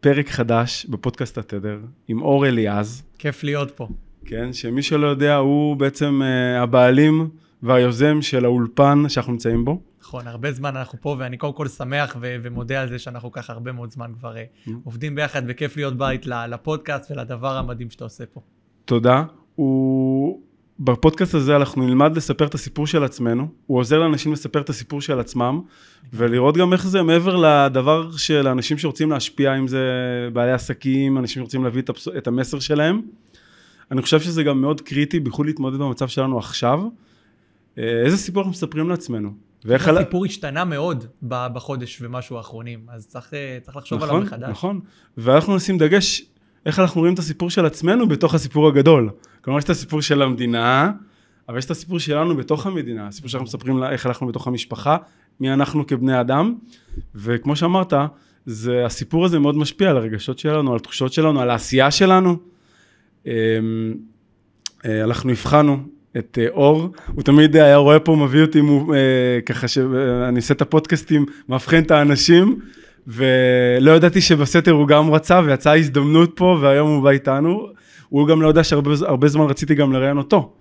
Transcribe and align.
פרק 0.00 0.28
חדש 0.28 0.86
בפודקאסט 0.86 1.38
התדר 1.38 1.78
עם 2.08 2.22
אור 2.22 2.46
אליעז. 2.46 3.02
כיף 3.18 3.44
להיות 3.44 3.70
פה. 3.70 3.88
כן, 4.24 4.52
שמי 4.52 4.82
שלא 4.82 5.06
יודע 5.06 5.36
הוא 5.36 5.76
בעצם 5.76 6.20
uh, 6.22 6.62
הבעלים 6.62 7.30
והיוזם 7.62 8.22
של 8.22 8.44
האולפן 8.44 9.08
שאנחנו 9.08 9.32
נמצאים 9.32 9.64
בו. 9.64 9.80
נכון, 10.00 10.26
הרבה 10.26 10.52
זמן 10.52 10.76
אנחנו 10.76 10.98
פה 11.00 11.16
ואני 11.18 11.36
קודם 11.36 11.52
כל 11.52 11.68
שמח 11.68 12.16
ו- 12.20 12.36
ומודה 12.42 12.82
על 12.82 12.88
זה 12.88 12.98
שאנחנו 12.98 13.32
ככה 13.32 13.52
הרבה 13.52 13.72
מאוד 13.72 13.90
זמן 13.90 14.12
כבר 14.18 14.34
uh, 14.34 14.70
עובדים 14.84 15.14
ביחד 15.14 15.42
וכיף 15.48 15.76
להיות 15.76 15.98
בית 15.98 16.26
לפודקאסט 16.26 17.10
ולדבר 17.10 17.56
המדהים 17.56 17.90
שאתה 17.90 18.04
עושה 18.04 18.24
פה. 18.26 18.40
תודה. 18.84 19.24
הוא... 19.54 20.42
בפודקאסט 20.80 21.34
הזה 21.34 21.56
אנחנו 21.56 21.86
נלמד 21.86 22.16
לספר 22.16 22.46
את 22.46 22.54
הסיפור 22.54 22.86
של 22.86 23.04
עצמנו, 23.04 23.48
הוא 23.66 23.78
עוזר 23.78 23.98
לאנשים 23.98 24.32
לספר 24.32 24.60
את 24.60 24.68
הסיפור 24.68 25.00
של 25.00 25.20
עצמם, 25.20 25.60
ולראות 26.12 26.56
גם 26.56 26.72
איך 26.72 26.86
זה 26.86 27.02
מעבר 27.02 27.36
לדבר 27.36 28.10
של 28.16 28.48
אנשים 28.48 28.78
שרוצים 28.78 29.10
להשפיע, 29.10 29.58
אם 29.58 29.68
זה 29.68 29.88
בעלי 30.32 30.52
עסקים, 30.52 31.18
אנשים 31.18 31.42
שרוצים 31.42 31.64
להביא 31.64 31.82
את 32.18 32.26
המסר 32.26 32.58
שלהם. 32.58 33.00
אני 33.90 34.02
חושב 34.02 34.20
שזה 34.20 34.42
גם 34.42 34.60
מאוד 34.60 34.80
קריטי, 34.80 35.20
בייחוד 35.20 35.46
להתמודד 35.46 35.78
במצב 35.78 36.08
שלנו 36.08 36.38
עכשיו. 36.38 36.80
אה, 37.78 38.02
איזה 38.04 38.16
סיפור 38.16 38.40
אנחנו 38.40 38.50
מספרים 38.50 38.88
לעצמנו? 38.88 39.32
ואיך... 39.64 39.88
הסיפור 39.88 40.24
השתנה 40.24 40.64
מאוד 40.64 41.04
בחודש 41.22 41.98
ומשהו 42.02 42.36
האחרונים, 42.36 42.80
אז 42.88 43.06
צריך, 43.06 43.34
אה, 43.34 43.58
צריך 43.62 43.76
לחשוב 43.76 43.98
נכון, 43.98 44.10
עליו 44.10 44.22
מחדש. 44.22 44.48
נכון, 44.48 44.76
נכון. 44.76 44.80
ואנחנו 45.16 45.56
נשים 45.56 45.78
דגש 45.78 46.24
איך 46.66 46.78
אנחנו 46.78 47.00
רואים 47.00 47.14
את 47.14 47.18
הסיפור 47.18 47.50
של 47.50 47.66
עצמנו 47.66 48.08
בתוך 48.08 48.34
הסיפור 48.34 48.68
הגדול. 48.68 49.10
כלומר, 49.40 49.58
יש 49.58 49.64
את 49.64 49.70
הסיפור 49.70 50.02
של 50.02 50.22
המדינה, 50.22 50.90
אבל 51.48 51.58
יש 51.58 51.64
את 51.64 51.70
הסיפור 51.70 51.98
שלנו 51.98 52.36
בתוך 52.36 52.66
המדינה, 52.66 53.06
הסיפור 53.06 53.28
שאנחנו 53.28 53.44
מספרים 53.44 53.78
לה 53.78 53.90
איך 53.90 54.06
אנחנו 54.06 54.26
בתוך 54.26 54.46
המשפחה, 54.46 54.96
מי 55.40 55.52
אנחנו 55.52 55.86
כבני 55.86 56.20
אדם, 56.20 56.54
וכמו 57.14 57.56
שאמרת, 57.56 57.92
זה, 58.46 58.86
הסיפור 58.86 59.24
הזה 59.24 59.38
מאוד 59.38 59.56
משפיע 59.56 59.90
על 59.90 59.96
הרגשות 59.96 60.38
שלנו, 60.38 60.70
על 60.70 60.76
התחושות 60.76 61.12
שלנו, 61.12 61.40
על 61.40 61.50
העשייה 61.50 61.90
שלנו. 61.90 62.36
אמ, 63.26 63.32
אה, 64.84 65.04
אנחנו 65.04 65.30
הבחנו 65.30 65.78
את 66.16 66.38
אה, 66.40 66.48
אור, 66.48 66.92
הוא 67.06 67.22
תמיד 67.22 67.56
היה 67.56 67.76
רואה 67.76 68.00
פה, 68.00 68.16
מביא 68.16 68.42
אותי 68.42 68.60
אה, 68.60 69.40
ככה 69.46 69.68
שאני 69.68 70.36
עושה 70.36 70.54
את 70.54 70.62
הפודקאסטים, 70.62 71.26
מאבחן 71.48 71.82
את 71.82 71.90
האנשים, 71.90 72.60
ולא 73.10 73.90
ידעתי 73.90 74.20
שבסתר 74.20 74.70
הוא 74.70 74.88
גם 74.88 75.10
רצה 75.10 75.40
ויצאה 75.44 75.76
הזדמנות 75.76 76.32
פה 76.34 76.58
והיום 76.60 76.88
הוא 76.88 77.02
בא 77.02 77.10
איתנו. 77.10 77.66
הוא 78.08 78.28
גם 78.28 78.42
לא 78.42 78.48
יודע 78.48 78.64
שהרבה 78.64 79.28
זמן 79.28 79.44
רציתי 79.44 79.74
גם 79.74 79.92
לראיין 79.92 80.16
אותו. 80.16 80.52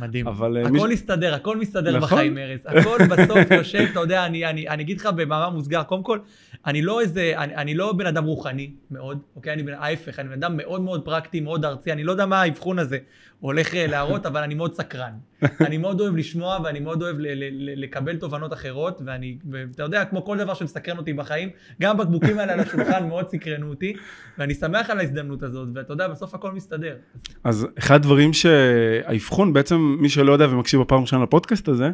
מדהים. 0.00 0.28
אבל 0.28 0.56
אה, 0.56 0.62
הכל 0.62 0.88
מסתדר, 0.88 1.30
מי... 1.30 1.36
הכל 1.36 1.56
מסתדר 1.56 1.96
נכון? 1.96 2.08
בחיים, 2.08 2.38
ארז. 2.38 2.60
הכל 2.66 2.98
בסוף 3.10 3.50
יושב, 3.58 3.86
אתה 3.92 4.00
יודע, 4.00 4.26
אני, 4.26 4.46
אני, 4.46 4.68
אני 4.68 4.82
אגיד 4.82 5.00
לך 5.00 5.06
במאמר 5.06 5.50
מוסגר, 5.50 5.82
קודם 5.82 6.02
כל, 6.02 6.18
אני 6.66 6.82
לא 6.82 7.00
איזה, 7.00 7.32
אני, 7.36 7.54
אני 7.56 7.74
לא 7.74 7.92
בן 7.92 8.06
אדם 8.06 8.24
רוחני 8.24 8.70
מאוד, 8.90 9.18
אוקיי? 9.36 9.52
אני 9.52 9.62
בן, 9.62 9.72
ההפך, 9.74 10.18
אני 10.18 10.28
בן 10.28 10.34
אדם 10.34 10.56
מאוד 10.56 10.80
מאוד 10.80 11.04
פרקטי, 11.04 11.40
מאוד 11.40 11.64
ארצי, 11.64 11.92
אני 11.92 12.04
לא 12.04 12.12
יודע 12.12 12.26
מה 12.26 12.42
האבחון 12.42 12.78
הזה 12.78 12.98
הולך 13.40 13.74
אה, 13.74 13.86
להראות, 13.86 14.26
אבל 14.26 14.42
אני 14.42 14.54
מאוד 14.54 14.74
סקרן. 14.74 15.12
אני 15.60 15.78
מאוד 15.78 16.00
אוהב 16.00 16.16
לשמוע 16.16 16.58
ואני 16.64 16.80
מאוד 16.80 17.02
אוהב 17.02 17.18
ל- 17.18 17.26
ל- 17.26 17.70
ל- 17.70 17.82
לקבל 17.82 18.16
תובנות 18.16 18.52
אחרות, 18.52 19.02
ואני, 19.06 19.38
ואתה 19.50 19.82
יודע, 19.82 20.04
כמו 20.04 20.24
כל 20.24 20.38
דבר 20.38 20.54
שמסקרן 20.54 20.98
אותי 20.98 21.12
בחיים, 21.12 21.48
גם 21.82 22.00
הבקבוקים 22.00 22.38
האלה 22.38 22.52
על 22.52 22.60
השולחן 22.60 23.08
מאוד 23.08 23.28
סקרנו 23.30 23.70
אותי, 23.70 23.92
ואני 24.38 24.54
שמח 24.54 24.90
על 24.90 24.98
ההזדמנות 24.98 25.42
הזאת, 25.42 25.68
ואתה 25.74 25.92
יודע, 25.92 26.08
בסוף 26.08 26.34
הכל 26.34 26.52
מסתדר. 26.52 26.94
אז 27.44 27.66
אחד 27.78 27.94
הדברים 27.94 28.32
שהאבחון, 28.32 29.52
בעצם 29.52 29.96
מי 30.00 30.08
שלא 30.08 30.32
יודע 30.32 30.46
ומקשיב 30.50 30.80
בפעם 30.80 31.00
ראשונה 31.00 31.22
לפודקאסט 31.22 31.68
הזה, 31.68 31.90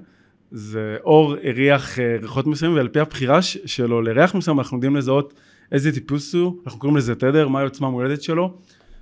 זה 0.50 0.96
אור 1.04 1.36
הריח 1.44 1.98
אה, 1.98 2.16
ריחות 2.22 2.46
מסוימים, 2.46 2.76
ועל 2.76 2.88
פי 2.88 3.00
הבחירה 3.00 3.42
שלו 3.42 4.02
לריח 4.02 4.34
מסוים, 4.34 4.58
אנחנו 4.58 4.76
יודעים 4.76 4.96
לזהות 4.96 5.34
איזה 5.72 5.92
טיפוס 5.92 6.34
הוא, 6.34 6.56
אנחנו 6.66 6.80
קוראים 6.80 6.96
לזה 6.96 7.14
תדר, 7.14 7.48
מהי 7.48 7.64
עוצמה 7.64 7.86
המולדת 7.86 8.22
שלו. 8.22 8.54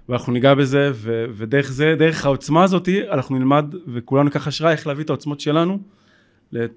ואנחנו 0.09 0.33
ניגע 0.33 0.55
בזה, 0.55 0.91
ו- 0.95 1.25
ודרך 1.37 1.73
זה, 1.73 1.95
דרך 1.99 2.25
העוצמה 2.25 2.65
הזאת, 2.65 2.89
אנחנו 3.11 3.39
נלמד, 3.39 3.75
וכולנו 3.95 4.25
ניקח 4.25 4.47
השראה 4.47 4.73
איך 4.73 4.87
להביא 4.87 5.05
את 5.05 5.11
העוצמות 5.11 5.41
שלנו 5.41 5.79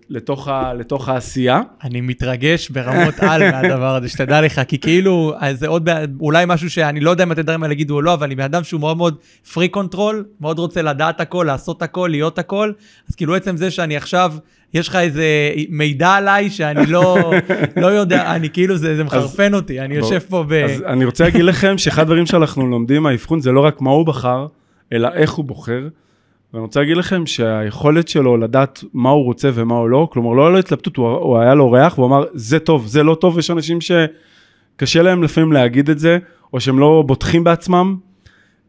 לתוך, 0.10 0.48
ה, 0.48 0.74
לתוך 0.74 1.10
העשייה. 1.10 1.62
אני 1.84 2.02
מתרגש 2.02 2.70
ברמות 2.70 3.14
על 3.20 3.52
מהדבר 3.52 3.96
הזה, 3.96 4.10
שתדע 4.10 4.42
לך, 4.42 4.62
כי 4.68 4.78
כאילו, 4.78 5.34
זה 5.54 5.68
עוד, 5.68 5.90
אולי 6.20 6.46
משהו 6.48 6.70
שאני 6.70 7.00
לא 7.00 7.10
יודע 7.10 7.24
אם 7.24 7.32
אתם 7.32 7.40
יודעים 7.40 7.60
מה 7.60 7.68
להגיד 7.68 7.92
או 7.92 8.02
לא, 8.02 8.14
אבל 8.14 8.24
אני 8.24 8.36
בן 8.36 8.44
אדם 8.44 8.64
שהוא 8.64 8.80
מאוד 8.80 8.98
מאוד 8.98 9.18
freak 9.54 9.68
control, 9.68 10.26
מאוד 10.42 10.60
רוצה 10.60 10.82
לדעת 10.82 11.22
הכל, 11.22 11.44
לעשות 11.48 11.82
הכל, 11.82 12.08
להיות 12.12 12.40
הכל, 12.40 12.72
אז 13.10 13.16
כאילו 13.16 13.36
עצם 13.36 13.58
זה 13.58 13.72
שאני 13.72 13.98
עכשיו... 13.98 14.34
יש 14.74 14.88
לך 14.88 14.96
איזה 14.96 15.26
מידע 15.70 16.10
עליי 16.10 16.50
שאני 16.50 16.86
לא, 16.86 17.32
לא 17.78 17.88
יודע, 17.88 18.36
אני 18.36 18.50
כאילו, 18.50 18.78
זה, 18.78 18.96
זה 18.96 19.04
מחרפן 19.04 19.54
אז, 19.54 19.54
אותי, 19.54 19.80
אני 19.80 20.00
בוא, 20.00 20.08
יושב 20.08 20.20
פה 20.30 20.46
ב... 20.48 20.54
אז 20.54 20.82
אני 20.82 21.06
רוצה 21.06 21.24
להגיד 21.24 21.42
לכם 21.42 21.78
שאחד 21.78 22.02
הדברים 22.02 22.26
שאנחנו 22.26 22.68
לומדים 22.68 23.04
מהאבחון 23.04 23.42
זה 23.42 23.52
לא 23.52 23.66
רק 23.66 23.82
מה 23.82 23.90
הוא 23.90 24.06
בחר, 24.06 24.48
אלא 24.94 25.10
איך 25.14 25.32
הוא 25.32 25.46
בוחר. 25.46 25.88
ואני 26.54 26.62
רוצה 26.62 26.80
להגיד 26.80 26.98
לכם 26.98 27.26
שהיכולת 27.26 28.08
שלו 28.08 28.38
לדעת 28.38 28.84
מה 28.94 29.10
הוא 29.10 29.24
רוצה 29.24 29.50
ומה 29.54 29.76
הוא 29.76 29.90
לא, 29.90 30.10
כלומר 30.12 30.34
לא 30.34 30.42
היה 30.42 30.50
לו 30.50 30.58
התלבטות, 30.58 30.98
הוא, 30.98 31.38
היה 31.38 31.56
לו 31.56 31.72
ריח, 31.72 31.96
הוא 31.96 32.06
אמר 32.06 32.24
זה 32.34 32.60
טוב, 32.60 32.88
זה 32.88 33.04
לא 33.04 33.16
טוב, 33.16 33.40
יש 33.40 33.52
אנשים 33.52 33.80
שקשה 33.82 35.02
להם 35.02 35.24
לפעמים 35.24 35.52
להגיד 35.52 35.90
את 35.90 36.00
זה, 36.00 36.18
או 36.54 36.60
שהם 36.60 36.80
לא 36.80 37.04
בוטחים 37.08 37.44
בעצמם. 37.44 37.96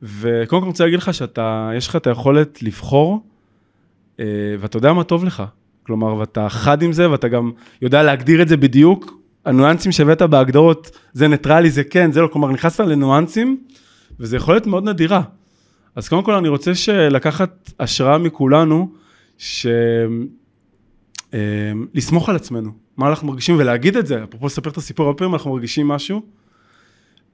וקודם 0.02 0.46
כל 0.48 0.56
אני 0.56 0.66
רוצה 0.66 0.84
להגיד 0.84 0.98
לך 0.98 1.14
שאתה, 1.14 1.70
יש 1.76 1.88
לך 1.88 1.96
את 1.96 2.06
היכולת 2.06 2.62
לבחור, 2.62 3.22
אה, 4.20 4.24
ואתה 4.60 4.76
יודע 4.76 4.92
מה 4.92 5.04
טוב 5.04 5.24
לך. 5.24 5.42
כלומר, 5.82 6.14
ואתה 6.16 6.48
חד 6.48 6.82
עם 6.82 6.92
זה, 6.92 7.10
ואתה 7.10 7.28
גם 7.28 7.50
יודע 7.82 8.02
להגדיר 8.02 8.42
את 8.42 8.48
זה 8.48 8.56
בדיוק. 8.56 9.20
הניואנסים 9.44 9.92
שהבאת 9.92 10.22
בהגדרות, 10.22 10.91
זה 11.12 11.28
ניטרלי, 11.28 11.70
זה 11.70 11.84
כן, 11.84 12.12
זה 12.12 12.22
לא, 12.22 12.26
כלומר, 12.26 12.50
נכנסת 12.50 12.80
לניואנסים, 12.80 13.60
וזה 14.20 14.36
יכול 14.36 14.54
להיות 14.54 14.66
מאוד 14.66 14.88
נדירה. 14.88 15.22
אז 15.96 16.08
קודם 16.08 16.22
כל 16.22 16.34
אני 16.34 16.48
רוצה 16.48 16.72
לקחת 17.10 17.70
השראה 17.80 18.18
מכולנו, 18.18 18.92
ש... 19.38 19.66
אה, 21.34 21.72
לסמוך 21.94 22.28
על 22.28 22.36
עצמנו, 22.36 22.70
מה 22.96 23.08
אנחנו 23.08 23.28
מרגישים 23.28 23.56
ולהגיד 23.58 23.96
את 23.96 24.06
זה, 24.06 24.24
אפרופו 24.24 24.46
לספר 24.46 24.70
את 24.70 24.76
הסיפור, 24.76 25.06
הרבה 25.06 25.18
פעמים 25.18 25.34
אנחנו 25.34 25.50
מרגישים 25.50 25.88
משהו, 25.88 26.22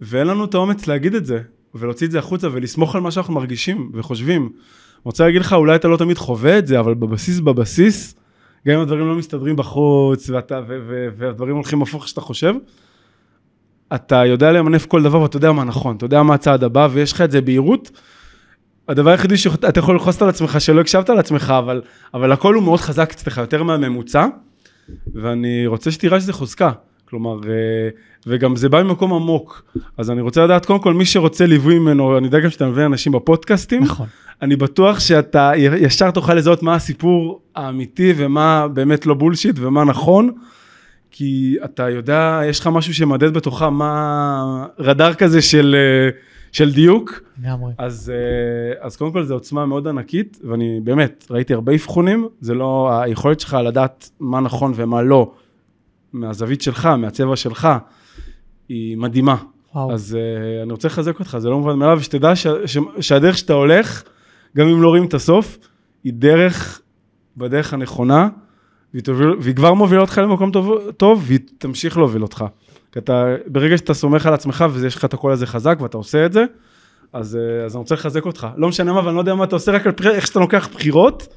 ואין 0.01 0.27
לנו 0.27 0.45
את 0.45 0.55
האומץ 0.55 0.87
להגיד 0.87 1.15
את 1.15 1.27
זה, 1.27 1.41
ולהוציא 1.75 2.07
את 2.07 2.13
זה 2.13 2.19
החוצה 2.19 2.49
ולסמוך 2.53 2.95
על 2.95 3.01
מה 3.01 3.11
שאנחנו 3.11 3.35
מרגישים 3.35 3.91
וחושבים. 3.95 4.43
אני 4.43 4.51
רוצה 5.05 5.25
להגיד 5.25 5.41
לך, 5.41 5.53
אולי 5.53 5.77
אתה 5.77 5.89
לא 5.89 5.97
תמיד 5.97 6.19
חווה 6.19 6.59
את 6.59 6.67
זה, 6.67 6.81
אבל 6.81 6.95
בבסיס, 6.95 7.41
בבסיס, 7.41 8.15
גם 8.67 8.75
אם 8.75 8.81
הדברים 8.81 9.07
לא 9.07 9.15
מסתדרים 9.15 9.57
בחוץ, 9.57 10.31
ואתה, 10.31 10.61
ו- 10.69 10.79
ו- 10.89 11.09
והדברים 11.17 11.55
הולכים 11.55 11.83
הפוך 11.83 12.09
שאתה 12.09 12.21
חושב, 12.21 12.55
אתה 13.95 14.25
יודע 14.25 14.53
למנף 14.53 14.87
כל 14.87 15.03
דבר 15.03 15.21
ואתה 15.21 15.37
יודע 15.37 15.53
מה 15.53 15.65
נכון, 15.65 15.97
אתה 15.97 16.05
יודע 16.05 16.23
מה 16.23 16.35
הצעד 16.35 16.65
הבא, 16.65 16.89
ויש 16.93 17.13
לך 17.13 17.21
את 17.21 17.31
זה 17.31 17.41
בהירות. 17.41 17.91
הדבר 18.89 19.11
היחידי 19.11 19.37
שאתה 19.37 19.81
יכול 19.81 19.97
לכעוס 19.97 20.23
על 20.23 20.29
עצמך, 20.29 20.61
שלא 20.61 20.81
הקשבת 20.81 21.11
על 21.11 21.19
עצמך, 21.19 21.55
אבל, 21.59 21.83
אבל 22.15 22.33
הכל 22.33 22.55
הוא 22.55 22.63
מאוד 22.63 22.81
חזק 22.81 23.11
אצלך, 23.13 23.39
יותר 23.39 23.63
מהממוצע, 23.63 24.27
ואני 25.15 25.67
רוצה 25.67 25.91
שתראה 25.91 26.21
שזה 26.21 26.33
חוזקה. 26.33 26.71
כלומר, 27.05 27.41
אה, 27.49 27.89
וגם 28.27 28.57
זה 28.57 28.69
בא 28.69 28.83
ממקום 28.83 29.13
עמוק. 29.13 29.63
אז 29.99 30.11
אני 30.11 30.21
רוצה 30.21 30.45
לדעת, 30.45 30.67
קודם 30.67 30.79
כל, 30.79 30.95
מי 30.95 31.05
שרוצה 31.05 31.47
ליווי 31.47 31.79
ממנו, 31.79 32.19
אני 32.19 32.27
יודע 32.27 32.41
גם 32.41 32.51
שאתה 32.51 32.67
מביא 32.67 32.87
אנשים 32.87 33.13
בפודקאסטים. 33.13 33.83
נכון. 33.83 34.07
אני 34.43 34.57
בטוח 34.57 35.01
שאתה 35.01 35.53
ישר 35.57 36.11
תוכל 36.11 36.35
לזהות 36.35 36.63
מה 36.63 36.75
הסיפור 36.75 37.41
האמיתי 37.55 38.15
ומה 38.17 38.69
באמת 38.69 39.07
לא 39.07 39.15
בולשיט 39.15 39.57
ומה 39.59 39.85
נכון. 39.85 40.31
כי 41.11 41.57
אתה 41.65 41.89
יודע, 41.89 42.41
יש 42.45 42.61
לך 42.61 42.67
משהו 42.67 42.95
שמדד 42.95 43.35
בתוכה 43.35 43.71
מה 43.71 44.67
רדאר 44.79 45.15
כזה 45.15 45.43
של, 45.43 45.77
אה, 45.79 46.11
של 46.53 46.73
דיוק. 46.73 47.21
לגמרי. 47.43 47.73
אז, 47.79 48.13
אה, 48.15 48.87
אז 48.87 48.97
קודם 48.97 49.13
כל 49.13 49.25
זו 49.25 49.35
עוצמה 49.35 49.67
מאוד 49.67 49.89
ענקית, 49.89 50.41
ואני 50.45 50.81
באמת 50.85 51.27
ראיתי 51.31 51.55
הרבה 51.55 51.75
אבחונים, 51.75 52.29
זה 52.41 52.55
לא 52.55 53.01
היכולת 53.03 53.41
שלך 53.41 53.57
לדעת 53.65 54.11
מה 54.21 54.41
נכון 54.41 54.73
ומה 54.77 55.03
לא, 55.03 55.33
מהזווית 56.13 56.63
שלך, 56.63 56.87
מהצבע 56.87 57.37
שלך, 57.37 57.69
היא 58.69 58.97
מדהימה. 58.97 59.37
וואו. 59.75 59.93
אז 59.93 60.17
uh, 60.19 60.63
אני 60.63 60.73
רוצה 60.73 60.89
לחזק 60.89 61.19
אותך, 61.19 61.37
זה 61.39 61.49
לא 61.49 61.59
מובן 61.59 61.79
מאליו, 61.79 61.99
ושתדע 62.01 62.37
ש, 62.37 62.47
ש, 62.67 62.79
שהדרך 63.01 63.39
שאתה 63.39 63.53
הולך, 63.53 64.03
גם 64.57 64.69
אם 64.69 64.83
לא 64.83 64.89
רואים 64.89 65.05
את 65.05 65.15
הסוף, 65.15 65.59
היא 66.05 66.13
דרך 66.13 66.81
בדרך 67.37 67.75
הנכונה, 67.75 68.29
והיא, 68.93 69.05
תוביל, 69.05 69.29
והיא 69.41 69.55
כבר 69.55 69.75
מובילה 69.75 70.01
אותך 70.01 70.19
למקום 70.19 70.51
טוב, 70.51 70.91
טוב, 70.97 71.25
והיא 71.27 71.39
תמשיך 71.59 71.97
להוביל 71.97 72.23
אותך. 72.23 72.45
כי 72.93 72.99
אתה, 72.99 73.35
ברגע 73.47 73.79
שאתה 73.79 73.95
סומך 73.95 74.27
על 74.27 74.35
עצמך 74.35 74.65
ויש 74.73 74.97
לך 74.97 75.05
את 75.05 75.15
הקול 75.15 75.33
הזה 75.33 75.47
חזק 75.47 75.79
ואתה 75.81 75.97
עושה 75.97 76.27
את 76.27 76.33
זה, 76.33 76.45
אז, 77.13 77.37
אה, 77.37 77.65
אז 77.65 77.75
אני 77.75 77.79
רוצה 77.79 77.95
לחזק 77.95 78.27
אותך. 78.27 78.47
לא 78.57 78.69
משנה 78.69 78.93
מה, 78.93 79.05
ואני 79.05 79.15
לא 79.15 79.21
יודע 79.21 79.35
מה 79.35 79.45
אתה 79.45 79.57
עושה, 79.57 79.73
רק 79.73 79.87
על 79.87 79.93
איך 80.11 80.27
שאתה 80.27 80.41
לוקח 80.41 80.69
בחירות, 80.75 81.29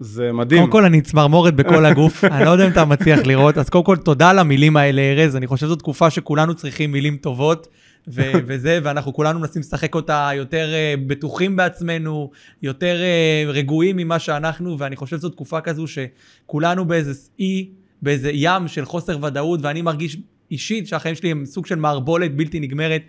זה 0.00 0.32
מדהים. 0.32 0.60
קודם 0.60 0.72
כל, 0.72 0.84
אני 0.84 1.00
צמרמורת 1.00 1.54
בכל 1.54 1.84
הגוף, 1.84 2.24
אני 2.32 2.44
לא 2.44 2.50
יודע 2.50 2.66
אם 2.66 2.70
אתה 2.70 2.84
מצליח 2.84 3.20
לראות, 3.26 3.58
אז 3.58 3.68
קודם 3.68 3.84
כל, 3.84 3.96
תודה 3.96 4.30
על 4.30 4.38
המילים 4.38 4.76
האלה, 4.76 5.02
ארז, 5.02 5.36
אני 5.36 5.46
חושב 5.46 5.66
שזו 5.66 5.76
תקופה 5.76 6.10
שכולנו 6.10 6.54
צריכים 6.54 6.92
מילים 6.92 7.16
טובות. 7.16 7.68
ו- 8.08 8.32
וזה, 8.46 8.78
ואנחנו 8.82 9.14
כולנו 9.14 9.38
מנסים 9.38 9.60
לשחק 9.60 9.94
אותה 9.94 10.30
יותר 10.34 10.68
uh, 10.68 11.00
בטוחים 11.06 11.56
בעצמנו, 11.56 12.30
יותר 12.62 12.96
uh, 12.96 13.50
רגועים 13.50 13.96
ממה 13.96 14.18
שאנחנו, 14.18 14.78
ואני 14.78 14.96
חושב 14.96 15.16
שזו 15.16 15.28
תקופה 15.28 15.60
כזו 15.60 15.84
שכולנו 15.86 16.84
באיזה 16.84 17.12
אי, 17.38 17.68
באיזה 18.02 18.30
ים 18.34 18.68
של 18.68 18.84
חוסר 18.84 19.24
ודאות, 19.24 19.60
ואני 19.62 19.82
מרגיש 19.82 20.16
אישית 20.50 20.88
שהחיים 20.88 21.14
שלי 21.14 21.30
הם 21.30 21.46
סוג 21.46 21.66
של 21.66 21.74
מערבולת 21.74 22.36
בלתי 22.36 22.60
נגמרת 22.60 23.02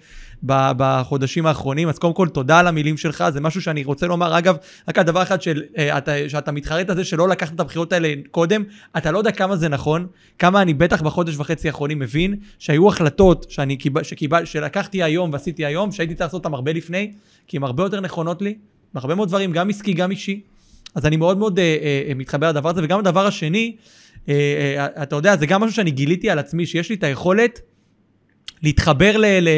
בחודשים 0.44 1.45
האחרונים. 1.45 1.89
אז 1.89 2.00
קודם 2.00 2.13
כל, 2.13 2.27
תודה 2.27 2.59
על 2.59 2.68
המילים 2.68 2.97
שלך, 2.97 3.24
זה 3.33 3.41
משהו 3.41 3.62
שאני 3.62 3.83
רוצה 3.83 4.07
לומר. 4.07 4.38
אגב, 4.38 4.57
רק 4.88 4.97
על 4.97 5.03
דבר 5.03 5.21
אחד 5.21 5.41
של, 5.41 5.63
uh, 5.74 5.80
אתה, 5.97 6.12
שאתה 6.30 6.51
מתחרט 6.51 6.89
על 6.89 6.95
זה 6.95 7.03
שלא 7.06 7.30
לקחת 7.30 7.56
את 7.56 7.59
הבחירות 7.59 7.94
האלה 7.94 8.13
קודם, 8.31 8.63
אתה 8.97 9.12
לא 9.12 9.18
יודע 9.18 9.31
כמה 9.31 9.56
זה 9.56 9.69
נכון, 9.69 10.07
כמה 10.39 10.62
אני 10.62 10.74
בטח 10.74 11.01
בחודש 11.01 11.36
וחצי 11.38 11.68
האחרונים 11.68 12.00
מבין, 12.00 12.36
שהיו 12.59 12.88
החלטות 12.88 13.45
שאני 13.50 13.77
קיבל, 13.77 14.03
שקיבל, 14.03 14.45
שלקחתי 14.45 15.03
היום 15.03 15.33
ועשיתי 15.33 15.65
היום, 15.65 15.92
שהייתי 15.92 16.13
צריך 16.13 16.25
לעשות 16.25 16.45
אותן 16.45 16.53
הרבה 16.53 16.74
לפני, 16.74 17.12
כי 17.47 17.57
הן 17.57 17.63
הרבה 17.63 17.83
יותר 17.83 18.01
נכונות 18.01 18.42
לי, 18.42 18.56
בהרבה 18.94 19.15
מאוד 19.15 19.27
דברים, 19.27 19.51
גם 19.51 19.69
עסקי, 19.69 19.94
גם 19.94 20.12
אישי. 20.12 20.42
אז 20.95 21.06
אני 21.06 21.18
מאוד 21.18 21.38
מאוד 21.38 21.59
uh, 21.59 21.62
uh, 21.62 22.15
מתחבר 22.15 22.50
לדבר 22.50 22.69
הזה, 22.69 22.81
וגם 22.83 23.00
הדבר 23.00 23.25
השני, 23.25 23.75
אתה 25.04 25.16
יודע, 25.16 25.38
זה 25.38 25.45
גם 25.45 25.62
משהו 25.62 25.75
שאני 25.75 25.92
גיליתי 25.92 26.30
על 26.30 26.39
עצמי, 26.39 26.66
שיש 26.66 26.89
לי 26.89 26.95
את 26.95 27.04
היכולת 27.04 27.60
להתחבר 28.63 29.18
ל... 29.18 29.25
ל 29.25 29.50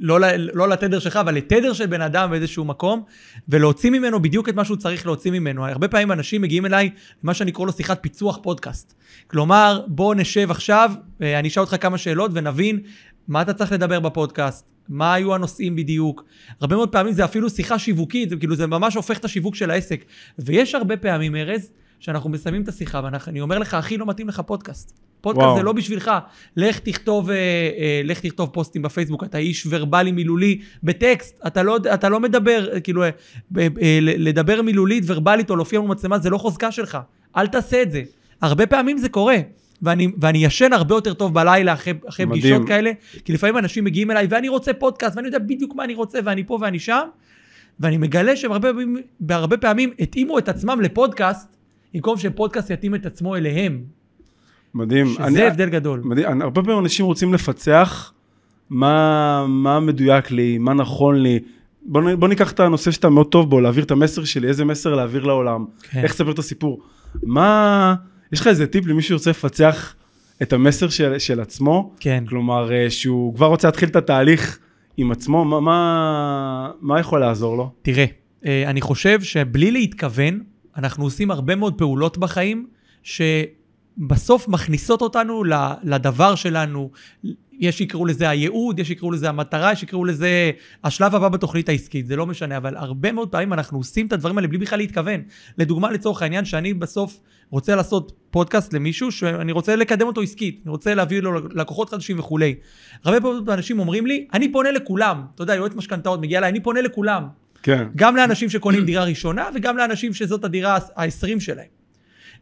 לא, 0.00 0.18
לא 0.54 0.68
לתדר 0.68 0.98
שלך, 0.98 1.16
אבל 1.16 1.34
לתדר 1.34 1.72
של 1.72 1.86
בן 1.86 2.00
אדם 2.00 2.30
באיזשהו 2.30 2.64
מקום, 2.64 3.02
ולהוציא 3.48 3.90
ממנו 3.90 4.22
בדיוק 4.22 4.48
את 4.48 4.54
מה 4.54 4.64
שהוא 4.64 4.76
צריך 4.76 5.06
להוציא 5.06 5.30
ממנו. 5.30 5.66
הרבה 5.66 5.88
פעמים 5.88 6.12
אנשים 6.12 6.42
מגיעים 6.42 6.66
אליי, 6.66 6.90
מה 7.22 7.34
שאני 7.34 7.52
קורא 7.52 7.66
לו 7.66 7.72
שיחת 7.72 7.98
פיצוח 8.02 8.38
פודקאסט. 8.42 8.94
כלומר, 9.26 9.84
בוא 9.86 10.14
נשב 10.14 10.50
עכשיו, 10.50 10.92
אה, 11.22 11.38
אני 11.38 11.48
אשאל 11.48 11.62
אותך 11.62 11.76
כמה 11.80 11.98
שאלות 11.98 12.30
ונבין 12.34 12.80
מה 13.28 13.42
אתה 13.42 13.52
צריך 13.52 13.72
לדבר 13.72 14.00
בפודקאסט, 14.00 14.70
מה 14.88 15.14
היו 15.14 15.34
הנושאים 15.34 15.76
בדיוק. 15.76 16.24
הרבה 16.60 16.76
מאוד 16.76 16.92
פעמים 16.92 17.12
זה 17.12 17.24
אפילו 17.24 17.50
שיחה 17.50 17.78
שיווקית, 17.78 18.30
זה 18.30 18.36
כאילו 18.36 18.56
זה 18.56 18.66
ממש 18.66 18.94
הופך 18.94 19.18
את 19.18 19.24
השיווק 19.24 19.54
של 19.54 19.70
העסק. 19.70 20.04
ויש 20.38 20.74
הרבה 20.74 20.96
פעמים, 20.96 21.36
ארז, 21.36 21.70
שאנחנו 22.00 22.30
מסיימים 22.30 22.62
את 22.62 22.68
השיחה, 22.68 23.00
ואני 23.04 23.40
אומר 23.40 23.58
לך, 23.58 23.74
אחי, 23.74 23.96
לא 23.96 24.06
מתאים 24.06 24.28
לך 24.28 24.40
פודקאסט. 24.40 25.04
פודקאסט 25.24 25.46
וואו. 25.46 25.56
זה 25.56 25.62
לא 25.62 25.72
בשבילך. 25.72 26.10
לך 26.56 26.78
תכתוב, 26.78 27.30
אה, 27.30 27.36
אה, 27.36 28.00
לך 28.04 28.20
תכתוב 28.20 28.48
פוסטים 28.52 28.82
בפייסבוק, 28.82 29.24
אתה 29.24 29.38
איש 29.38 29.66
ורבלי 29.70 30.12
מילולי 30.12 30.60
בטקסט, 30.82 31.40
אתה 31.46 31.62
לא, 31.62 31.78
אתה 31.94 32.08
לא 32.08 32.20
מדבר, 32.20 32.68
אה, 32.72 32.80
כאילו, 32.80 33.02
אה, 33.02 33.10
אה, 33.56 33.98
לדבר 34.00 34.62
מילולית, 34.62 35.04
ורבלית 35.06 35.50
או 35.50 35.56
להופיע 35.56 35.80
מול 35.80 35.90
מצלמה, 35.90 36.18
זה 36.18 36.30
לא 36.30 36.38
חוזקה 36.38 36.72
שלך. 36.72 36.98
אל 37.36 37.46
תעשה 37.46 37.82
את 37.82 37.92
זה. 37.92 38.02
הרבה 38.42 38.66
פעמים 38.66 38.98
זה 38.98 39.08
קורה. 39.08 39.36
ואני, 39.82 40.08
ואני 40.20 40.44
ישן 40.44 40.72
הרבה 40.72 40.94
יותר 40.94 41.14
טוב 41.14 41.34
בלילה 41.34 41.72
אחרי, 41.72 41.92
אחרי 42.08 42.26
פגישות 42.26 42.66
כאלה, 42.66 42.90
כי 43.24 43.32
לפעמים 43.32 43.58
אנשים 43.58 43.84
מגיעים 43.84 44.10
אליי, 44.10 44.26
ואני 44.30 44.48
רוצה 44.48 44.72
פודקאסט, 44.72 45.16
ואני 45.16 45.28
יודע 45.28 45.38
בדיוק 45.38 45.74
מה 45.74 45.84
אני 45.84 45.94
רוצה, 45.94 46.18
ואני 46.24 46.44
פה 46.46 46.58
ואני 46.60 46.78
שם, 46.78 47.06
ואני 47.80 47.98
מגלה 47.98 48.36
שהם 48.36 48.52
הרבה 49.30 49.56
פעמים 49.56 49.90
התאימו 50.00 50.38
את 50.38 50.48
עצמם 50.48 50.80
לפודקאסט, 50.80 51.56
במקום 51.94 52.18
שפודקאסט 52.18 52.70
יתאים 52.70 52.94
את 52.94 53.06
עצמו 53.06 53.36
אליהם. 53.36 53.82
מדהים. 54.74 55.06
שזה 55.06 55.24
אני, 55.24 55.46
הבדל 55.46 55.68
גדול. 55.68 56.00
מדהים. 56.04 56.26
אני, 56.28 56.44
הרבה 56.44 56.62
פעמים 56.62 56.78
אנשים 56.78 57.06
רוצים 57.06 57.34
לפצח 57.34 58.12
מה, 58.70 59.46
מה 59.48 59.80
מדויק 59.80 60.30
לי, 60.30 60.58
מה 60.58 60.74
נכון 60.74 61.22
לי. 61.22 61.38
בוא, 61.86 62.14
בוא 62.14 62.28
ניקח 62.28 62.52
את 62.52 62.60
הנושא 62.60 62.90
שאתה 62.90 63.08
מאוד 63.08 63.26
טוב 63.26 63.50
בו, 63.50 63.60
להעביר 63.60 63.84
את 63.84 63.90
המסר 63.90 64.24
שלי, 64.24 64.48
איזה 64.48 64.64
מסר 64.64 64.94
להעביר 64.94 65.24
לעולם, 65.24 65.64
כן. 65.82 66.00
איך 66.02 66.12
לספר 66.12 66.30
את 66.30 66.38
הסיפור. 66.38 66.80
מה, 67.22 67.94
יש 68.32 68.40
לך 68.40 68.46
איזה 68.46 68.66
טיפ 68.66 68.86
למי 68.86 69.02
שרוצה 69.02 69.30
לפצח 69.30 69.94
את 70.42 70.52
המסר 70.52 70.88
של, 70.88 71.18
של 71.18 71.40
עצמו? 71.40 71.94
כן. 72.00 72.24
כלומר, 72.28 72.72
אה, 72.72 72.90
שהוא 72.90 73.34
כבר 73.34 73.46
רוצה 73.46 73.68
להתחיל 73.68 73.88
את 73.88 73.96
התהליך 73.96 74.58
עם 74.96 75.12
עצמו, 75.12 75.44
מה, 75.44 75.60
מה, 75.60 76.70
מה 76.80 77.00
יכול 77.00 77.20
לעזור 77.20 77.56
לו? 77.56 77.70
תראה, 77.82 78.04
אה, 78.46 78.70
אני 78.70 78.80
חושב 78.80 79.22
שבלי 79.22 79.70
להתכוון, 79.70 80.40
אנחנו 80.76 81.04
עושים 81.04 81.30
הרבה 81.30 81.56
מאוד 81.56 81.78
פעולות 81.78 82.18
בחיים, 82.18 82.66
ש... 83.02 83.22
בסוף 83.98 84.48
מכניסות 84.48 85.02
אותנו 85.02 85.44
לדבר 85.82 86.34
שלנו. 86.34 86.90
יש 87.58 87.78
שיקראו 87.78 88.06
לזה 88.06 88.28
הייעוד, 88.28 88.78
יש 88.78 88.88
שיקראו 88.88 89.10
לזה 89.10 89.28
המטרה, 89.28 89.72
יש 89.72 89.80
שיקראו 89.80 90.04
לזה 90.04 90.50
השלב 90.84 91.14
הבא 91.14 91.28
בתוכנית 91.28 91.68
העסקית, 91.68 92.06
זה 92.06 92.16
לא 92.16 92.26
משנה, 92.26 92.56
אבל 92.56 92.76
הרבה 92.76 93.12
מאוד 93.12 93.28
פעמים 93.28 93.52
אנחנו 93.52 93.78
עושים 93.78 94.06
את 94.06 94.12
הדברים 94.12 94.38
האלה 94.38 94.48
בלי 94.48 94.58
בכלל 94.58 94.78
להתכוון. 94.78 95.20
לדוגמה, 95.58 95.90
לצורך 95.90 96.22
העניין, 96.22 96.44
שאני 96.44 96.74
בסוף 96.74 97.20
רוצה 97.50 97.76
לעשות 97.76 98.12
פודקאסט 98.30 98.72
למישהו, 98.72 99.12
שאני 99.12 99.52
רוצה 99.52 99.76
לקדם 99.76 100.06
אותו 100.06 100.20
עסקית, 100.20 100.60
אני 100.64 100.70
רוצה 100.70 100.94
להביא 100.94 101.20
לו 101.20 101.48
לקוחות 101.48 101.90
חדשים 101.90 102.18
וכולי. 102.18 102.54
הרבה 103.04 103.20
פעמים 103.20 103.50
אנשים 103.50 103.78
אומרים 103.78 104.06
לי, 104.06 104.26
אני 104.32 104.52
פונה 104.52 104.70
לכולם. 104.72 105.22
אתה 105.34 105.42
יודע, 105.42 105.54
יועץ 105.54 105.74
משכנתאות 105.74 106.20
מגיע 106.20 106.38
אליי, 106.38 106.50
אני 106.50 106.60
פונה 106.60 106.80
לכולם. 106.80 107.43
כן. 107.64 107.88
גם 107.96 108.16
לאנשים 108.16 108.48
שקונים 108.48 108.84
דירה 108.84 109.04
ראשונה, 109.04 109.48
וגם 109.54 109.76
לאנשים 109.76 110.14
שזאת 110.14 110.44
הדירה 110.44 110.78
ה-20 110.96 111.40
שלהם. 111.40 111.66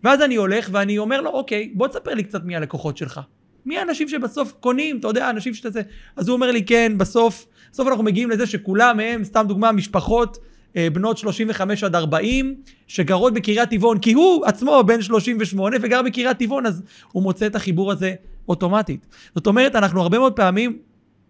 ואז 0.04 0.22
אני 0.22 0.36
הולך 0.36 0.68
ואני 0.72 0.98
אומר 0.98 1.20
לו, 1.20 1.30
אוקיי, 1.30 1.70
בוא 1.74 1.88
תספר 1.88 2.14
לי 2.14 2.22
קצת 2.22 2.44
מי 2.44 2.56
הלקוחות 2.56 2.96
שלך. 2.96 3.20
מי 3.66 3.78
האנשים 3.78 4.08
שבסוף 4.08 4.52
קונים, 4.60 4.98
אתה 4.98 5.08
יודע, 5.08 5.30
אנשים 5.30 5.54
שאתה 5.54 5.70
זה. 5.70 5.82
אז 6.16 6.28
הוא 6.28 6.34
אומר 6.34 6.50
לי, 6.50 6.64
כן, 6.64 6.92
בסוף, 6.96 7.46
בסוף 7.72 7.88
אנחנו 7.88 8.04
מגיעים 8.04 8.30
לזה 8.30 8.46
שכולם 8.46 9.00
הם, 9.00 9.24
סתם 9.24 9.44
דוגמה, 9.48 9.72
משפחות 9.72 10.38
אה, 10.76 10.88
בנות 10.92 11.18
35 11.18 11.84
עד 11.84 11.94
40, 11.94 12.54
שגרות 12.86 13.34
בקריית 13.34 13.70
טבעון, 13.70 13.98
כי 13.98 14.12
הוא 14.12 14.46
עצמו 14.46 14.82
בן 14.86 15.02
38 15.02 15.76
וגר 15.82 16.02
בקריית 16.02 16.38
טבעון, 16.38 16.66
אז 16.66 16.82
הוא 17.12 17.22
מוצא 17.22 17.46
את 17.46 17.56
החיבור 17.56 17.92
הזה 17.92 18.14
אוטומטית. 18.48 19.06
זאת 19.34 19.46
אומרת, 19.46 19.76
אנחנו 19.76 20.00
הרבה 20.00 20.18
מאוד 20.18 20.32
פעמים 20.32 20.78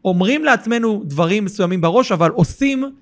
אומרים 0.04 0.44
לעצמנו 0.44 1.02
דברים 1.04 1.44
מסוימים 1.44 1.80
בראש, 1.80 2.12
אבל 2.12 2.30
עושים 2.30 2.92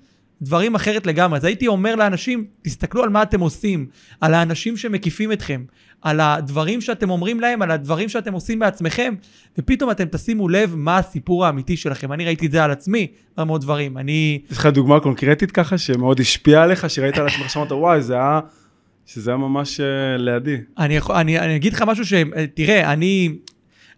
דברים 0.41 0.75
אחרת 0.75 1.07
לגמרי. 1.07 1.37
אז 1.37 1.45
הייתי 1.45 1.67
אומר 1.67 1.95
לאנשים, 1.95 2.45
תסתכלו 2.61 3.03
על 3.03 3.09
מה 3.09 3.23
אתם 3.23 3.39
עושים, 3.39 3.85
על 4.21 4.33
האנשים 4.33 4.77
שמקיפים 4.77 5.31
אתכם, 5.31 5.63
על 6.01 6.19
הדברים 6.19 6.81
שאתם 6.81 7.09
אומרים 7.09 7.39
להם, 7.39 7.61
על 7.61 7.71
הדברים 7.71 8.09
שאתם 8.09 8.33
עושים 8.33 8.59
בעצמכם, 8.59 9.13
ופתאום 9.57 9.91
אתם 9.91 10.05
תשימו 10.05 10.49
לב 10.49 10.75
מה 10.75 10.97
הסיפור 10.97 11.45
האמיתי 11.45 11.77
שלכם. 11.77 12.13
אני 12.13 12.25
ראיתי 12.25 12.45
את 12.45 12.51
זה 12.51 12.63
על 12.63 12.71
עצמי, 12.71 13.07
הרבה 13.37 13.45
מאוד 13.47 13.61
דברים. 13.61 13.97
אני... 13.97 14.41
יש 14.51 14.57
לך 14.57 14.65
דוגמה 14.65 14.99
קונקרטית 14.99 15.51
ככה, 15.51 15.77
שמאוד 15.77 16.19
השפיעה 16.19 16.63
עליך, 16.63 16.89
שראית 16.89 17.17
על 17.17 17.27
עצמך, 17.27 17.49
שאמרת, 17.49 17.71
וואי, 17.71 18.01
זה 18.01 18.13
היה... 18.13 18.39
שזה 19.05 19.31
היה 19.31 19.37
ממש 19.37 19.79
uh, 19.79 19.83
לידי. 20.17 20.57
אני, 20.77 20.99
אני, 21.09 21.39
אני 21.39 21.55
אגיד 21.55 21.73
לך 21.73 21.81
משהו 21.81 22.05
ש... 22.05 22.13
תראה, 22.53 22.93
אני... 22.93 23.35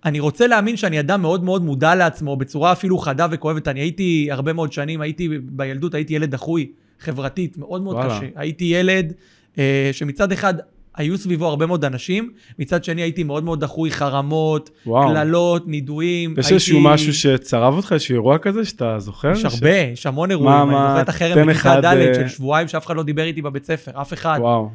אני 0.06 0.20
רוצה 0.20 0.48
להאמין 0.48 0.78
שאני 0.78 1.00
אדם 1.00 1.22
מאוד 1.22 1.44
מאוד 1.44 1.64
מודע 1.64 1.96
לעצמו, 1.96 2.36
בצורה 2.36 2.72
אפילו 2.72 2.98
חדה 2.98 3.28
וכואבת. 3.32 3.68
אני 3.68 3.80
הייתי 3.80 4.28
הרבה 4.32 4.54
מאוד 4.54 4.74
שנים, 4.74 5.02
הייתי 5.02 5.30
בילדות, 5.42 5.94
הייתי 5.94 6.14
ילד 6.14 6.32
דחוי, 6.32 6.72
חברתית, 7.00 7.58
מאוד 7.58 7.82
מאוד 7.82 7.96
וואלה. 7.96 8.18
קשה. 8.18 8.28
הייתי 8.36 8.66
ילד 8.66 9.14
אה, 9.58 9.90
שמצד 9.92 10.32
אחד 10.32 10.54
היו 10.96 11.18
סביבו 11.18 11.48
הרבה 11.48 11.66
מאוד 11.66 11.86
אנשים, 11.86 12.32
מצד 12.60 12.84
שני 12.84 13.02
הייתי 13.02 13.24
מאוד 13.24 13.44
מאוד 13.44 13.60
דחוי, 13.60 13.92
חרמות, 13.92 14.70
קללות, 14.84 15.68
נידויים. 15.68 16.32
יש 16.32 16.38
הייתי... 16.38 16.54
איזשהו 16.54 16.82
משהו 16.82 17.14
שצרב 17.14 17.74
אותך, 17.74 17.94
איזשהו 17.94 18.14
אירוע 18.14 18.38
כזה 18.38 18.66
שאתה 18.66 19.00
זוכר? 19.00 19.32
יש. 19.32 19.46
הרבה, 19.46 19.78
יש 19.78 20.06
המון 20.06 20.32
אירועים. 20.32 20.50
מה, 20.50 20.64
אני 20.64 20.90
זוכר 20.90 21.02
את 21.02 21.10
החרם 21.10 21.48
בכיתה 21.48 21.82
ד' 21.82 21.86
אה, 21.86 22.14
של 22.14 22.28
שבועיים 22.28 22.68
שאף 22.68 22.86
אחד 22.86 22.96
לא 22.96 23.04
דיבר 23.04 23.24
איתי 23.24 23.42
בבית 23.42 23.66
ספר, 23.66 23.92
אף 24.02 24.14
אחד. 24.14 24.38
וואו. 24.42 24.70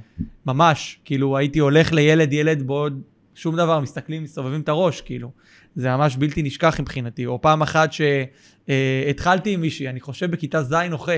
ממש, 0.47 0.99
כאילו 1.05 1.37
הייתי 1.37 1.59
הולך 1.59 1.93
לילד, 1.93 2.33
ילד 2.33 2.63
בעוד 2.67 3.01
שום 3.39 3.57
דבר, 3.57 3.81
מסתכלים, 3.81 4.23
מסתובבים 4.23 4.61
את 4.61 4.69
הראש, 4.69 5.01
כאילו. 5.01 5.31
זה 5.77 5.97
ממש 5.97 6.17
בלתי 6.17 6.43
נשכח 6.43 6.81
מבחינתי. 6.81 7.27
או 7.27 7.41
פעם 7.41 7.63
אחת 7.63 7.91
שהתחלתי 7.93 9.51
עם 9.51 9.61
מישהי, 9.61 9.89
אני 9.89 10.01
חושב 10.01 10.31
בכיתה 10.31 10.63
ז' 10.63 10.75
או 10.93 10.99
ח', 10.99 11.09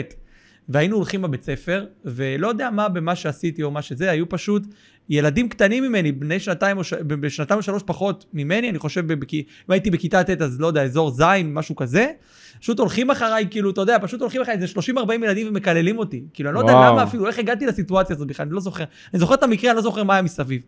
והיינו 0.69 0.97
הולכים 0.97 1.23
בבית 1.23 1.43
ספר, 1.43 1.87
ולא 2.05 2.49
יודע 2.49 2.71
מה 2.71 2.89
במה 2.89 3.17
שעשיתי 3.17 3.63
או 3.63 3.71
מה 3.71 3.83
שזה, 3.83 4.11
היו 4.11 4.29
פשוט 4.29 4.67
ילדים 5.09 5.49
קטנים 5.49 5.85
ממני, 5.85 6.13
בני 6.13 6.41
שנתיים 6.41 6.79
או, 6.79 6.85
ש... 6.85 6.93
בשנתיים 6.93 7.59
או 7.59 7.63
שלוש 7.63 7.83
פחות 7.87 8.25
ממני, 8.33 8.71
אני 8.71 8.79
חושב, 8.79 9.13
בק... 9.13 9.35
אם 9.35 9.43
הייתי 9.69 9.91
בכיתה 9.91 10.25
ט' 10.25 10.43
אז 10.43 10.61
לא 10.61 10.67
יודע, 10.67 10.83
אזור 10.83 11.11
ז', 11.11 11.25
משהו 11.45 11.77
כזה, 11.77 12.07
פשוט 12.61 12.79
הולכים 12.79 13.11
אחריי, 13.11 13.47
כאילו, 13.51 13.71
אתה 13.71 13.81
יודע, 13.81 13.97
פשוט 14.03 14.21
הולכים 14.21 14.43
אחריי 14.43 14.57
איזה 14.57 14.81
30-40 14.97 15.13
ילדים 15.25 15.49
ומקללים 15.49 15.99
אותי. 15.99 16.23
כאילו, 16.35 16.51
אני 16.51 16.55
לא 16.55 16.61
יודע 16.61 16.73
למה 16.73 17.03
אפילו, 17.03 17.27
איך 17.27 17.39
הגעתי 17.39 17.67
לסיטואציה 17.67 18.17
הזאת 18.17 18.29
בכלל, 18.29 18.47
אני 18.47 18.55
לא 18.55 18.61
זוכר. 18.61 18.85
אני 19.13 19.21
זוכר 19.21 19.35
את 19.35 19.43
המקרה, 19.43 19.71
אני 19.71 19.77
לא 19.77 19.83
זוכר 19.83 20.05
מה 20.05 20.15
היה 20.15 20.23
מסביב. 20.23 20.63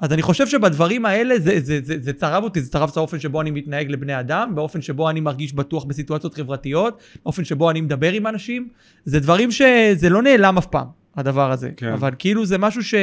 אז 0.00 0.12
אני 0.12 0.22
חושב 0.22 0.46
שבדברים 0.46 1.06
האלה 1.06 1.38
זה, 1.38 1.60
זה, 1.60 1.80
זה, 1.82 1.94
זה 2.00 2.12
צרב 2.12 2.44
אותי, 2.44 2.60
זה 2.60 2.70
צרב 2.70 2.88
את 2.92 2.96
האופן 2.96 3.20
שבו 3.20 3.40
אני 3.40 3.50
מתנהג 3.50 3.90
לבני 3.90 4.20
אדם, 4.20 4.54
באופן 4.54 4.82
שבו 4.82 5.10
אני 5.10 5.20
מרגיש 5.20 5.52
בטוח 5.52 5.84
בסיטואציות 5.84 6.34
חברתיות, 6.34 7.00
באופן 7.24 7.44
שבו 7.44 7.70
אני 7.70 7.80
מדבר 7.80 8.12
עם 8.12 8.26
אנשים. 8.26 8.68
זה 9.04 9.20
דברים 9.20 9.50
שזה 9.50 10.08
לא 10.08 10.22
נעלם 10.22 10.58
אף 10.58 10.66
פעם, 10.66 10.86
הדבר 11.16 11.50
הזה. 11.50 11.70
כן. 11.76 11.92
אבל 11.92 12.10
כאילו 12.18 12.46
זה 12.46 12.58
משהו 12.58 12.82
ש, 12.84 12.94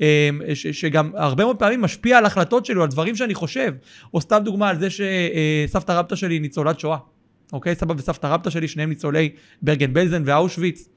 אמ, 0.00 0.04
ש, 0.54 0.66
שגם 0.66 1.10
הרבה 1.14 1.44
מאוד 1.44 1.56
פעמים 1.56 1.82
משפיע 1.82 2.18
על 2.18 2.26
החלטות 2.26 2.66
שלי, 2.66 2.82
על 2.82 2.88
דברים 2.88 3.16
שאני 3.16 3.34
חושב. 3.34 3.74
או 4.14 4.20
סתם 4.20 4.40
דוגמה 4.44 4.68
על 4.68 4.78
זה 4.78 4.88
שסבתא 4.90 5.92
רבתא 5.92 6.16
שלי 6.16 6.38
ניצולת 6.38 6.80
שואה. 6.80 6.98
אוקיי? 7.52 7.74
סבא 7.74 7.94
וסבתא 7.98 8.26
רבתא 8.26 8.50
שלי, 8.50 8.68
שניהם 8.68 8.88
ניצולי 8.88 9.30
ברגן 9.62 9.92
בלזן 9.92 10.22
ואושוויץ. 10.26 10.88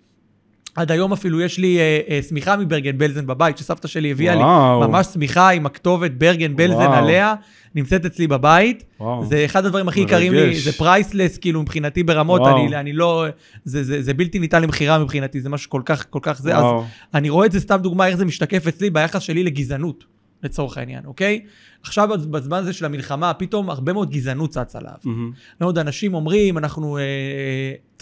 עד 0.75 0.91
היום 0.91 1.13
אפילו 1.13 1.41
יש 1.41 1.57
לי 1.57 1.79
אה, 1.79 1.99
אה, 2.09 2.19
שמיכה 2.29 2.57
מברגן 2.57 2.97
בלזן 2.97 3.27
בבית, 3.27 3.57
שסבתא 3.57 3.87
שלי 3.87 4.11
הביאה 4.11 4.37
וואו. 4.37 4.81
לי, 4.81 4.87
ממש 4.87 5.07
שמיכה 5.07 5.49
עם 5.49 5.65
הכתובת 5.65 6.11
ברגן 6.11 6.55
בלזן 6.55 6.73
וואו. 6.73 6.93
עליה, 6.93 7.33
נמצאת 7.75 8.05
אצלי 8.05 8.27
בבית. 8.27 8.83
וואו. 8.99 9.25
זה 9.25 9.45
אחד 9.45 9.65
הדברים 9.65 9.87
הכי 9.87 9.99
יקרים 9.99 10.33
לי, 10.33 10.59
זה 10.59 10.71
priceless, 10.71 11.37
כאילו, 11.37 11.61
מבחינתי 11.61 12.03
ברמות, 12.03 12.41
אני, 12.41 12.75
אני 12.75 12.93
לא, 12.93 13.25
זה, 13.63 13.83
זה, 13.83 14.01
זה 14.01 14.13
בלתי 14.13 14.39
ניתן 14.39 14.61
למכירה 14.61 14.99
מבחינתי, 14.99 15.41
זה 15.41 15.49
משהו 15.49 15.69
כל 15.69 15.81
כך, 15.85 16.05
כל 16.09 16.19
כך 16.21 16.41
זה. 16.41 16.57
וואו. 16.57 16.79
אז 16.79 16.85
אני 17.13 17.29
רואה 17.29 17.45
את 17.45 17.51
זה 17.51 17.59
סתם 17.59 17.77
דוגמה, 17.77 18.07
איך 18.07 18.15
זה 18.15 18.25
משתקף 18.25 18.67
אצלי 18.67 18.89
ביחס 18.89 19.21
שלי 19.21 19.43
לגזענות. 19.43 20.18
לצורך 20.43 20.77
העניין, 20.77 21.05
אוקיי? 21.05 21.41
עכשיו 21.83 22.09
בזמן 22.31 22.57
הזה 22.57 22.73
של 22.73 22.85
המלחמה, 22.85 23.33
פתאום 23.33 23.69
הרבה 23.69 23.93
מאוד 23.93 24.11
גזענות 24.11 24.49
צצה 24.49 24.79
עליו. 24.79 24.93
Mm-hmm. 25.03 25.59
מאוד 25.61 25.77
אנשים 25.77 26.13
אומרים, 26.13 26.57
אנחנו 26.57 26.97
אה, 26.97 27.03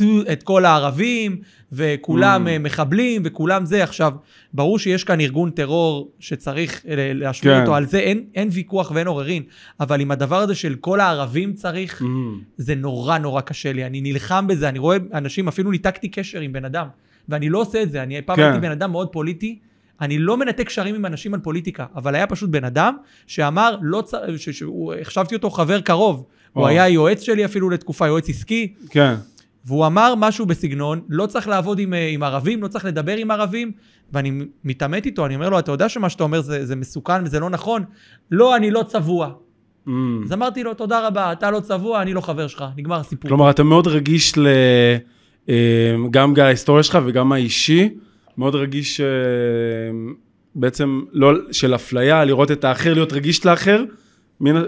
אה, 0.01 0.34
את 0.34 0.44
כל 0.44 0.65
הערבים, 0.65 1.41
וכולם 1.72 2.48
mm-hmm. 2.48 2.60
מחבלים, 2.60 3.22
וכולם 3.25 3.65
זה. 3.65 3.84
עכשיו, 3.84 4.13
ברור 4.53 4.79
שיש 4.79 5.03
כאן 5.03 5.20
ארגון 5.20 5.50
טרור 5.50 6.12
שצריך 6.20 6.86
אה, 6.88 7.12
להשמיע 7.13 7.53
כן. 7.53 7.62
אותו, 7.62 7.75
על 7.75 7.86
זה 7.86 8.00
אין, 8.00 8.24
אין 8.36 8.50
ויכוח 8.51 8.91
ואין 8.91 9.08
עוררין, 9.08 9.44
אבל 9.79 10.01
עם 10.01 10.12
הדבר 10.12 10.39
הזה 10.39 10.56
של 10.56 10.75
כל 10.75 11.00
הערבים 11.00 11.53
צריך, 11.53 12.01
mm-hmm. 12.01 12.06
זה 12.58 12.75
נורא 12.75 13.17
נורא 13.17 13.41
קשה 13.41 13.74
לי. 13.74 13.86
אני 13.86 14.01
נלחם 14.01 14.48
בזה, 14.48 14.70
אני 14.70 14.79
רואה 14.79 14.98
אנשים, 15.13 15.48
אפילו 15.48 15.72
ניתקתי 15.72 16.10
קשר 16.10 16.39
עם 16.39 16.53
בן 16.53 16.65
אדם, 16.65 16.88
ואני 17.29 17.50
לא 17.50 17.62
עושה 17.62 17.84
את 17.84 17.91
זה. 17.91 18.03
אני 18.03 18.22
פעם 18.22 18.36
כן. 18.36 18.44
הייתי 18.44 18.60
בן 18.60 18.72
אדם 18.72 18.91
מאוד 18.91 19.08
פוליטי. 19.08 19.60
אני 20.01 20.17
לא 20.17 20.37
מנתק 20.37 20.67
קשרים 20.67 20.95
עם 20.95 21.05
אנשים 21.05 21.33
על 21.33 21.39
פוליטיקה, 21.39 21.85
אבל 21.95 22.15
היה 22.15 22.27
פשוט 22.27 22.49
בן 22.49 22.63
אדם 22.63 22.97
שאמר, 23.27 23.75
לא 23.81 24.01
צ... 24.01 24.13
החשבתי 25.01 25.35
אותו 25.35 25.49
חבר 25.49 25.81
קרוב. 25.81 26.25
או. 26.55 26.61
הוא 26.61 26.67
היה 26.67 26.87
יועץ 26.87 27.21
שלי 27.21 27.45
אפילו 27.45 27.69
לתקופה, 27.69 28.07
יועץ 28.07 28.29
עסקי. 28.29 28.73
כן. 28.89 29.15
והוא 29.65 29.85
אמר 29.85 30.13
משהו 30.17 30.45
בסגנון, 30.45 31.01
לא 31.09 31.25
צריך 31.25 31.47
לעבוד 31.47 31.79
עם, 31.79 31.93
עם 32.09 32.23
ערבים, 32.23 32.63
לא 32.63 32.67
צריך 32.67 32.85
לדבר 32.85 33.17
עם 33.17 33.31
ערבים, 33.31 33.71
ואני 34.13 34.31
מתעמת 34.63 35.05
איתו, 35.05 35.25
אני 35.25 35.35
אומר 35.35 35.49
לו, 35.49 35.59
אתה 35.59 35.71
יודע 35.71 35.89
שמה 35.89 36.09
שאתה 36.09 36.23
אומר 36.23 36.41
זה, 36.41 36.65
זה 36.65 36.75
מסוכן 36.75 37.23
וזה 37.23 37.39
לא 37.39 37.49
נכון? 37.49 37.83
לא, 38.31 38.55
אני 38.55 38.71
לא 38.71 38.83
צבוע. 38.87 39.31
Mm. 39.87 39.91
אז 40.25 40.33
אמרתי 40.33 40.63
לו, 40.63 40.73
תודה 40.73 41.07
רבה, 41.07 41.31
אתה 41.31 41.51
לא 41.51 41.59
צבוע, 41.59 42.01
אני 42.01 42.13
לא 42.13 42.21
חבר 42.21 42.47
שלך, 42.47 42.65
נגמר 42.77 42.99
הסיפור. 42.99 43.29
כלומר, 43.29 43.49
אתה 43.49 43.63
מאוד 43.63 43.87
רגיש 43.87 44.37
ל... 44.37 44.47
אה, 45.49 45.95
גם 46.11 46.33
ההיסטוריה 46.37 46.83
שלך 46.83 46.99
וגם 47.05 47.31
האישי. 47.31 47.89
מאוד 48.38 48.56
רגיש 48.56 49.01
אה, 49.01 49.06
בעצם 50.56 51.01
לא 51.12 51.34
של 51.51 51.75
אפליה, 51.75 52.25
לראות 52.25 52.51
את 52.51 52.63
האחר, 52.63 52.94
להיות 52.94 53.13
רגיש 53.13 53.46
לאחר. 53.46 53.84
מין, 54.41 54.58
אה, 54.58 54.63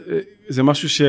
זה 0.47 0.63
משהו 0.63 0.89
ש... 0.89 1.01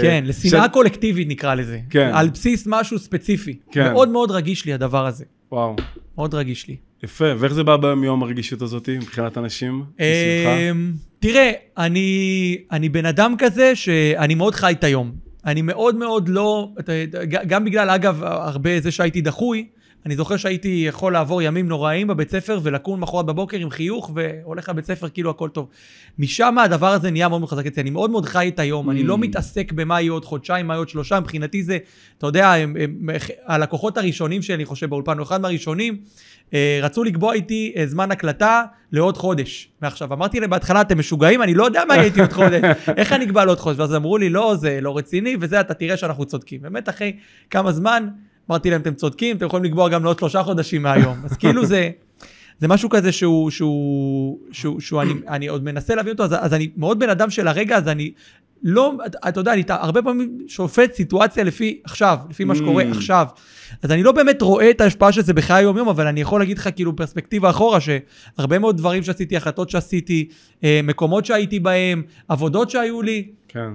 כן, 0.00 0.24
לשנאה 0.26 0.64
ש... 0.64 0.72
קולקטיבית 0.72 1.28
נקרא 1.28 1.54
לזה. 1.54 1.78
כן. 1.90 2.10
על 2.14 2.28
בסיס 2.28 2.64
משהו 2.66 2.98
ספציפי. 2.98 3.58
כן. 3.70 3.92
מאוד 3.92 4.08
מאוד 4.08 4.30
רגיש 4.30 4.64
לי 4.64 4.72
הדבר 4.72 5.06
הזה. 5.06 5.24
וואו. 5.52 5.76
מאוד 6.16 6.34
רגיש 6.34 6.68
לי. 6.68 6.76
יפה, 7.02 7.24
ואיך 7.38 7.52
זה 7.52 7.64
בא 7.64 7.94
מיום 7.94 8.22
הרגישות 8.22 8.62
הזאת 8.62 8.88
מבחינת 8.88 9.38
אנשים? 9.38 9.84
אמ, 10.00 10.92
תראה, 11.18 11.52
אני, 11.78 12.58
אני 12.72 12.88
בן 12.88 13.06
אדם 13.06 13.34
כזה 13.38 13.76
שאני 13.76 14.34
מאוד 14.34 14.54
חי 14.54 14.72
את 14.72 14.84
היום. 14.84 15.12
אני 15.46 15.62
מאוד 15.62 15.96
מאוד 15.96 16.28
לא, 16.28 16.68
גם 17.26 17.64
בגלל, 17.64 17.90
אגב, 17.90 18.24
הרבה 18.24 18.80
זה 18.80 18.90
שהייתי 18.90 19.20
דחוי, 19.20 19.66
אני 20.06 20.16
זוכר 20.16 20.36
שהייתי 20.36 20.84
יכול 20.88 21.12
לעבור 21.12 21.42
ימים 21.42 21.68
נוראים 21.68 22.06
בבית 22.06 22.30
ספר 22.30 22.60
ולקום 22.62 23.00
מחרת 23.00 23.26
בבוקר 23.26 23.56
עם 23.56 23.70
חיוך 23.70 24.10
והולך 24.14 24.68
לבית 24.68 24.84
ספר 24.84 25.08
כאילו 25.08 25.30
הכל 25.30 25.48
טוב. 25.48 25.68
משם 26.18 26.58
הדבר 26.58 26.86
הזה 26.86 27.10
נהיה 27.10 27.28
מאוד 27.28 27.40
מאוד 27.40 27.50
חזק 27.50 27.66
אצלי. 27.66 27.82
אני 27.82 27.90
מאוד 27.90 28.10
מאוד 28.10 28.26
חי 28.26 28.48
את 28.48 28.58
היום, 28.58 28.88
mm. 28.88 28.92
אני 28.92 29.02
לא 29.02 29.14
mm. 29.14 29.18
מתעסק 29.18 29.72
במה 29.72 30.00
יהיה 30.00 30.12
עוד 30.12 30.24
חודשיים, 30.24 30.66
מה 30.66 30.74
יהיה 30.74 30.78
עוד 30.78 30.88
שלושה, 30.88 31.20
מבחינתי 31.20 31.62
זה, 31.62 31.78
אתה 32.18 32.26
יודע, 32.26 32.52
הם, 32.52 32.76
הם, 32.80 33.10
הם, 33.10 33.16
הלקוחות 33.46 33.98
הראשונים 33.98 34.42
שלי, 34.42 34.54
אני 34.54 34.64
חושב, 34.64 34.90
באולפן, 34.90 35.18
הוא 35.18 35.24
אחד 35.24 35.40
מהראשונים, 35.40 35.96
אה, 36.54 36.78
רצו 36.82 37.04
לקבוע 37.04 37.34
איתי 37.34 37.72
אה, 37.76 37.86
זמן 37.86 38.10
הקלטה 38.10 38.62
לעוד 38.92 39.16
חודש. 39.16 39.68
ועכשיו, 39.82 40.12
אמרתי 40.12 40.40
להם 40.40 40.50
בהתחלה, 40.50 40.80
אתם 40.80 40.98
משוגעים? 40.98 41.42
אני 41.42 41.54
לא 41.54 41.64
יודע 41.64 41.82
מה 41.88 41.94
יהיה 41.94 42.04
איתי 42.04 42.20
עוד 42.20 42.32
חודש, 42.32 42.60
איך 42.96 43.12
אני 43.12 43.24
אקבע 43.24 43.44
לעוד 43.44 43.58
חודש? 43.58 43.78
ואז 43.78 43.94
אמרו 43.94 44.18
לי, 44.18 44.28
לא, 44.28 44.56
זה 44.56 44.78
לא 44.80 44.96
רציני, 44.96 45.36
וזה, 45.40 45.60
אתה 45.60 45.74
תראה 45.74 45.96
שאנחנו 45.96 46.24
צודקים. 46.24 46.62
באמת, 46.62 46.88
אחרי 46.88 47.16
כמה 47.50 47.72
זמן, 47.72 48.08
אמרתי 48.50 48.70
להם, 48.70 48.80
אתם 48.80 48.94
צודקים, 48.94 49.36
אתם 49.36 49.46
יכולים 49.46 49.64
לקבוע 49.64 49.88
גם 49.88 50.04
לעוד 50.04 50.18
שלושה 50.18 50.42
חודשים 50.42 50.82
מהיום. 50.82 51.16
אז 51.24 51.36
כאילו 51.36 51.66
זה, 51.66 51.90
זה 52.60 52.68
משהו 52.68 52.88
כזה 52.88 53.12
שהוא, 53.12 53.50
שהוא, 53.50 54.38
שהוא, 54.52 54.80
שהוא 54.80 55.02
אני, 55.02 55.12
אני 55.28 55.46
עוד 55.46 55.64
מנסה 55.64 55.94
להבין 55.94 56.12
אותו, 56.12 56.24
אז, 56.24 56.34
אז 56.40 56.54
אני 56.54 56.70
מאוד 56.76 56.98
בן 56.98 57.10
אדם 57.10 57.30
של 57.30 57.48
הרגע, 57.48 57.76
אז 57.76 57.88
אני 57.88 58.12
לא, 58.62 58.92
אתה 59.28 59.40
יודע, 59.40 59.52
אני 59.52 59.62
הרבה 59.68 60.02
פעמים 60.02 60.38
שופט 60.48 60.94
סיטואציה 60.94 61.44
לפי 61.44 61.80
עכשיו, 61.84 62.18
לפי 62.30 62.44
מה 62.44 62.54
שקורה 62.54 62.84
mm. 62.84 62.96
עכשיו. 62.96 63.26
אז 63.82 63.90
אני 63.90 64.02
לא 64.02 64.12
באמת 64.12 64.42
רואה 64.42 64.70
את 64.70 64.80
ההשפעה 64.80 65.12
של 65.12 65.22
זה 65.22 65.32
בחיי 65.32 65.56
היום-יום, 65.56 65.88
אבל 65.88 66.06
אני 66.06 66.20
יכול 66.20 66.40
להגיד 66.40 66.58
לך 66.58 66.68
כאילו 66.76 66.96
פרספקטיבה 66.96 67.50
אחורה, 67.50 67.78
שהרבה 67.80 68.58
מאוד 68.58 68.76
דברים 68.76 69.02
שעשיתי, 69.02 69.36
החלטות 69.36 69.70
שעשיתי, 69.70 70.28
אה, 70.64 70.80
מקומות 70.84 71.24
שהייתי 71.26 71.60
בהם, 71.60 72.02
עבודות 72.28 72.70
שהיו 72.70 73.02
לי, 73.02 73.28
כן. 73.48 73.70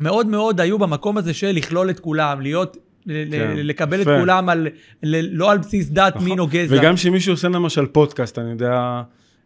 מאוד 0.00 0.26
מאוד 0.26 0.60
היו 0.60 0.78
במקום 0.78 1.18
הזה 1.18 1.34
של 1.34 1.50
לכלול 1.50 1.90
את 1.90 2.00
כולם, 2.00 2.40
להיות 2.40 2.76
כן, 3.08 3.52
לקבל 3.56 4.02
את 4.02 4.06
כולם 4.20 4.48
על, 4.48 4.68
לא 5.02 5.52
על 5.52 5.58
בסיס 5.58 5.88
דת, 5.88 6.16
נכון. 6.16 6.28
מין 6.28 6.38
או 6.38 6.46
גזע. 6.46 6.76
וגם 6.78 6.94
כשמישהו 6.94 7.32
עושה 7.32 7.48
למשל 7.48 7.86
פודקאסט, 7.86 8.38
אני 8.38 8.50
יודע, 8.50 9.02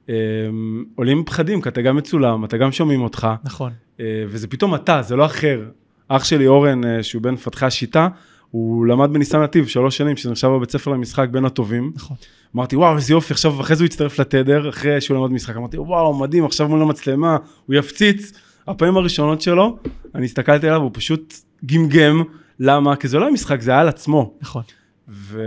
אמ, 0.08 0.84
עולים 0.94 1.24
פחדים, 1.24 1.60
כי 1.60 1.68
אתה 1.68 1.82
גם 1.82 1.96
מצולם, 1.96 2.44
אתה 2.44 2.56
גם 2.56 2.72
שומעים 2.72 3.02
אותך. 3.02 3.28
נכון. 3.44 3.72
אה, 4.00 4.24
וזה 4.28 4.48
פתאום 4.48 4.74
אתה, 4.74 5.02
זה 5.02 5.16
לא 5.16 5.26
אחר. 5.26 5.60
אח 6.08 6.24
שלי 6.24 6.46
אורן, 6.46 6.84
אה, 6.84 7.02
שהוא 7.02 7.22
בן 7.22 7.30
מפתחי 7.30 7.66
השיטה, 7.66 8.08
הוא 8.50 8.86
למד 8.86 9.12
בניסן 9.12 9.42
נתיב 9.42 9.66
שלוש 9.66 9.96
שנים, 9.96 10.16
שזה 10.16 10.30
נחשב 10.30 10.48
בבית 10.48 10.70
ספר 10.70 10.90
למשחק 10.90 11.28
בין 11.30 11.44
הטובים. 11.44 11.92
נכון. 11.94 12.16
אמרתי, 12.56 12.76
וואו, 12.76 12.96
איזה 12.96 13.12
יופי, 13.12 13.32
עכשיו, 13.32 13.60
אחרי 13.60 13.76
זה 13.76 13.82
הוא 13.82 13.86
יצטרף 13.86 14.18
לתדר, 14.18 14.68
אחרי 14.68 15.00
שהוא 15.00 15.16
למד 15.16 15.30
משחק. 15.30 15.56
אמרתי, 15.56 15.78
וואו, 15.78 16.14
מדהים, 16.18 16.44
עכשיו 16.44 16.68
מול 16.68 16.82
המצלמה, 16.82 17.36
הוא 17.66 17.76
יפציץ. 17.76 18.32
הפעמים 18.68 18.96
הראשונות 18.96 19.40
שלו, 19.40 19.78
אני 20.14 20.24
הסתכלתי 20.24 20.66
עליו, 20.66 20.82
הוא 20.82 20.90
פשוט 20.94 21.34
גמגם. 21.66 22.22
למה? 22.60 22.96
כי 22.96 23.08
זה 23.08 23.18
לא 23.18 23.28
המשחק, 23.28 23.60
זה 23.60 23.76
על 23.76 23.88
עצמו. 23.88 24.34
נכון. 24.40 24.62
ו... 25.08 25.42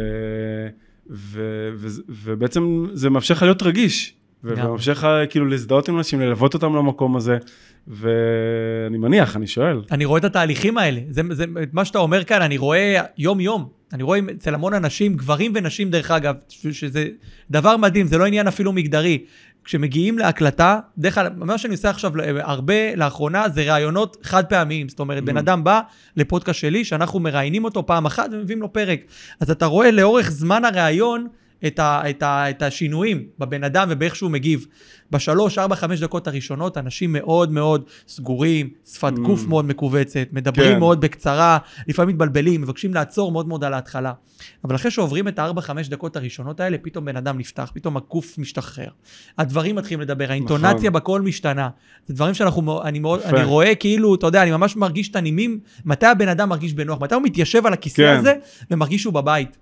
ו... 1.09 1.39
ו... 1.75 1.87
ובעצם 2.09 2.85
זה 2.93 3.09
מאפשר 3.09 3.33
לך 3.33 3.43
להיות 3.43 3.63
רגיש. 3.63 4.13
ומאפשר 4.43 4.91
לך 4.91 5.07
כאילו 5.29 5.45
להזדהות 5.45 5.89
עם 5.89 5.97
אנשים, 5.97 6.21
ללוות 6.21 6.53
אותם 6.53 6.75
למקום 6.75 7.15
הזה, 7.15 7.37
ואני 7.87 8.97
מניח, 8.97 9.35
אני 9.35 9.47
שואל. 9.47 9.81
אני 9.91 10.05
רואה 10.05 10.19
את 10.19 10.23
התהליכים 10.23 10.77
האלה. 10.77 11.01
זה, 11.09 11.21
זה, 11.31 11.45
מה 11.73 11.85
שאתה 11.85 11.99
אומר 11.99 12.23
כאן, 12.23 12.41
אני 12.41 12.57
רואה 12.57 13.01
יום-יום. 13.17 13.69
אני 13.93 14.03
רואה 14.03 14.19
אצל 14.37 14.53
המון 14.53 14.73
אנשים, 14.73 15.15
גברים 15.15 15.51
ונשים 15.55 15.91
דרך 15.91 16.11
אגב, 16.11 16.35
שזה 16.71 17.07
דבר 17.51 17.77
מדהים, 17.77 18.07
זה 18.07 18.17
לא 18.17 18.25
עניין 18.25 18.47
אפילו 18.47 18.73
מגדרי. 18.73 19.23
כשמגיעים 19.65 20.17
להקלטה, 20.17 20.79
דרך 20.97 21.15
כלל, 21.15 21.27
מה 21.35 21.57
שאני 21.57 21.73
עושה 21.73 21.89
עכשיו 21.89 22.11
הרבה 22.39 22.95
לאחרונה 22.95 23.49
זה 23.49 23.73
ראיונות 23.73 24.17
חד 24.23 24.45
פעמיים. 24.45 24.89
זאת 24.89 24.99
אומרת, 24.99 25.23
בן 25.23 25.37
mm. 25.37 25.39
אדם 25.39 25.63
בא 25.63 25.81
לפודקאסט 26.17 26.59
שלי, 26.59 26.85
שאנחנו 26.85 27.19
מראיינים 27.19 27.63
אותו 27.63 27.85
פעם 27.85 28.05
אחת 28.05 28.29
ומביאים 28.31 28.61
לו 28.61 28.73
פרק. 28.73 28.99
אז 29.39 29.51
אתה 29.51 29.65
רואה 29.65 29.91
לאורך 29.91 30.31
זמן 30.31 30.65
הראיון, 30.65 31.27
את, 31.67 31.79
ה, 31.79 32.01
את, 32.09 32.23
ה, 32.23 32.49
את 32.49 32.61
השינויים 32.61 33.25
בבן 33.39 33.63
אדם 33.63 33.87
ובאיך 33.89 34.15
שהוא 34.15 34.31
מגיב. 34.31 34.65
בשלוש, 35.11 35.57
ארבע, 35.57 35.75
חמש 35.75 35.99
דקות 35.99 36.27
הראשונות, 36.27 36.77
אנשים 36.77 37.13
מאוד 37.13 37.51
מאוד 37.51 37.83
סגורים, 38.07 38.69
שפת 38.85 39.13
mm. 39.17 39.21
גוף 39.21 39.47
מאוד 39.47 39.65
מכווצת, 39.65 40.27
מדברים 40.31 40.73
כן. 40.73 40.79
מאוד 40.79 41.01
בקצרה, 41.01 41.57
לפעמים 41.87 42.15
מתבלבלים, 42.15 42.61
מבקשים 42.61 42.93
לעצור 42.93 43.31
מאוד 43.31 43.47
מאוד 43.47 43.63
על 43.63 43.73
ההתחלה. 43.73 44.13
אבל 44.63 44.75
אחרי 44.75 44.91
שעוברים 44.91 45.27
את 45.27 45.39
הארבע, 45.39 45.61
חמש 45.61 45.89
דקות 45.89 46.15
הראשונות 46.15 46.59
האלה, 46.59 46.77
פתאום 46.81 47.05
בן 47.05 47.15
אדם 47.15 47.37
נפתח, 47.37 47.71
פתאום 47.73 47.97
הגוף 47.97 48.37
משתחרר. 48.37 48.87
הדברים 49.37 49.75
מתחילים 49.75 50.01
לדבר, 50.01 50.31
האינטונציה 50.31 50.73
נכון. 50.73 50.93
בקול 50.93 51.21
משתנה. 51.21 51.69
זה 52.07 52.13
דברים 52.13 52.33
שאנחנו, 52.33 52.83
אני, 52.83 52.99
מאוד, 52.99 53.21
אני 53.21 53.43
רואה 53.43 53.75
כאילו, 53.75 54.15
אתה 54.15 54.27
יודע, 54.27 54.43
אני 54.43 54.51
ממש 54.51 54.75
מרגיש 54.75 55.09
את 55.09 55.15
הנימים, 55.15 55.59
מתי 55.85 56.05
הבן 56.05 56.27
אדם 56.27 56.49
מרגיש 56.49 56.73
בנוח, 56.73 57.01
מתי 57.01 57.15
הוא 57.15 57.23
מתיישב 57.23 57.65
על 57.65 57.73
הכיסא 57.73 57.95
כן. 57.95 58.17
הזה 58.17 58.33
ומרגיש 58.71 59.01
שהוא 59.01 59.13
בבית. 59.13 59.57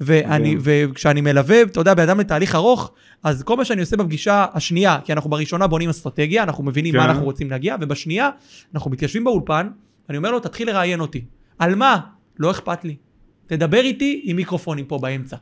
ואני, 0.00 0.56
וכשאני 0.60 1.20
מלווה, 1.20 1.62
אתה 1.62 1.80
יודע, 1.80 1.94
בן 1.94 2.02
אדם 2.02 2.20
לתהליך 2.20 2.54
ארוך, 2.54 2.92
אז 3.22 3.42
כל 3.42 3.56
מה 3.56 3.64
שאני 3.64 3.80
עושה 3.80 3.96
בפגישה 3.96 4.46
השנייה, 4.54 4.98
כי 5.04 5.12
אנחנו 5.12 5.30
בראשונה 5.30 5.66
בונים 5.66 5.90
אסטרטגיה, 5.90 6.42
אנחנו 6.42 6.64
מבינים 6.64 6.92
כן. 6.92 6.98
מה 6.98 7.04
אנחנו 7.04 7.24
רוצים 7.24 7.50
להגיע, 7.50 7.76
ובשנייה, 7.80 8.30
אנחנו 8.74 8.90
מתיישבים 8.90 9.24
באולפן, 9.24 9.68
אני 10.08 10.18
אומר 10.18 10.30
לו, 10.30 10.40
תתחיל 10.40 10.70
לראיין 10.70 11.00
אותי. 11.00 11.24
על 11.58 11.74
מה? 11.74 12.00
לא 12.38 12.50
אכפת 12.50 12.84
לי. 12.84 12.96
תדבר 13.46 13.80
איתי 13.80 14.20
עם 14.24 14.36
מיקרופונים 14.36 14.84
פה 14.84 14.98
באמצע. 14.98 15.36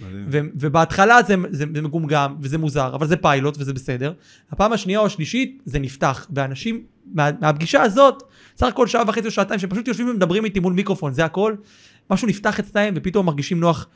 ו- 0.00 0.40
ובהתחלה 0.54 1.22
זה, 1.22 1.34
זה, 1.50 1.64
זה 1.74 1.82
מגומגם 1.82 2.36
וזה 2.40 2.58
מוזר, 2.58 2.94
אבל 2.94 3.06
זה 3.06 3.16
פיילוט 3.16 3.56
וזה 3.58 3.72
בסדר. 3.72 4.12
הפעם 4.50 4.72
השנייה 4.72 4.98
או 4.98 5.06
השלישית 5.06 5.62
זה 5.64 5.78
נפתח, 5.78 6.26
ואנשים 6.34 6.82
מה, 7.14 7.30
מהפגישה 7.40 7.82
הזאת, 7.82 8.22
סך 8.56 8.66
הכל 8.66 8.86
שעה 8.86 9.02
וחצי 9.06 9.26
או 9.26 9.30
שעתיים, 9.30 9.60
שפשוט 9.60 9.88
יושבים 9.88 10.08
ומדברים 10.08 10.44
איתי 10.44 10.60
מול 10.60 10.72
מיקרופון, 10.72 11.12
זה 11.12 11.24
הכל. 11.24 11.54
משהו 12.10 12.28
נפתח 12.28 12.60
אצלהם 12.60 12.94
ופתאום 12.96 13.26
מרגישים 13.26 13.60
נוח 13.60 13.88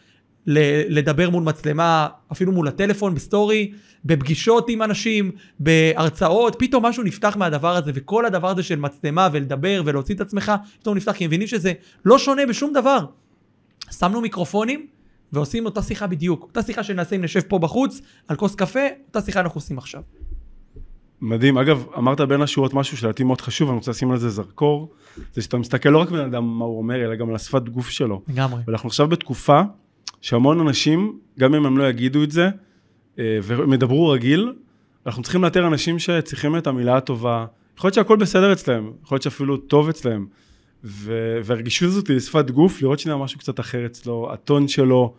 לדבר 0.46 1.30
מול 1.30 1.42
מצלמה, 1.42 2.08
אפילו 2.32 2.52
מול 2.52 2.68
הטלפון, 2.68 3.14
בסטורי, 3.14 3.72
בפגישות 4.04 4.68
עם 4.68 4.82
אנשים, 4.82 5.30
בהרצאות, 5.60 6.56
פתאום 6.58 6.86
משהו 6.86 7.02
נפתח 7.02 7.36
מהדבר 7.36 7.76
הזה, 7.76 7.90
וכל 7.94 8.26
הדבר 8.26 8.48
הזה 8.48 8.62
של 8.62 8.78
מצלמה 8.78 9.28
ולדבר 9.32 9.82
ולהוציא 9.84 10.14
את 10.14 10.20
עצמך, 10.20 10.52
פתאום 10.80 10.96
נפתח, 10.96 11.12
כי 11.12 11.26
מבינים 11.26 11.46
שזה 11.46 11.72
לא 12.04 12.18
שונה 12.18 12.46
בשום 12.46 12.72
דבר. 12.72 13.06
שמנו 13.90 14.20
מיקרופונים 14.20 14.86
ועושים 15.32 15.64
אותה 15.64 15.82
שיחה 15.82 16.06
בדיוק. 16.06 16.42
אותה 16.42 16.62
שיחה 16.62 16.82
שנעשה 16.82 17.16
אם 17.16 17.24
נשב 17.24 17.40
פה 17.40 17.58
בחוץ, 17.58 18.00
על 18.28 18.36
כוס 18.36 18.54
קפה, 18.54 18.80
אותה 19.06 19.20
שיחה 19.20 19.40
אנחנו 19.40 19.58
עושים 19.58 19.78
עכשיו. 19.78 20.02
מדהים. 21.20 21.58
אגב, 21.58 21.86
אמרת 21.98 22.20
בין 22.20 22.42
השורות 22.42 22.74
משהו 22.74 22.96
שלדעתי 22.96 23.24
מאוד 23.24 23.40
חשוב, 23.40 23.68
אני 23.68 23.76
רוצה 23.76 23.90
לשים 23.90 24.10
על 24.10 24.18
זה 24.18 24.28
זרקור, 24.28 24.92
זה 25.34 25.42
שאתה 25.42 25.58
מסתכל 25.58 25.88
לא 25.88 25.98
רק 25.98 26.10
בן 26.10 26.18
אדם 26.20 26.58
מה 26.58 26.64
הוא 26.64 26.78
אומר, 26.78 27.04
אלא 27.04 27.14
גם 27.14 27.28
על 27.28 27.34
השפת 27.34 27.68
גוף 27.68 27.88
שלו. 27.88 28.22
לגמרי. 28.28 28.62
ואנחנו 28.66 28.86
עכשיו 28.86 29.08
בתקופה 29.08 29.60
שהמון 30.20 30.60
אנשים, 30.60 31.18
גם 31.38 31.54
אם 31.54 31.66
הם 31.66 31.78
לא 31.78 31.88
יגידו 31.88 32.22
את 32.22 32.30
זה, 32.30 32.48
אה, 33.18 33.38
והם 33.42 33.72
ידברו 33.72 34.08
רגיל, 34.08 34.52
אנחנו 35.06 35.22
צריכים 35.22 35.44
לאתר 35.44 35.66
אנשים 35.66 35.98
שצריכים 35.98 36.56
את 36.56 36.66
המילה 36.66 36.96
הטובה. 36.96 37.46
יכול 37.76 37.88
להיות 37.88 37.94
שהכל 37.94 38.16
בסדר 38.16 38.52
אצלם, 38.52 38.90
יכול 39.04 39.16
להיות 39.16 39.22
שאפילו 39.22 39.56
טוב 39.56 39.88
אצלם. 39.88 40.26
והרגישות 40.84 41.88
הזאת 41.88 42.08
היא 42.08 42.18
שפת 42.18 42.50
גוף, 42.50 42.82
לראות 42.82 42.98
שנייה 42.98 43.18
משהו 43.18 43.38
קצת 43.38 43.60
אחר 43.60 43.86
אצלו, 43.86 44.32
הטון 44.32 44.68
שלו, 44.68 45.14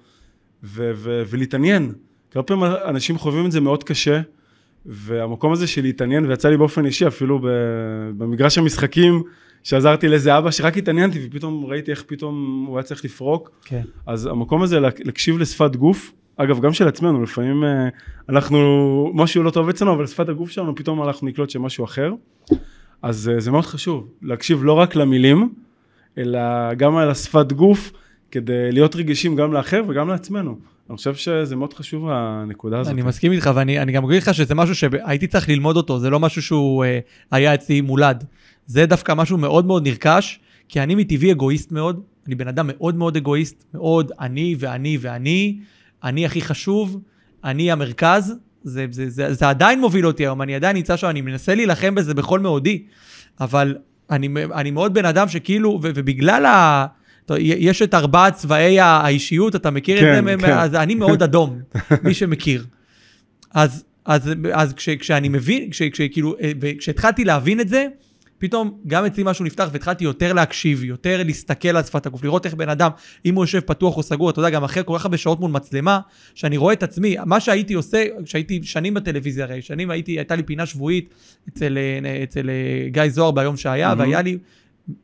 ו- 0.64 0.92
ו- 0.96 1.24
ולהתעניין. 1.30 1.94
כי 2.32 2.38
הרבה 2.38 2.48
פעמים 2.48 2.66
אנשים 2.86 3.18
חווים 3.18 3.46
את 3.46 3.52
זה 3.52 3.62
מאוד 3.62 3.84
קשה, 3.84 4.22
והמקום 4.86 5.52
הזה 5.52 5.68
של 5.68 5.82
להתעניין, 5.82 6.26
ויצא 6.26 6.50
לי 6.50 6.58
באופן 6.58 6.86
אישי, 6.86 7.08
אפילו 7.08 7.40
במגרש 8.18 8.58
המשחקים, 8.58 9.24
שעזרתי 9.64 10.08
לאיזה 10.08 10.38
אבא 10.38 10.52
שרק 10.52 10.78
התעניינתי, 10.78 11.28
ופתאום 11.28 11.66
ראיתי 11.66 11.92
איך 11.92 12.04
פתאום 12.08 12.66
הוא 12.68 12.78
היה 12.78 12.84
צריך 12.84 13.06
לפרוק. 13.06 13.52
כן. 13.66 13.82
אז 14.08 14.26
המקום 14.26 14.62
הזה 14.62 14.80
להקשיב 14.80 15.38
לשפת 15.38 15.76
גוף, 15.76 16.12
אגב, 16.38 16.60
גם 16.60 16.74
של 16.74 16.88
עצמנו, 16.88 17.24
לפעמים 17.24 17.64
אה, 17.64 17.88
אנחנו, 18.30 19.12
משהו 19.14 19.44
לא 19.44 19.52
טוב 19.52 19.70
אצלנו, 19.70 19.94
אבל 19.94 20.08
שפת 20.08 20.30
הגוף 20.30 20.50
שלנו, 20.50 20.76
פתאום 20.76 21.04
אנחנו 21.04 21.28
נקלוט 21.28 21.50
שמשהו 21.50 21.86
אחר. 21.86 22.14
אז 23.02 23.30
אה, 23.34 23.40
זה 23.40 23.52
מאוד 23.52 23.66
חשוב, 23.66 24.08
להקשיב 24.22 24.64
לא 24.64 24.74
רק 24.74 24.96
למילים, 24.96 25.54
אלא 26.18 26.74
גם 26.74 26.98
על 26.98 27.10
השפת 27.10 27.52
גוף, 27.52 27.92
כדי 28.32 28.72
להיות 28.72 28.96
רגישים 28.96 29.36
גם 29.36 29.54
לאחר 29.54 29.84
וגם 29.88 30.10
לעצמנו. 30.10 30.60
אני 30.92 30.98
חושב 30.98 31.16
שזה 31.16 31.56
מאוד 31.56 31.74
חשוב 31.74 32.10
הנקודה 32.10 32.80
הזאת. 32.80 32.94
אני 32.94 33.02
מסכים 33.02 33.32
איתך, 33.32 33.52
ואני 33.56 33.92
גם 33.92 34.06
אגיד 34.06 34.22
לך 34.22 34.34
שזה 34.34 34.56
משהו 34.56 34.76
שהייתי 34.76 35.28
צריך 35.28 35.50
ללמוד 35.50 35.78
אותו, 35.78 36.00
זה 36.00 36.10
לא 36.10 36.20
משהו 36.20 36.42
שהוא 36.42 36.86
אה, 36.86 37.00
היה 37.32 37.54
אצלי 37.54 37.82
מולד. 37.82 38.24
זה 38.66 38.86
דווקא 38.86 39.14
משהו 39.14 39.38
מאוד 39.38 39.66
מאוד 39.66 39.88
נרכש, 39.88 40.40
כי 40.70 40.82
אני 40.84 40.96
מטבעי 40.96 41.32
אגואיסט 41.32 41.72
מאוד, 41.72 42.02
אני 42.28 42.36
בן 42.36 42.48
אדם 42.48 42.68
מאוד 42.68 42.96
מאוד 42.96 43.16
אגואיסט, 43.18 43.64
מאוד 43.74 44.12
אני 44.20 44.56
ואני 44.60 44.98
ואני, 45.02 45.60
אני 46.04 46.26
הכי 46.26 46.42
חשוב, 46.42 47.02
אני 47.44 47.72
המרכז, 47.72 48.34
זה, 48.64 48.86
זה, 48.92 49.10
זה, 49.10 49.34
זה 49.34 49.50
עדיין 49.50 49.82
מוביל 49.82 50.08
אותי 50.08 50.24
היום, 50.24 50.42
אני 50.42 50.56
עדיין 50.56 50.76
נמצא 50.76 50.98
שם, 50.98 51.08
אני 51.08 51.22
מנסה 51.22 51.56
להילחם 51.56 51.96
בזה 51.96 52.14
בכל 52.14 52.40
מאודי, 52.40 52.84
אבל 53.40 53.78
אני, 54.10 54.30
אני 54.54 54.72
מאוד 54.72 54.94
בן 54.94 55.06
אדם 55.06 55.28
שכאילו, 55.28 55.80
ו, 55.84 55.90
ובגלל 55.96 56.46
ה... 56.46 56.86
יש 57.40 57.82
את 57.82 57.94
ארבעת 57.94 58.34
צבעי 58.34 58.80
האישיות, 58.80 59.56
אתה 59.56 59.72
מכיר 59.72 60.00
כן, 60.00 60.20
את 60.20 60.40
זה? 60.40 60.48
כן. 60.48 60.54
אז 60.54 60.76
אני 60.76 60.96
מאוד 60.96 61.24
אדום, 61.28 61.60
מי 62.04 62.14
שמכיר. 62.14 62.66
אז, 63.54 63.84
אז, 64.06 64.32
אז 64.54 64.74
כש, 64.74 64.90
כשאני 64.90 65.30
מבין, 65.30 65.70
כש, 65.70 65.82
כש, 65.82 66.02
כאילו, 66.02 66.36
אה, 66.42 66.52
כשהתחלתי 66.80 67.26
להבין 67.26 67.60
את 67.60 67.70
זה, 67.70 67.88
פתאום 68.42 68.78
גם 68.88 69.06
אצלי 69.06 69.24
משהו 69.26 69.46
נפתח 69.46 69.70
והתחלתי 69.72 70.04
יותר 70.04 70.34
להקשיב, 70.34 70.84
יותר 70.84 71.24
להסתכל 71.24 71.70
על 71.70 71.84
שפת 71.84 72.06
הגוף, 72.06 72.24
לראות 72.24 72.46
איך 72.46 72.54
בן 72.54 72.70
אדם, 72.70 72.90
אם 73.26 73.36
הוא 73.36 73.44
יושב 73.44 73.60
פתוח 73.60 73.98
או 73.98 74.04
סגור, 74.04 74.30
אתה 74.30 74.40
יודע, 74.40 74.50
גם 74.50 74.64
אחרי 74.64 74.84
כל 74.86 74.96
כך 74.98 75.06
הרבה 75.06 75.18
שעות 75.18 75.40
מול 75.40 75.52
מצלמה, 75.52 76.00
שאני 76.36 76.58
רואה 76.58 76.74
את 76.74 76.84
עצמי, 76.84 77.16
מה 77.26 77.40
שהייתי 77.40 77.74
עושה, 77.74 78.04
כשהייתי 78.26 78.64
שנים 78.64 78.94
בטלוויזיה, 78.94 79.46
הרי 79.46 79.62
שנים 79.62 79.92
הייתי, 79.92 80.12
הייתה 80.12 80.36
לי 80.36 80.44
פינה 80.44 80.66
שבועית 80.66 81.14
אצל, 81.50 81.78
אצל 82.24 82.50
אה, 82.50 82.90
גיא 82.90 83.10
זוהר 83.10 83.32
ביום 83.32 83.58
שהיה, 83.58 83.94
mm-hmm. 83.94 83.98
והיה 83.98 84.22
לי... 84.22 84.38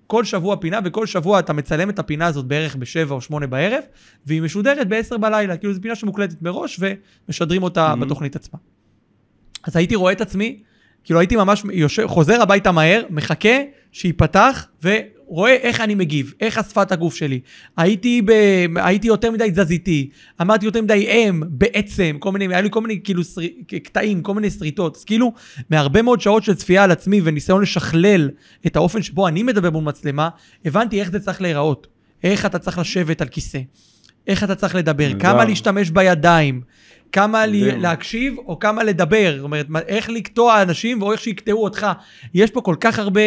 כל 0.07 0.23
שבוע 0.23 0.55
פינה, 0.55 0.79
וכל 0.85 1.05
שבוע 1.05 1.39
אתה 1.39 1.53
מצלם 1.53 1.89
את 1.89 1.99
הפינה 1.99 2.25
הזאת 2.25 2.45
בערך 2.45 2.75
בשבע 2.75 3.15
או 3.15 3.21
שמונה 3.21 3.47
בערב, 3.47 3.83
והיא 4.25 4.41
משודרת 4.41 4.87
בעשר 4.87 5.17
בלילה, 5.17 5.57
כאילו 5.57 5.73
זו 5.73 5.81
פינה 5.81 5.95
שמוקלטת 5.95 6.41
מראש 6.41 6.79
ומשדרים 6.79 7.63
אותה 7.63 7.93
mm-hmm. 7.93 7.95
בתוכנית 8.05 8.35
עצמה. 8.35 8.59
אז 9.63 9.75
הייתי 9.75 9.95
רואה 9.95 10.11
את 10.11 10.21
עצמי 10.21 10.63
כאילו 11.07 11.19
הייתי 11.19 11.35
ממש 11.35 11.63
יושב, 11.71 12.07
חוזר 12.07 12.41
הביתה 12.41 12.71
מהר, 12.71 13.03
מחכה 13.09 13.57
שייפתח, 13.91 14.67
ורואה 15.27 15.53
איך 15.53 15.81
אני 15.81 15.95
מגיב, 15.95 16.33
איך 16.41 16.57
השפת 16.57 16.91
הגוף 16.91 17.15
שלי. 17.15 17.39
הייתי, 17.77 18.21
ב, 18.21 18.31
הייתי 18.75 19.07
יותר 19.07 19.31
מדי 19.31 19.51
תזזיתי, 19.51 20.09
אמרתי 20.41 20.65
יותר 20.65 20.81
מדי 20.81 21.07
אם, 21.07 21.43
בעצם, 21.47 22.15
כל 22.19 22.31
מיני, 22.31 22.47
היה 22.47 22.61
לי 22.61 22.69
כל 22.71 22.81
מיני 22.81 22.99
כאילו 23.03 23.23
סר, 23.23 23.41
קטעים, 23.83 24.21
כל 24.21 24.33
מיני 24.33 24.49
שריטות. 24.49 24.95
אז 24.95 25.03
כאילו, 25.03 25.33
מהרבה 25.69 26.01
מאוד 26.01 26.21
שעות 26.21 26.43
של 26.43 26.53
צפייה 26.53 26.83
על 26.83 26.91
עצמי 26.91 27.21
וניסיון 27.23 27.61
לשכלל 27.61 28.29
את 28.67 28.75
האופן 28.75 29.01
שבו 29.01 29.27
אני 29.27 29.43
מדבר 29.43 29.69
מול 29.69 29.83
מצלמה, 29.83 30.29
הבנתי 30.65 30.99
איך 30.99 31.11
זה 31.11 31.19
צריך 31.19 31.41
להיראות. 31.41 31.87
איך 32.23 32.45
אתה 32.45 32.59
צריך 32.59 32.79
לשבת 32.79 33.21
על 33.21 33.27
כיסא. 33.27 33.59
איך 34.27 34.43
אתה 34.43 34.55
צריך 34.55 34.75
לדבר, 34.75 35.19
כמה 35.19 35.45
להשתמש 35.45 35.89
בידיים, 35.89 36.61
כמה 37.17 37.45
לי, 37.45 37.71
להקשיב 37.71 38.35
או 38.37 38.59
כמה 38.59 38.83
לדבר. 38.83 39.33
זאת 39.35 39.43
אומרת, 39.43 39.67
איך 39.87 40.09
לקטוע 40.09 40.61
אנשים 40.61 41.01
או 41.01 41.11
איך 41.11 41.21
שיקטעו 41.21 41.63
אותך. 41.63 41.87
יש 42.33 42.51
פה 42.51 42.61
כל 42.61 42.75
כך 42.79 42.99
הרבה 42.99 43.21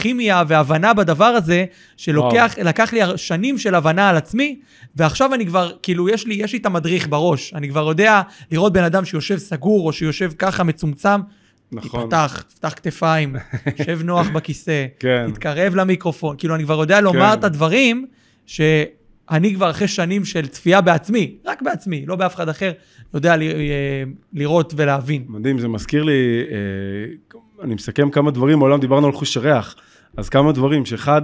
כימיה 0.00 0.42
והבנה 0.48 0.94
בדבר 0.94 1.24
הזה, 1.24 1.64
שלקח 1.96 2.92
לי 2.92 3.00
שנים 3.16 3.58
של 3.58 3.74
הבנה 3.74 4.08
על 4.08 4.16
עצמי, 4.16 4.60
ועכשיו 4.96 5.34
אני 5.34 5.46
כבר, 5.46 5.72
כאילו, 5.82 6.08
יש 6.08 6.26
לי, 6.26 6.34
יש 6.34 6.52
לי 6.52 6.58
את 6.58 6.66
המדריך 6.66 7.08
בראש. 7.08 7.54
אני 7.54 7.68
כבר 7.68 7.88
יודע 7.88 8.22
לראות 8.50 8.72
בן 8.72 8.84
אדם 8.84 9.04
שיושב 9.04 9.38
סגור 9.38 9.86
או 9.86 9.92
שיושב 9.92 10.32
ככה 10.38 10.64
מצומצם. 10.64 11.20
נכון. 11.72 12.04
תפתח, 12.04 12.44
תפתח 12.48 12.72
כתפיים, 12.76 13.36
שב 13.86 14.02
נוח 14.02 14.28
בכיסא, 14.28 14.86
כן. 14.98 15.30
תתקרב 15.30 15.74
למיקרופון. 15.74 16.36
כאילו, 16.38 16.54
אני 16.54 16.64
כבר 16.64 16.80
יודע 16.80 17.00
לומר 17.00 17.32
כן. 17.32 17.38
את 17.38 17.44
הדברים 17.44 18.06
ש... 18.46 18.60
אני 19.30 19.54
כבר 19.54 19.70
אחרי 19.70 19.88
שנים 19.88 20.24
של 20.24 20.46
צפייה 20.46 20.80
בעצמי, 20.80 21.34
רק 21.44 21.62
בעצמי, 21.62 22.06
לא 22.06 22.16
באף 22.16 22.34
אחד 22.34 22.48
אחר, 22.48 22.72
יודע 23.14 23.34
אה, 23.34 24.02
לראות 24.32 24.74
ולהבין. 24.76 25.24
מדהים, 25.28 25.58
זה 25.58 25.68
מזכיר 25.68 26.02
לי, 26.02 26.42
אה, 26.50 27.34
אני 27.64 27.74
מסכם 27.74 28.10
כמה 28.10 28.30
דברים, 28.30 28.58
מעולם 28.58 28.80
דיברנו 28.80 29.06
על 29.06 29.12
חוש 29.12 29.36
הריח, 29.36 29.76
אז 30.16 30.28
כמה 30.28 30.52
דברים, 30.52 30.84
שאחד, 30.84 31.22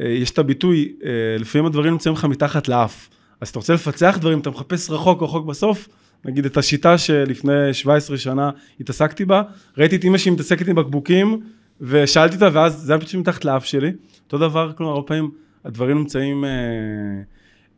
אה, 0.00 0.08
יש 0.08 0.30
את 0.30 0.38
הביטוי, 0.38 0.92
לפעמים 1.38 1.66
הדברים 1.66 1.92
נמצאים 1.92 2.14
לך 2.14 2.24
מתחת 2.24 2.68
לאף, 2.68 3.08
אז 3.40 3.48
אתה 3.48 3.58
רוצה 3.58 3.74
לפצח 3.74 4.18
דברים, 4.20 4.38
אתה 4.38 4.50
מחפש 4.50 4.90
רחוק 4.90 5.22
רחוק 5.22 5.46
בסוף, 5.46 5.88
נגיד 6.24 6.46
את 6.46 6.56
השיטה 6.56 6.98
שלפני 6.98 7.74
17 7.74 8.18
שנה 8.18 8.50
התעסקתי 8.80 9.24
בה, 9.24 9.42
ראיתי 9.78 9.96
את 9.96 10.04
אימא 10.04 10.18
שהיא 10.18 10.32
מתעסקת 10.32 10.68
עם 10.68 10.76
בקבוקים, 10.76 11.40
ושאלתי 11.80 12.34
אותה, 12.34 12.48
ואז 12.52 12.74
זה 12.74 12.92
היה 12.92 13.00
פשוט 13.00 13.14
מתחת 13.14 13.44
לאף 13.44 13.64
שלי. 13.64 13.92
אותו 14.24 14.38
דבר, 14.38 14.72
כלומר, 14.72 14.92
הרבה 14.92 15.06
פעמים 15.06 15.30
הדברים 15.64 15.98
נמצאים 15.98 16.44
אה, 16.44 16.50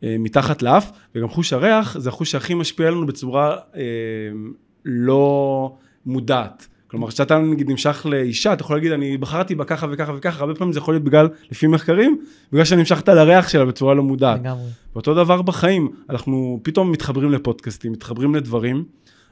מתחת 0.03 0.61
לאף, 0.61 0.91
וגם 1.15 1.29
חוש 1.29 1.53
הריח 1.53 1.97
זה 1.99 2.09
החוש 2.09 2.31
שהכי 2.31 2.53
משפיע 2.53 2.87
עלינו 2.87 3.05
בצורה 3.05 3.57
אה, 3.75 3.81
לא 4.85 5.73
מודעת. 6.05 6.67
כלומר, 6.87 7.07
כשאתה 7.07 7.37
נגיד 7.37 7.69
נמשך 7.69 8.05
לאישה, 8.09 8.53
אתה 8.53 8.61
יכול 8.61 8.75
להגיד, 8.75 8.91
אני 8.91 9.17
בחרתי 9.17 9.55
בה 9.55 9.65
ככה 9.65 9.87
וככה 9.91 10.13
וככה, 10.17 10.39
הרבה 10.39 10.55
פעמים 10.55 10.73
זה 10.73 10.79
יכול 10.79 10.93
להיות 10.93 11.03
בגלל, 11.03 11.27
לפי 11.51 11.67
מחקרים, 11.67 12.17
בגלל 12.51 12.65
שנמשכת 12.65 13.09
לריח 13.09 13.49
שלה 13.49 13.65
בצורה 13.65 13.93
לא 13.93 14.03
מודעת. 14.03 14.39
לגמרי. 14.39 14.63
ואותו 14.93 15.13
דבר 15.13 15.41
בחיים, 15.41 15.89
אנחנו 16.09 16.59
פתאום 16.63 16.91
מתחברים 16.91 17.31
לפודקאסטים, 17.31 17.91
מתחברים 17.91 18.35
לדברים, 18.35 18.83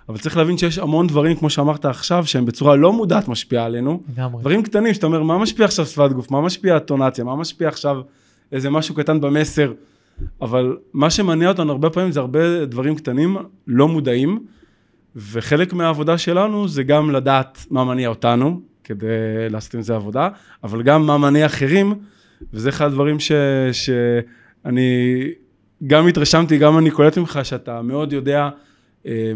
אבל 0.10 0.18
צריך 0.18 0.38
להבין 0.38 0.58
שיש 0.58 0.78
המון 0.78 1.08
דברים, 1.08 1.36
כמו 1.36 1.50
שאמרת 1.50 1.86
עכשיו, 1.86 2.26
שהם 2.26 2.46
בצורה 2.46 2.76
לא 2.76 2.94
מודעת 2.94 3.28
משפיעה 3.28 3.66
עלינו. 3.66 4.04
לגמרי. 4.14 4.42
דברים 4.42 4.64
קטנים, 4.64 4.94
שאתה 4.94 5.06
אומר, 5.06 5.24
מה 5.24 5.38
משפיע 5.38 5.66
עכשיו 5.66 5.86
שפת 5.86 6.12
גוף, 6.12 6.32
מה 6.32 6.42
משפיע 6.42 6.76
הטונציה, 6.76 7.24
מה 7.24 7.36
משפיע 7.36 7.68
עכשיו 7.68 8.02
איזה 8.52 8.70
משהו 8.70 8.96
קטן 8.96 9.22
במסר, 9.22 9.74
אבל 10.42 10.78
מה 10.94 11.10
שמניע 11.10 11.50
אותנו 11.50 11.72
הרבה 11.72 11.90
פעמים 11.90 12.12
זה 12.12 12.20
הרבה 12.20 12.66
דברים 12.66 12.96
קטנים, 12.96 13.38
לא 13.68 13.88
מודעים, 13.88 14.46
וחלק 15.16 15.74
מהעבודה 15.74 16.18
שלנו 16.18 16.68
זה 16.68 16.84
גם 16.84 17.12
לדעת 17.12 17.66
מה 17.70 17.84
מניע 17.84 18.10
אותנו, 18.10 18.62
כדי 18.84 19.06
לעשות 19.50 19.74
עם 19.74 19.82
זה 19.82 19.96
עבודה, 19.96 20.30
אבל 20.64 20.84
גם 20.84 21.06
מה 21.06 21.18
מניע 21.18 21.46
אחרים, 21.46 21.96
וזה 22.54 22.70
אחד 22.70 22.86
הדברים 22.86 23.20
ש, 23.20 23.32
שאני 23.72 25.24
גם 25.88 26.08
התרשמתי, 26.08 26.58
גם 26.58 26.78
אני 26.78 26.92
קולט 26.92 27.18
ממך, 27.18 27.40
שאתה 27.44 27.82
מאוד 27.82 28.14
יודע 28.14 28.50
אה, 29.06 29.32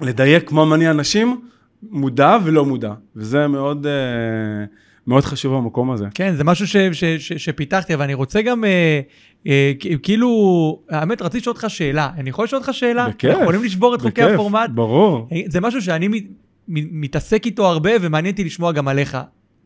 לדייק 0.00 0.52
מה 0.52 0.64
מניע 0.64 0.90
אנשים, 0.90 1.40
מודע 1.82 2.38
ולא 2.44 2.64
מודע, 2.64 2.92
וזה 3.16 3.46
מאוד... 3.46 3.86
אה, 3.86 4.64
מאוד 5.10 5.24
חשוב 5.24 5.54
המקום 5.54 5.90
הזה. 5.90 6.06
כן, 6.14 6.34
זה 6.36 6.44
משהו 6.44 6.66
ש, 6.66 6.76
ש, 6.76 7.04
ש, 7.04 7.32
שפיתחתי, 7.32 7.94
אבל 7.94 8.02
אני 8.02 8.14
רוצה 8.14 8.42
גם, 8.42 8.64
אה, 8.64 9.00
אה, 9.46 9.72
כאילו, 10.02 10.82
האמת, 10.90 11.22
רציתי 11.22 11.38
לשאול 11.38 11.56
אותך 11.56 11.70
שאלה. 11.70 12.10
אני 12.16 12.30
יכול 12.30 12.44
לשאול 12.44 12.60
אותך 12.60 12.74
שאלה? 12.74 13.08
בכיף. 13.08 13.30
אנחנו 13.30 13.42
יכולים 13.42 13.64
לשבור 13.64 13.94
את 13.94 14.00
חוקי 14.00 14.22
הפורמט? 14.22 14.70
ברור. 14.74 15.28
אה, 15.32 15.40
זה 15.46 15.60
משהו 15.60 15.82
שאני 15.82 16.08
מת, 16.08 16.24
מתעסק 16.68 17.46
איתו 17.46 17.66
הרבה, 17.66 17.90
ומעניין 18.00 18.32
אותי 18.32 18.44
לשמוע 18.44 18.72
גם 18.72 18.88
עליך. 18.88 19.18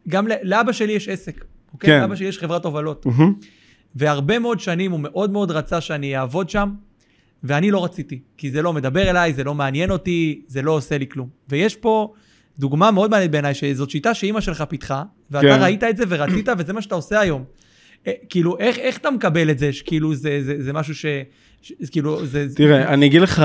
גם 0.08 0.26
לאבא 0.42 0.72
שלי 0.72 0.92
יש 0.92 1.08
עסק, 1.08 1.44
אוקיי? 1.72 1.90
כן. 1.90 2.00
לאבא 2.00 2.16
שלי 2.16 2.26
יש 2.26 2.38
חברת 2.38 2.64
הובלות. 2.64 3.06
Mm-hmm. 3.06 3.46
והרבה 3.94 4.38
מאוד 4.38 4.60
שנים 4.60 4.92
הוא 4.92 5.00
מאוד 5.02 5.30
מאוד 5.30 5.50
רצה 5.50 5.80
שאני 5.80 6.16
אעבוד 6.16 6.50
שם, 6.50 6.70
ואני 7.44 7.70
לא 7.70 7.84
רציתי, 7.84 8.18
כי 8.36 8.50
זה 8.50 8.62
לא 8.62 8.72
מדבר 8.72 9.10
אליי, 9.10 9.32
זה 9.32 9.44
לא 9.44 9.54
מעניין 9.54 9.90
אותי, 9.90 10.42
זה 10.46 10.62
לא 10.62 10.72
עושה 10.72 10.98
לי 10.98 11.06
כלום. 11.08 11.28
ויש 11.48 11.76
פה 11.76 12.12
דוגמה 12.58 12.90
מאוד 12.90 13.10
מעניינת 13.10 13.32
בעיניי, 13.32 13.54
שזאת 13.54 13.90
שיטה 13.90 14.14
שאימא 14.14 14.40
שלך 14.40 14.64
פיתחה, 14.68 15.02
ואתה 15.30 15.46
כן. 15.46 15.62
ראית 15.62 15.84
את 15.84 15.96
זה 15.96 16.04
ורצית, 16.08 16.48
וזה 16.58 16.72
מה 16.72 16.82
שאתה 16.82 16.94
עושה 16.94 17.20
היום. 17.20 17.44
אה, 18.06 18.12
כאילו, 18.28 18.58
איך, 18.58 18.78
איך 18.78 18.98
אתה 18.98 19.10
מקבל 19.10 19.50
את 19.50 19.58
זה, 19.58 19.72
שכאילו 19.72 20.14
זה, 20.14 20.42
זה, 20.42 20.62
זה 20.62 20.72
משהו 20.72 20.94
ש... 20.94 21.06
ש 21.62 21.72
כאילו, 21.90 22.26
זה... 22.26 22.46
תראה, 22.54 22.94
אני 22.94 23.06
אגיד 23.06 23.22
לך, 23.22 23.44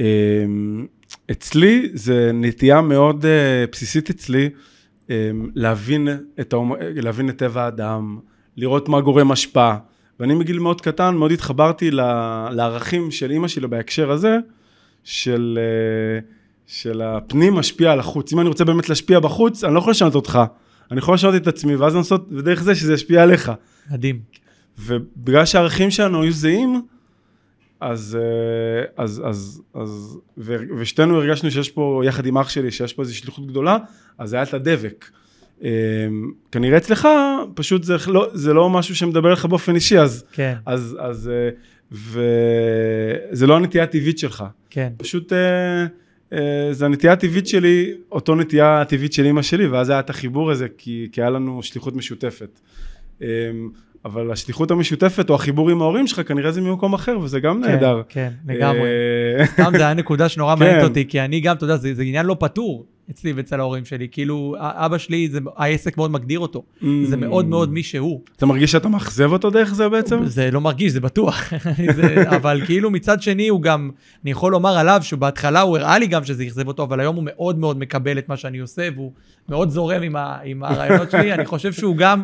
אמ, 0.00 0.86
אצלי 1.30 1.88
זה 1.94 2.30
נטייה 2.34 2.80
מאוד 2.80 3.26
אה, 3.26 3.64
בסיסית 3.72 4.10
אצלי, 4.10 4.48
אמ, 5.10 5.14
להבין 5.54 6.08
את, 6.40 6.52
האומ... 6.52 6.72
להבין 6.80 7.28
את 7.28 7.38
טבע 7.38 7.64
האדם, 7.64 8.18
לראות 8.56 8.88
מה 8.88 9.00
גורם 9.00 9.32
השפעה. 9.32 9.78
ואני 10.20 10.34
מגיל 10.34 10.58
מאוד 10.58 10.80
קטן 10.80 11.14
מאוד 11.14 11.32
התחברתי 11.32 11.90
לערכים 12.50 13.10
של 13.10 13.30
אימא 13.30 13.48
שלי 13.48 13.66
בהקשר 13.66 14.10
הזה, 14.10 14.36
של, 15.04 15.58
אה, 15.60 16.20
של 16.70 17.02
הפנים 17.02 17.54
משפיע 17.54 17.92
על 17.92 18.00
החוץ. 18.00 18.32
אם 18.32 18.40
אני 18.40 18.48
רוצה 18.48 18.64
באמת 18.64 18.88
להשפיע 18.88 19.20
בחוץ, 19.20 19.64
אני 19.64 19.74
לא 19.74 19.78
יכול 19.78 19.90
לשנות 19.90 20.14
אותך. 20.14 20.38
אני 20.90 20.98
יכול 20.98 21.14
לשנות 21.14 21.34
את 21.34 21.46
עצמי, 21.46 21.76
ואז 21.76 21.96
לנסות, 21.96 22.28
ודרך 22.30 22.62
זה 22.62 22.74
שזה 22.74 22.94
ישפיע 22.94 23.22
עליך. 23.22 23.52
מדהים. 23.90 24.20
ובגלל 24.78 25.44
שהערכים 25.44 25.90
שלנו 25.90 26.22
היו 26.22 26.32
זהים, 26.32 26.82
אז, 27.80 28.18
אה, 28.20 29.04
אז, 29.04 29.22
אז, 29.26 29.62
אז, 29.74 30.18
ושתינו 30.78 31.16
הרגשנו 31.16 31.50
שיש 31.50 31.70
פה, 31.70 32.02
יחד 32.04 32.26
עם 32.26 32.38
אח 32.38 32.48
שלי, 32.48 32.70
שיש 32.70 32.92
פה 32.92 33.02
איזושהי 33.02 33.22
שליחות 33.22 33.46
גדולה, 33.46 33.76
אז 34.18 34.32
היה 34.32 34.42
את 34.42 34.54
הדבק. 34.54 35.10
אמ, 35.62 35.68
כנראה 36.52 36.76
אצלך, 36.76 37.08
פשוט 37.54 37.82
זה 37.82 37.96
לא, 38.06 38.28
זה 38.32 38.52
לא 38.52 38.70
משהו 38.70 38.96
שמדבר 38.96 39.32
לך 39.32 39.44
באופן 39.44 39.74
אישי, 39.74 39.98
אז, 39.98 40.24
כן. 40.32 40.54
אז, 40.66 40.96
אז, 41.00 41.30
אה, 41.32 41.50
וזה 41.92 43.46
לא 43.46 43.56
הנטייה 43.56 43.84
הטבעית 43.84 44.18
שלך. 44.18 44.44
כן. 44.70 44.92
פשוט, 44.96 45.32
אה, 45.32 45.86
זה 46.70 46.86
הנטייה 46.86 47.12
הטבעית 47.12 47.46
שלי, 47.46 47.92
אותו 48.12 48.34
נטייה 48.34 48.80
הטבעית 48.80 49.12
של 49.12 49.24
אימא 49.24 49.42
שלי, 49.42 49.66
ואז 49.66 49.90
היה 49.90 50.00
את 50.00 50.10
החיבור 50.10 50.50
הזה, 50.50 50.66
כי, 50.78 51.08
כי 51.12 51.20
היה 51.20 51.30
לנו 51.30 51.62
שליחות 51.62 51.96
משותפת. 51.96 52.60
אמ, 53.22 53.26
אבל 54.04 54.30
השליחות 54.30 54.70
המשותפת 54.70 55.30
או 55.30 55.34
החיבור 55.34 55.70
עם 55.70 55.82
ההורים 55.82 56.06
שלך 56.06 56.28
כנראה 56.28 56.52
זה 56.52 56.60
ממקום 56.60 56.94
אחר 56.94 57.18
וזה 57.18 57.40
גם 57.40 57.62
כן, 57.62 57.70
נהדר. 57.70 58.02
כן, 58.08 58.30
לגמרי. 58.48 58.88
אה, 59.38 59.46
סתם 59.46 59.72
זה 59.76 59.82
היה 59.82 59.94
נקודה 59.94 60.28
שנורא 60.28 60.56
מעניינת 60.56 60.80
כן. 60.80 60.88
אותי, 60.88 61.04
כי 61.08 61.20
אני 61.20 61.40
גם, 61.40 61.56
אתה 61.56 61.64
יודע, 61.64 61.76
זה, 61.76 61.94
זה 61.94 62.02
עניין 62.02 62.26
לא 62.26 62.36
פתור 62.40 62.86
אצלי 63.10 63.32
ואצל 63.32 63.60
ההורים 63.60 63.84
שלי. 63.84 64.08
כאילו, 64.10 64.56
אבא 64.58 64.98
שלי, 64.98 65.28
זה, 65.28 65.38
העסק 65.56 65.96
מאוד 65.96 66.10
מגדיר 66.10 66.38
אותו. 66.38 66.62
Mm. 66.80 66.86
זה 67.04 67.16
מאוד 67.16 67.46
מאוד 67.46 67.72
מי 67.72 67.82
שהוא. 67.82 68.20
אתה 68.36 68.46
מרגיש 68.46 68.72
שאתה 68.72 68.88
מאכזב 68.88 69.32
אותו 69.32 69.50
דרך 69.50 69.74
זה 69.74 69.88
בעצם? 69.88 70.24
זה 70.24 70.50
לא 70.50 70.60
מרגיש, 70.60 70.92
זה 70.92 71.00
בטוח. 71.00 71.52
זה, 71.96 72.30
אבל 72.36 72.62
כאילו 72.66 72.90
מצד 72.90 73.22
שני 73.22 73.48
הוא 73.48 73.62
גם, 73.62 73.90
אני 74.22 74.30
יכול 74.30 74.52
לומר 74.52 74.78
עליו 74.78 75.00
שבהתחלה 75.02 75.60
הוא 75.60 75.78
הראה 75.78 75.98
לי 75.98 76.06
גם 76.06 76.24
שזה 76.24 76.42
אכזב 76.42 76.68
אותו, 76.68 76.82
אבל 76.82 77.00
היום 77.00 77.16
הוא 77.16 77.24
מאוד 77.26 77.58
מאוד 77.58 77.78
מקבל 77.78 78.18
את 78.18 78.28
מה 78.28 78.36
שאני 78.36 78.58
עושה, 78.58 78.88
והוא 78.94 79.12
מאוד 79.48 79.70
זורם 79.70 80.02
עם, 80.02 80.16
ה, 80.16 80.38
עם 80.44 80.62
הרעיונות 80.62 81.10
שלי. 81.10 81.32
אני 81.32 81.46
חושב 81.46 81.72
שהוא 81.72 81.96
גם... 81.96 82.22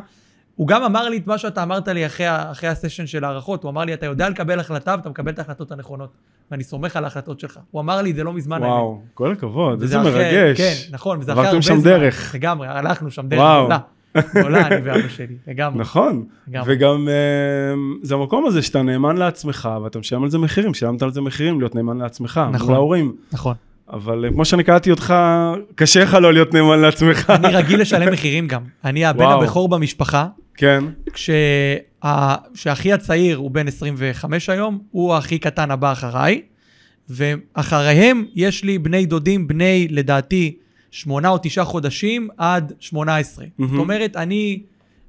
הוא 0.56 0.68
גם 0.68 0.82
אמר 0.82 1.08
לי 1.08 1.16
את 1.16 1.26
מה 1.26 1.38
שאתה 1.38 1.62
אמרת 1.62 1.88
לי 1.88 2.06
אחרי, 2.06 2.26
אחרי 2.28 2.68
הסשן 2.68 3.06
של 3.06 3.24
הערכות, 3.24 3.62
הוא 3.62 3.70
אמר 3.70 3.84
לי, 3.84 3.94
אתה 3.94 4.06
יודע 4.06 4.28
לקבל 4.28 4.60
החלטה 4.60 4.94
ואתה 4.98 5.08
מקבל 5.08 5.32
את 5.32 5.38
ההחלטות 5.38 5.72
הנכונות, 5.72 6.10
ואני 6.50 6.64
סומך 6.64 6.96
על 6.96 7.04
ההחלטות 7.04 7.40
שלך. 7.40 7.58
הוא 7.70 7.80
אמר 7.80 8.02
לי 8.02 8.12
זה 8.12 8.24
לא 8.24 8.32
מזמן. 8.32 8.62
וואו, 8.62 8.90
האמת. 8.90 9.14
כל 9.14 9.32
הכבוד, 9.32 9.82
איזה 9.82 10.00
אחרי, 10.00 10.12
מרגש. 10.12 10.56
כן, 10.56 10.74
נכון, 10.90 11.18
וזה 11.20 11.32
אחרי 11.32 11.46
הרבה 11.46 11.60
זמן. 11.60 11.72
עברתם 11.72 11.82
שם 11.82 11.88
דרך. 11.90 12.34
לגמרי, 12.34 12.68
הלכנו 12.68 13.10
שם 13.10 13.28
דרך 13.28 13.40
גדולה. 13.40 13.78
גדולה, 14.34 14.66
אני 14.66 14.76
ואבא 14.84 15.08
שלי, 15.08 15.36
לגמרי. 15.48 15.80
נכון, 15.80 16.24
לגמרי. 16.48 16.74
וגם 16.74 17.08
אה, 17.08 17.14
זה 18.02 18.14
המקום 18.14 18.46
הזה 18.46 18.62
שאתה 18.62 18.82
נאמן 18.82 19.16
לעצמך, 19.16 19.68
ואתה 19.84 19.98
משלם 19.98 20.22
על 20.22 20.30
זה 20.30 20.38
מחירים, 20.38 20.74
שילמת 20.74 21.02
על 21.02 21.12
זה 21.12 21.20
מחירים, 21.20 21.60
להיות 21.60 21.74
נאמן 21.74 21.98
לעצמך, 21.98 22.40
נכון, 22.52 22.66
מול 22.66 22.76
ההורים. 22.76 23.12
נכון. 23.32 23.54
אבל 23.92 24.24
אה, 24.24 24.30
כמו 24.30 24.44
שאני 24.44 24.64
קראתי 24.64 24.90
אותך, 24.90 25.14
קשה 25.74 26.02
לך 26.02 26.14
לא 26.14 26.32
להיות 26.32 26.54
נאמן 26.54 26.78
לעצמך. 26.78 27.30
אני 27.30 27.48
רגיל 27.54 27.80
לשלם 27.80 28.12
מחירים 28.12 28.46
גם. 28.46 28.62
אני 28.84 29.04
הבן 29.06 29.24
הבכור 29.24 29.68
במשפחה. 29.68 30.26
כן. 30.56 30.84
כשאחי 32.54 32.92
הצעיר 32.92 33.36
הוא 33.36 33.50
בן 33.50 33.68
25 33.68 34.48
היום, 34.48 34.78
הוא 34.90 35.14
הכי 35.14 35.38
קטן 35.38 35.70
הבא 35.70 35.92
אחריי, 35.92 36.42
ואחריהם 37.08 38.24
יש 38.34 38.64
לי 38.64 38.78
בני 38.78 39.06
דודים, 39.06 39.48
בני 39.48 39.88
לדעתי 39.90 40.56
שמונה 40.90 41.28
או 41.28 41.38
תשעה 41.42 41.64
חודשים 41.64 42.28
עד 42.36 42.72
18. 42.80 43.44
Mm-hmm. 43.44 43.66
זאת 43.66 43.78
אומרת, 43.78 44.16
אני, 44.16 44.62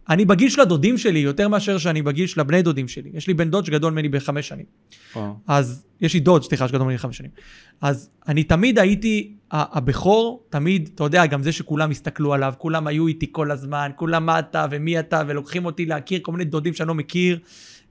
אני 0.09 0.25
בגיל 0.25 0.49
של 0.49 0.61
הדודים 0.61 0.97
שלי 0.97 1.19
יותר 1.19 1.47
מאשר 1.47 1.77
שאני 1.77 2.01
בגיל 2.01 2.27
של 2.27 2.39
הבני 2.39 2.61
דודים 2.61 2.87
שלי. 2.87 3.09
יש 3.13 3.27
לי 3.27 3.33
בן 3.33 3.49
דוד 3.49 3.65
שגדול 3.65 3.93
ממני 3.93 4.09
בחמש 4.09 4.47
שנים. 4.47 4.65
Oh. 5.13 5.17
אז 5.47 5.85
יש 6.01 6.13
לי 6.13 6.19
דוד, 6.19 6.43
סליחה, 6.43 6.67
שגדול 6.67 6.83
ממני 6.83 6.97
בחמש 6.97 7.17
שנים. 7.17 7.31
אז 7.81 8.09
אני 8.27 8.43
תמיד 8.43 8.79
הייתי 8.79 9.33
הבכור, 9.51 10.43
תמיד, 10.49 10.89
אתה 10.95 11.03
יודע, 11.03 11.25
גם 11.25 11.43
זה 11.43 11.51
שכולם 11.51 11.91
הסתכלו 11.91 12.33
עליו, 12.33 12.53
כולם 12.57 12.87
היו 12.87 13.07
איתי 13.07 13.27
כל 13.31 13.51
הזמן, 13.51 13.91
כולם 13.95 14.25
מה 14.25 14.39
אתה 14.39 14.65
ומי 14.71 14.99
אתה, 14.99 15.23
ולוקחים 15.27 15.65
אותי 15.65 15.85
להכיר 15.85 16.19
כל 16.21 16.31
מיני 16.31 16.45
דודים 16.45 16.73
שאני 16.73 16.87
לא 16.87 16.95
מכיר. 16.95 17.39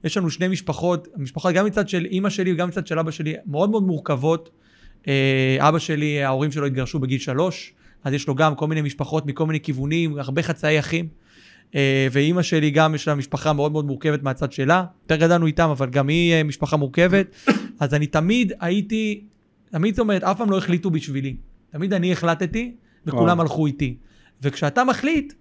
יש 0.03 0.17
לנו 0.17 0.29
שני 0.29 0.47
משפחות, 0.47 1.07
משפחות 1.17 1.53
גם 1.53 1.65
מצד 1.65 1.89
של 1.89 2.05
אימא 2.05 2.29
שלי 2.29 2.53
וגם 2.53 2.67
מצד 2.67 2.87
של 2.87 2.99
אבא 2.99 3.11
שלי, 3.11 3.35
מאוד 3.45 3.69
מאוד 3.69 3.83
מורכבות. 3.83 4.49
אה, 5.07 5.57
אבא 5.59 5.79
שלי, 5.79 6.23
ההורים 6.23 6.51
שלו 6.51 6.65
התגרשו 6.65 6.99
בגיל 6.99 7.19
שלוש, 7.19 7.73
אז 8.03 8.13
יש 8.13 8.27
לו 8.27 8.35
גם 8.35 8.55
כל 8.55 8.67
מיני 8.67 8.81
משפחות 8.81 9.25
מכל 9.25 9.45
מיני 9.45 9.59
כיוונים, 9.59 10.19
הרבה 10.19 10.43
חצאי 10.43 10.79
אחים. 10.79 11.07
אה, 11.75 12.07
ואימא 12.11 12.41
שלי 12.41 12.71
גם 12.71 12.95
יש 12.95 13.07
לה 13.07 13.15
משפחה 13.15 13.53
מאוד 13.53 13.71
מאוד 13.71 13.85
מורכבת 13.85 14.23
מהצד 14.23 14.51
שלה. 14.51 14.85
יותר 15.03 15.15
גדלנו 15.15 15.45
איתם, 15.45 15.69
אבל 15.69 15.89
גם 15.89 16.07
היא 16.07 16.33
אה, 16.33 16.43
משפחה 16.43 16.77
מורכבת. 16.77 17.35
אז 17.79 17.93
אני 17.93 18.07
תמיד 18.07 18.53
הייתי, 18.59 19.23
תמיד 19.71 19.95
זאת 19.95 19.99
אומרת, 19.99 20.23
אף 20.23 20.37
פעם 20.37 20.51
לא 20.51 20.57
החליטו 20.57 20.89
בשבילי. 20.89 21.35
תמיד 21.71 21.93
אני 21.93 22.11
החלטתי, 22.11 22.75
וכולם 23.05 23.39
הלכו 23.39 23.65
איתי. 23.65 23.97
וכשאתה 24.41 24.83
מחליט, 24.83 25.33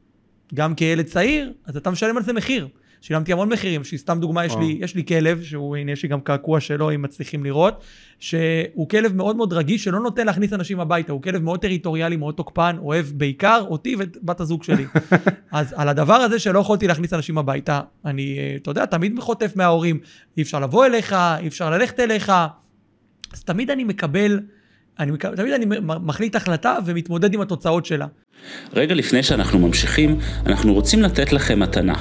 גם 0.54 0.74
כילד 0.74 1.04
צעיר, 1.04 1.52
אז 1.64 1.76
אתה 1.76 1.90
משלם 1.90 2.16
על 2.16 2.22
זה 2.22 2.32
מחיר. 2.32 2.68
שילמתי 3.06 3.32
המון 3.32 3.48
מחירים, 3.48 3.82
סתם 3.96 4.18
דוגמה, 4.20 4.44
יש 4.44 4.56
לי, 4.56 4.78
יש 4.80 4.94
לי 4.94 5.04
כלב, 5.04 5.42
שהוא, 5.42 5.76
הנה 5.76 5.92
יש 5.92 6.02
לי 6.02 6.08
גם 6.08 6.20
קעקוע 6.20 6.60
שלו, 6.60 6.94
אם 6.94 7.02
מצליחים 7.02 7.44
לראות, 7.44 7.84
שהוא 8.18 8.88
כלב 8.88 9.14
מאוד 9.14 9.36
מאוד 9.36 9.52
רגיש, 9.52 9.84
שלא 9.84 10.00
נותן 10.00 10.26
להכניס 10.26 10.52
אנשים 10.52 10.80
הביתה, 10.80 11.12
הוא 11.12 11.22
כלב 11.22 11.42
מאוד 11.42 11.60
טריטוריאלי, 11.60 12.16
מאוד 12.16 12.34
תוקפן, 12.34 12.76
אוהב 12.78 13.06
בעיקר 13.06 13.64
אותי 13.68 13.96
ואת 13.96 14.16
בת 14.22 14.40
הזוג 14.40 14.62
שלי. 14.62 14.84
אז 15.52 15.74
על 15.76 15.88
הדבר 15.88 16.14
הזה 16.14 16.38
שלא 16.38 16.58
יכולתי 16.58 16.86
להכניס 16.86 17.12
אנשים 17.12 17.38
הביתה, 17.38 17.80
אני, 18.04 18.38
אתה 18.56 18.70
יודע, 18.70 18.86
תמיד 18.86 19.18
חוטף 19.18 19.52
מההורים, 19.56 19.98
אי 20.36 20.42
אפשר 20.42 20.60
לבוא 20.60 20.86
אליך, 20.86 21.16
אי 21.40 21.48
אפשר 21.48 21.70
ללכת 21.70 22.00
אליך, 22.00 22.32
אז 23.32 23.44
תמיד 23.44 23.70
אני 23.70 23.84
מקבל 23.84 24.40
אני, 24.98 25.12
תמיד 25.36 25.52
אני 25.52 25.66
מחליט 25.86 26.36
החלטה 26.36 26.76
ומתמודד 26.86 27.34
עם 27.34 27.40
התוצאות 27.40 27.86
שלה. 27.86 28.06
רגע 28.74 28.94
לפני 28.94 29.22
שאנחנו 29.22 29.58
ממשיכים, 29.58 30.18
אנחנו 30.46 30.74
רוצים 30.74 31.02
לתת 31.02 31.32
לכם 31.32 31.60
מתנה. 31.60 31.94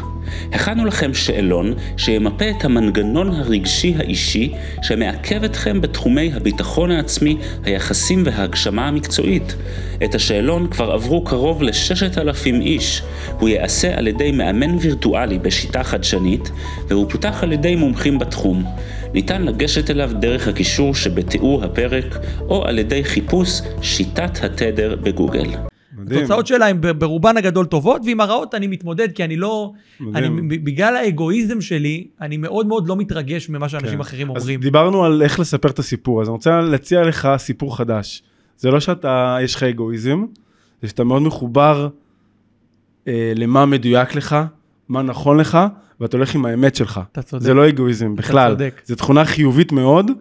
הכנו 0.52 0.86
לכם 0.86 1.14
שאלון 1.14 1.74
שימפה 1.98 2.46
את 2.50 2.66
המנגנון 2.66 3.30
הרגשי 3.30 3.96
האישי 3.98 4.54
שמעכב 4.82 5.44
אתכם 5.44 5.82
בתחומי 5.82 6.32
הביטחון 6.34 6.92
העצמי, 6.92 7.38
היחסים 7.64 8.24
וההגשמה 8.26 8.88
המקצועית. 8.88 9.56
את 10.04 10.16
השאלון 10.16 10.68
כבר 10.68 10.92
עברו 10.92 11.24
קרוב 11.24 11.64
לששת 11.64 12.18
אלפים 12.18 12.62
איש. 12.62 13.02
הוא 13.40 13.50
ייעשה 13.50 13.98
על 13.98 14.08
ידי 14.08 14.32
מאמן 14.32 14.78
וירטואלי 14.82 15.40
בשיטה 15.40 15.84
חדשנית, 15.84 16.52
והוא 16.88 17.10
פותח 17.10 17.44
על 17.44 17.52
ידי 17.52 17.76
מומחים 17.76 18.20
בתחום. 18.20 18.66
ניתן 19.16 19.42
לגשת 19.42 19.90
אליו 19.90 20.12
דרך 20.20 20.48
הקישור 20.48 20.96
שבתיאור 20.96 21.64
הפרק, 21.64 22.06
או 22.42 22.66
על 22.66 22.80
ידי 22.80 23.04
חיפוש 23.04 23.62
שיטת 23.82 24.44
התדר 24.44 24.96
בגוגל. 24.96 25.48
מדהים. 25.98 26.20
התוצאות 26.20 26.48
שלה 26.48 26.68
הן 26.68 26.82
ברובן 26.82 27.38
הגדול 27.38 27.66
טובות, 27.66 28.02
ועם 28.06 28.20
הרעות 28.20 28.56
אני 28.56 28.68
מתמודד, 28.68 29.12
כי 29.12 29.24
אני 29.24 29.36
לא... 29.36 29.72
אני, 30.16 30.58
בגלל 30.58 30.96
האגואיזם 30.96 31.62
שלי, 31.62 32.08
אני 32.22 32.38
מאוד 32.38 32.68
מאוד 32.68 32.88
לא 32.88 32.96
מתרגש 32.96 33.50
ממה 33.50 33.70
שאנשים 33.70 33.96
כן. 33.96 34.00
אחרים 34.00 34.30
אומרים. 34.30 34.58
אז 34.58 34.64
דיברנו 34.64 35.06
על 35.06 35.22
איך 35.22 35.40
לספר 35.40 35.70
את 35.70 35.80
הסיפור, 35.80 36.22
אז 36.22 36.28
אני 36.28 36.34
רוצה 36.34 36.62
להציע 36.62 37.02
לך 37.02 37.30
סיפור 37.38 37.78
חדש. 37.78 38.24
זה 38.58 38.72
לא 38.72 38.80
שאתה, 38.80 39.38
יש 39.42 39.56
לך 39.56 39.64
אגואיזם, 39.64 40.26
זה 40.82 40.88
שאתה 40.88 41.04
מאוד 41.04 41.22
מחובר 41.22 41.90
אה, 43.08 43.34
למה 43.36 43.66
מדויק 43.66 44.16
לך, 44.16 44.36
מה 44.90 45.02
נכון 45.02 45.38
לך, 45.38 45.58
ואתה 46.00 46.18
הולך 46.18 46.36
עם 46.36 46.46
האמת 46.46 46.76
שלך. 46.76 47.00
אתה 47.12 47.22
צודק. 47.22 47.44
זה 47.44 47.54
לא 47.54 47.70
אגואיזם 47.70 48.16
בכלל. 48.16 48.54
אתה 48.54 48.60
צודק. 48.60 48.82
זו 48.86 48.96
תכונה 48.96 49.26
חיובית 49.26 49.72
מאוד, 49.72 50.12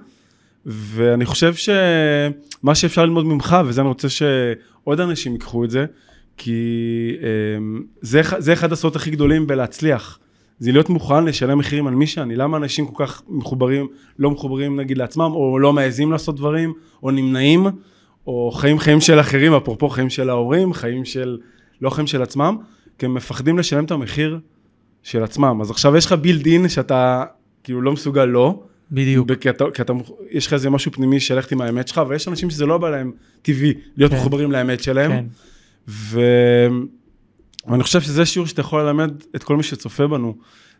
ואני 0.66 1.24
חושב 1.24 1.55
שמה 1.55 2.74
שאפשר 2.74 3.05
ללמוד 3.05 3.27
ממך, 3.27 3.57
וזה 3.66 3.81
אני 3.81 3.88
רוצה 3.88 4.09
שעוד 4.09 5.00
אנשים 5.00 5.33
ייקחו 5.33 5.64
את 5.64 5.70
זה, 5.70 5.87
כי 6.37 7.16
אמ, 7.20 7.83
זה, 8.00 8.20
זה 8.38 8.53
אחד 8.53 8.72
הסודות 8.72 8.96
הכי 8.96 9.11
גדולים 9.11 9.46
בלהצליח. 9.46 10.18
זה 10.59 10.72
להיות 10.72 10.88
מוכן 10.88 11.24
לשלם 11.24 11.59
מחירים 11.59 11.87
על 11.87 11.94
מי 11.94 12.07
שאני. 12.07 12.37
למה 12.37 12.57
אנשים 12.57 12.87
כל 12.87 13.07
כך 13.07 13.22
מחוברים, 13.29 13.87
לא 14.18 14.31
מחוברים 14.31 14.81
נגיד 14.81 14.98
לעצמם, 14.98 15.31
או 15.35 15.59
לא 15.59 15.72
מעזים 15.72 16.12
לעשות 16.12 16.37
דברים, 16.37 16.72
או 17.03 17.11
נמנעים, 17.11 17.66
או 18.27 18.50
חיים 18.55 18.79
חיים 18.79 19.00
של 19.00 19.20
אחרים, 19.20 19.55
אפרופו 19.55 19.88
חיים 19.88 20.11
של 20.11 20.31
ההורים, 20.31 20.72
חיים 20.72 21.05
של, 21.05 21.38
לא 21.81 21.90
חיים 21.90 22.07
של 22.07 22.22
עצמם, 22.22 22.57
כי 22.98 23.07
הם 23.07 23.14
מפחדים 23.14 23.59
לשלם 23.59 23.85
את 23.85 23.90
המחיר 23.90 24.38
של 25.05 25.23
עצמם. 25.23 25.59
אז 25.61 25.71
עכשיו 25.71 25.97
יש 25.97 26.07
לך 26.07 26.12
בילד 26.12 26.47
אין 26.47 26.69
שאתה 26.69 27.25
כאילו 27.64 27.83
לא 27.83 27.93
מסוגל 27.93 28.25
לא, 28.25 28.62
בדיוק. 28.93 29.33
כי 29.40 29.51
אתה, 29.51 29.64
כי 29.75 29.83
אתה, 29.83 29.93
יש 30.31 30.47
לך 30.47 30.53
איזה 30.53 30.71
משהו 30.71 30.93
פנימי 30.93 31.21
שהלכת 31.21 31.53
עם 31.53 31.61
האמת 31.61 31.88
שלך, 31.88 31.99
אבל 31.99 32.14
יש 32.14 32.29
אנשים 32.29 32.51
שזה 32.51 32.67
לא 32.67 32.79
בא 32.79 32.90
להם 32.90 33.12
טבעי 33.43 33.75
להיות 33.97 34.12
כן. 34.12 34.19
מחוברים 34.19 34.53
לאמת 34.53 34.83
שלהם. 34.83 35.11
כן. 35.11 35.25
ו... 35.88 36.21
ואני 37.67 37.83
חושב 37.83 38.01
שזה 38.01 38.27
שיעור 38.27 38.47
שאתה 38.47 38.61
יכול 38.61 38.83
ללמד 38.83 39.11
את 39.37 39.45
כל 39.45 39.57
מי 39.57 39.62
שצופה 39.62 40.07
בנו, 40.07 40.37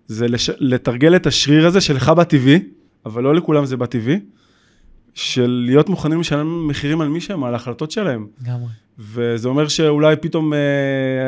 זה 0.07 0.29
לש... 0.29 0.51
לתרגל 0.59 1.17
את 1.17 1.27
השריר 1.27 1.67
הזה 1.67 1.81
שלך 1.81 2.09
בטבעי, 2.09 2.59
אבל 3.07 3.23
לא 3.23 3.35
לכולם 3.35 3.67
זה 3.67 3.77
בטבעי, 3.77 4.21
של 5.15 5.63
להיות 5.67 5.89
מוכנים 5.89 6.21
לשלם 6.21 6.69
מחירים 6.69 7.01
על 7.01 7.09
מי 7.09 7.21
שהם, 7.21 7.45
על 7.45 7.53
ההחלטות 7.53 7.91
שלהם. 7.91 8.27
לגמרי. 8.43 8.69
וזה 8.99 9.49
אומר 9.49 9.69
שאולי 9.69 10.17
פתאום 10.17 10.53
אה, 10.53 10.59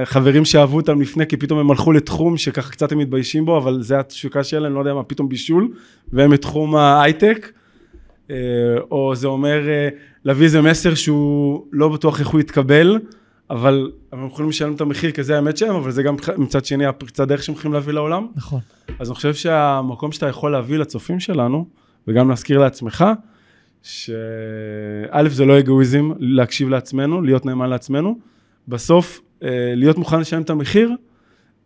חברים 0.04 0.44
שאהבו 0.44 0.76
אותם 0.76 1.00
לפני, 1.00 1.26
כי 1.26 1.36
פתאום 1.36 1.58
הם 1.58 1.70
הלכו 1.70 1.92
לתחום 1.92 2.36
שככה 2.36 2.70
קצת 2.70 2.92
הם 2.92 2.98
מתביישים 2.98 3.44
בו, 3.44 3.58
אבל 3.58 3.82
זה 3.82 3.98
התשוקה 3.98 4.44
שלהם, 4.44 4.74
לא 4.74 4.78
יודע 4.78 4.94
מה, 4.94 5.02
פתאום 5.02 5.28
בישול, 5.28 5.68
והם 6.12 6.30
בתחום 6.30 6.76
ההייטק. 6.76 7.52
אה, 8.30 8.36
או 8.90 9.14
זה 9.14 9.26
אומר 9.26 9.68
אה, 9.68 9.88
להביא 10.24 10.44
איזה 10.44 10.62
מסר 10.62 10.94
שהוא 10.94 11.64
לא 11.72 11.88
בטוח 11.88 12.20
איך 12.20 12.28
הוא 12.28 12.40
יתקבל, 12.40 12.98
אבל 13.50 13.90
הם 14.12 14.26
יכולים 14.26 14.50
לשלם 14.50 14.74
את 14.74 14.80
המחיר 14.80 15.10
כי 15.10 15.22
זה 15.22 15.36
האמת 15.36 15.56
שלהם, 15.56 15.74
אבל 15.74 15.90
זה 15.90 16.02
גם 16.02 16.16
מצד 16.36 16.64
שני 16.64 16.86
הפריצת 16.86 17.28
דרך 17.28 17.42
שהם 17.42 17.54
יכולים 17.54 17.72
להביא 17.72 17.92
לעולם. 17.92 18.26
נכון. 18.36 18.60
אז 18.98 19.08
אני 19.08 19.14
חושב 19.14 19.34
שהמקום 19.34 20.12
שאתה 20.12 20.26
יכול 20.26 20.52
להביא 20.52 20.78
לצופים 20.78 21.20
שלנו, 21.20 21.66
וגם 22.08 22.28
להזכיר 22.28 22.58
לעצמך, 22.58 23.04
שא' 23.86 25.28
זה 25.28 25.44
לא 25.44 25.58
אגואיזם 25.58 26.10
להקשיב 26.18 26.68
לעצמנו, 26.68 27.22
להיות 27.22 27.46
נאמן 27.46 27.70
לעצמנו, 27.70 28.18
בסוף 28.68 29.20
אה, 29.42 29.48
להיות 29.74 29.98
מוכן 29.98 30.20
לשלם 30.20 30.42
את 30.42 30.50
המחיר, 30.50 30.92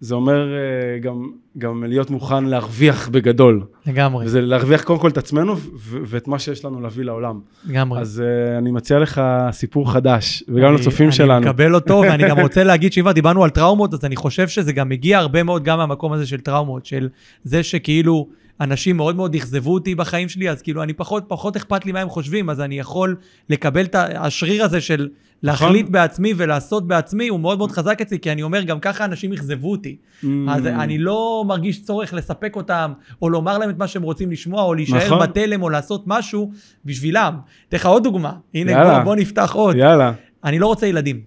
זה 0.01 0.15
אומר 0.15 0.55
אה, 0.55 0.99
גם, 0.99 1.31
גם 1.59 1.85
להיות 1.85 2.11
מוכן 2.11 2.45
להרוויח 2.45 3.09
בגדול. 3.09 3.65
לגמרי. 3.87 4.27
וזה 4.27 4.41
להרוויח 4.41 4.83
קודם 4.83 4.99
כל 5.01 5.09
את 5.09 5.19
עצמנו 5.19 5.57
ואת 5.85 6.29
מה 6.29 6.39
שיש 6.39 6.65
לנו 6.65 6.81
להביא 6.81 7.05
לעולם. 7.05 7.41
לגמרי. 7.67 8.01
אז 8.01 8.23
uh, 8.23 8.59
אני 8.59 8.71
מציע 8.71 8.99
לך 8.99 9.23
סיפור 9.51 9.93
חדש, 9.93 10.45
וגם 10.49 10.69
אני, 10.69 10.81
לצופים 10.81 11.07
אני 11.07 11.13
שלנו. 11.13 11.37
אני 11.37 11.51
מקבל 11.51 11.75
אותו, 11.75 11.95
ואני 12.11 12.29
גם 12.29 12.41
רוצה 12.41 12.65
להגיד 12.65 12.93
שאם 12.93 13.11
דיברנו 13.11 13.45
על 13.45 13.51
טראומות, 13.51 13.95
אז 13.95 14.05
אני 14.05 14.17
חושב 14.17 14.49
שזה 14.49 14.73
גם 14.73 14.89
מגיע 14.89 15.19
הרבה 15.19 15.43
מאוד 15.43 15.65
גם 15.65 15.79
מהמקום 15.79 16.13
הזה 16.13 16.27
של 16.27 16.41
טראומות, 16.41 16.87
של 16.87 17.09
זה 17.45 17.63
שכאילו... 17.63 18.41
אנשים 18.61 18.97
מאוד 18.97 19.17
מאוד 19.17 19.35
אכזבו 19.35 19.75
אותי 19.75 19.95
בחיים 19.95 20.29
שלי, 20.29 20.51
אז 20.51 20.63
כאילו 20.63 20.83
אני 20.83 20.93
פחות, 20.93 21.25
פחות 21.29 21.57
אכפת 21.57 21.87
לי 21.87 21.93
מה 21.93 22.01
הם 22.01 22.09
חושבים, 22.09 22.51
אז 22.51 22.61
אני 22.61 22.79
יכול 22.79 23.17
לקבל 23.49 23.85
את 23.85 23.95
השריר 23.95 24.65
הזה 24.65 24.81
של 24.81 25.09
להחליט 25.43 25.83
נכון. 25.83 25.93
בעצמי 25.93 26.33
ולעשות 26.37 26.89
בעצמי, 26.89 27.29
הוא 27.29 27.41
מאוד 27.41 27.59
מאוד 27.59 27.71
חזק 27.71 28.01
אצלי, 28.01 28.19
כי 28.19 28.33
אני 28.33 28.43
אומר, 28.43 28.63
גם 28.63 28.81
ככה 28.81 29.05
אנשים 29.05 29.33
אכזבו 29.33 29.71
אותי. 29.71 29.97
Mm. 29.97 30.27
אז 30.49 30.67
אני 30.67 30.99
לא 30.99 31.45
מרגיש 31.47 31.83
צורך 31.83 32.15
לספק 32.15 32.57
אותם, 32.57 32.93
או 33.23 33.29
לומר 33.29 33.59
להם 33.59 33.71
את 33.71 33.79
מה 33.79 33.87
שהם 33.87 34.03
רוצים 34.03 34.31
לשמוע, 34.31 34.63
או 34.63 34.75
להישאר 34.75 35.07
נכון. 35.07 35.23
בתלם, 35.23 35.63
או 35.63 35.71
לעשות 35.71 36.05
משהו 36.07 36.51
בשבילם. 36.85 37.35
אתן 37.69 37.77
לך 37.77 37.87
עוד 37.87 38.05
דוגמה. 38.05 38.33
הנה, 38.55 38.85
בוא, 38.85 38.99
בוא 39.05 39.17
נפתח 39.17 39.53
עוד. 39.55 39.77
יאללה. 39.77 40.13
אני 40.45 40.59
לא 40.59 40.67
רוצה 40.67 40.87
ילדים. 40.87 41.21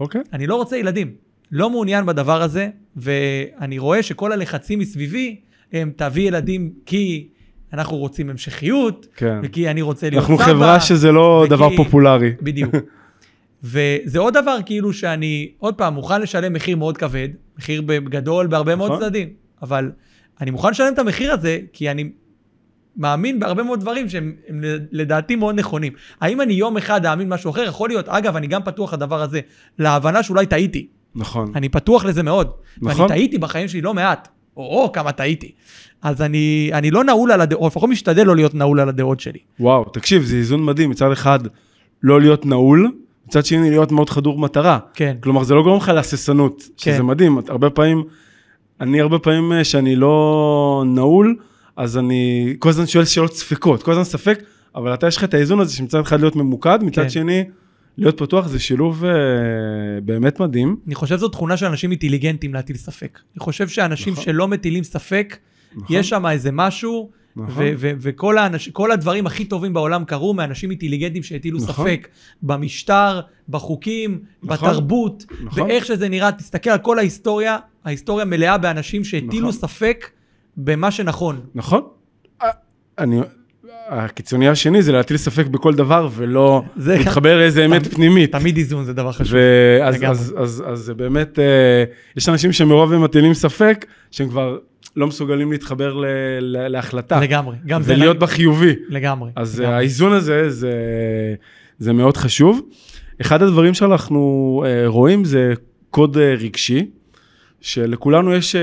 אוקיי. 0.00 0.20
אני 0.32 0.46
לא 0.46 0.54
רוצה 0.54 0.76
ילדים. 0.76 1.10
לא 1.52 1.70
מעוניין 1.70 2.06
בדבר 2.06 2.42
הזה, 2.42 2.68
ואני 2.96 3.78
רואה 3.78 4.02
שכל 4.02 4.32
הלחצים 4.32 4.78
מסביבי, 4.78 5.40
תביא 5.96 6.28
ילדים 6.28 6.72
כי 6.86 7.28
אנחנו 7.72 7.96
רוצים 7.96 8.30
המשכיות, 8.30 9.06
כן. 9.16 9.38
וכי 9.42 9.70
אני 9.70 9.82
רוצה 9.82 10.10
להיות 10.10 10.24
סבא. 10.24 10.34
אנחנו 10.34 10.46
חברה 10.46 10.80
שזה 10.80 11.12
לא 11.12 11.40
וכי... 11.44 11.50
דבר 11.50 11.76
פופולרי. 11.76 12.32
בדיוק. 12.42 12.74
וזה 13.62 14.18
עוד 14.18 14.34
דבר 14.34 14.56
כאילו 14.66 14.92
שאני, 14.92 15.52
עוד 15.58 15.74
פעם, 15.74 15.94
מוכן 15.94 16.20
לשלם 16.20 16.52
מחיר 16.52 16.76
מאוד 16.76 16.98
כבד, 16.98 17.28
מחיר 17.58 17.82
גדול 18.04 18.46
בהרבה 18.46 18.76
מאוד 18.76 18.90
נכון. 18.90 19.02
צדדים, 19.02 19.28
אבל 19.62 19.90
אני 20.40 20.50
מוכן 20.50 20.70
לשלם 20.70 20.92
את 20.92 20.98
המחיר 20.98 21.32
הזה, 21.32 21.58
כי 21.72 21.90
אני 21.90 22.10
מאמין 22.96 23.40
בהרבה 23.40 23.62
מאוד 23.62 23.80
דברים 23.80 24.08
שהם 24.08 24.32
לדעתי 24.92 25.36
מאוד 25.36 25.54
נכונים. 25.54 25.92
האם 26.20 26.40
אני 26.40 26.52
יום 26.52 26.76
אחד 26.76 27.06
אאמין 27.06 27.28
משהו 27.28 27.50
אחר? 27.50 27.62
יכול 27.62 27.88
להיות. 27.88 28.08
אגב, 28.08 28.36
אני 28.36 28.46
גם 28.46 28.62
פתוח 28.64 28.94
לדבר 28.94 29.22
הזה, 29.22 29.40
להבנה 29.78 30.22
שאולי 30.22 30.46
טעיתי. 30.46 30.86
נכון. 31.14 31.52
אני 31.54 31.68
פתוח 31.68 32.04
לזה 32.04 32.22
מאוד. 32.22 32.50
נכון. 32.82 33.00
ואני 33.00 33.08
טעיתי 33.08 33.38
בחיים 33.38 33.68
שלי 33.68 33.80
לא 33.80 33.94
מעט. 33.94 34.28
או, 34.56 34.82
או 34.82 34.92
כמה 34.92 35.12
טעיתי. 35.12 35.52
אז 36.02 36.22
אני, 36.22 36.70
אני 36.72 36.90
לא 36.90 37.04
נעול 37.04 37.32
על 37.32 37.40
הדעות, 37.40 37.62
או 37.62 37.66
לפחות 37.66 37.90
משתדל 37.90 38.26
לא 38.26 38.36
להיות 38.36 38.54
נעול 38.54 38.80
על 38.80 38.88
הדעות 38.88 39.20
שלי. 39.20 39.38
וואו, 39.60 39.84
תקשיב, 39.84 40.22
זה 40.22 40.36
איזון 40.36 40.64
מדהים. 40.64 40.90
מצד 40.90 41.12
אחד, 41.12 41.38
לא 42.02 42.20
להיות 42.20 42.46
נעול, 42.46 42.90
מצד 43.26 43.44
שני, 43.44 43.70
להיות 43.70 43.92
מאוד 43.92 44.10
חדור 44.10 44.38
מטרה. 44.38 44.78
כן. 44.94 45.16
כלומר, 45.20 45.42
זה 45.42 45.54
לא 45.54 45.62
גורם 45.62 45.76
לך 45.76 45.88
להססנות, 45.88 46.62
כן. 46.76 46.92
שזה 46.92 47.02
מדהים. 47.02 47.38
הרבה 47.48 47.70
פעמים, 47.70 48.02
אני 48.80 49.00
הרבה 49.00 49.18
פעמים 49.18 49.52
אה, 49.52 49.64
שאני 49.64 49.96
לא 49.96 50.84
נעול, 50.86 51.36
אז 51.76 51.98
אני 51.98 52.54
כל 52.58 52.68
הזמן 52.68 52.86
שואל 52.86 53.04
שאלות 53.04 53.36
ספקות, 53.36 53.82
כל 53.82 53.90
הזמן 53.90 54.04
ספק, 54.04 54.42
אבל 54.74 54.94
אתה 54.94 55.06
יש 55.06 55.16
לך 55.16 55.24
את 55.24 55.34
האיזון 55.34 55.60
הזה 55.60 55.76
שמצד 55.76 56.00
אחד 56.00 56.20
להיות 56.20 56.36
ממוקד, 56.36 56.78
מצד 56.82 57.02
כן. 57.02 57.10
שני... 57.10 57.44
להיות 57.98 58.18
פתוח 58.18 58.46
זה 58.46 58.58
שילוב 58.58 59.04
uh, 59.04 59.06
באמת 60.04 60.40
מדהים. 60.40 60.76
אני 60.86 60.94
חושב 60.94 61.16
שזו 61.16 61.28
תכונה 61.28 61.56
של 61.56 61.66
אנשים 61.66 61.90
אינטליגנטים 61.90 62.54
להטיל 62.54 62.76
ספק. 62.76 63.18
אני 63.34 63.40
חושב 63.40 63.68
שאנשים 63.68 64.12
נכון. 64.12 64.24
שלא 64.24 64.48
מטילים 64.48 64.84
ספק, 64.84 65.36
נכון. 65.76 65.96
יש 65.96 66.08
שם 66.08 66.26
איזה 66.26 66.52
משהו, 66.52 67.10
נכון. 67.36 67.64
וכל 67.78 68.38
האנש, 68.38 68.70
הדברים 68.92 69.26
הכי 69.26 69.44
טובים 69.44 69.72
בעולם 69.72 70.04
קרו 70.04 70.34
מאנשים 70.34 70.70
אינטליגנטים 70.70 71.22
שהטילו 71.22 71.58
נכון. 71.58 71.74
ספק 71.86 72.08
במשטר, 72.42 73.20
בחוקים, 73.48 74.20
נכון. 74.42 74.68
בתרבות, 74.68 75.24
נכון. 75.44 75.68
באיך 75.68 75.84
שזה 75.84 76.08
נראה. 76.08 76.32
תסתכל 76.32 76.70
על 76.70 76.78
כל 76.78 76.98
ההיסטוריה, 76.98 77.58
ההיסטוריה 77.84 78.24
מלאה 78.24 78.58
באנשים 78.58 79.04
שהטילו 79.04 79.48
נכון. 79.48 79.52
ספק 79.52 80.10
במה 80.56 80.90
שנכון. 80.90 81.40
נכון. 81.54 81.82
אה, 82.42 82.50
אני... 82.98 83.20
הקיצוני 83.88 84.48
השני 84.48 84.82
זה 84.82 84.92
להטיל 84.92 85.16
ספק 85.16 85.46
בכל 85.46 85.74
דבר 85.74 86.08
ולא 86.14 86.62
להתחבר 86.76 87.38
לאיזה 87.38 87.64
אמת 87.64 87.94
פנימית. 87.94 88.32
תמיד 88.32 88.56
איזון 88.56 88.84
זה 88.84 88.92
דבר 88.92 89.12
חשוב. 89.12 89.36
אז, 89.82 90.04
אז, 90.06 90.34
אז, 90.38 90.62
אז 90.66 90.78
זה 90.78 90.94
באמת, 90.94 91.38
אה, 91.38 91.84
יש 92.16 92.28
אנשים 92.28 92.52
שמרוב 92.52 92.92
הם 92.92 93.02
מטילים 93.02 93.34
ספק, 93.34 93.86
שהם 94.10 94.28
כבר 94.28 94.58
לא 94.96 95.06
מסוגלים 95.06 95.52
להתחבר 95.52 95.94
ל, 95.94 96.06
ל, 96.40 96.68
להחלטה. 96.68 97.20
לגמרי. 97.20 97.56
גם 97.66 97.82
זה... 97.82 97.94
ולהיות 97.94 98.18
בחיובי. 98.18 98.74
לגמרי. 98.88 99.30
אז 99.36 99.60
לגמרי. 99.60 99.76
האיזון 99.76 100.12
הזה, 100.12 100.50
זה, 100.50 100.74
זה 101.78 101.92
מאוד 101.92 102.16
חשוב. 102.16 102.60
אחד 103.20 103.42
הדברים 103.42 103.74
שאנחנו 103.74 104.62
אה, 104.66 104.82
רואים 104.86 105.24
זה 105.24 105.52
קוד 105.90 106.16
אה, 106.18 106.34
רגשי, 106.34 106.86
שלכולנו 107.60 108.34
יש 108.34 108.56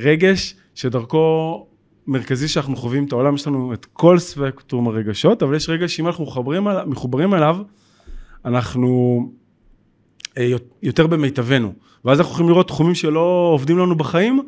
רגש 0.00 0.54
שדרכו 0.74 1.66
מרכזי 2.06 2.48
שאנחנו 2.48 2.76
חווים 2.76 3.04
את 3.04 3.12
העולם, 3.12 3.34
יש 3.34 3.46
לנו 3.46 3.72
את 3.72 3.86
כל 3.92 4.18
ספקטרום 4.18 4.88
הרגשות, 4.88 5.42
אבל 5.42 5.54
יש 5.54 5.68
רגע 5.68 5.88
שאם 5.88 6.06
אנחנו 6.06 6.24
מחברים, 6.24 6.66
מחוברים 6.86 7.34
אליו, 7.34 7.56
אנחנו 8.44 9.20
אה, 10.38 10.50
יותר 10.82 11.06
במיטבנו. 11.06 11.72
ואז 12.04 12.18
אנחנו 12.20 12.32
יכולים 12.32 12.50
לראות 12.50 12.68
תחומים 12.68 12.94
שלא 12.94 13.50
עובדים 13.52 13.78
לנו 13.78 13.94
בחיים, 13.94 14.42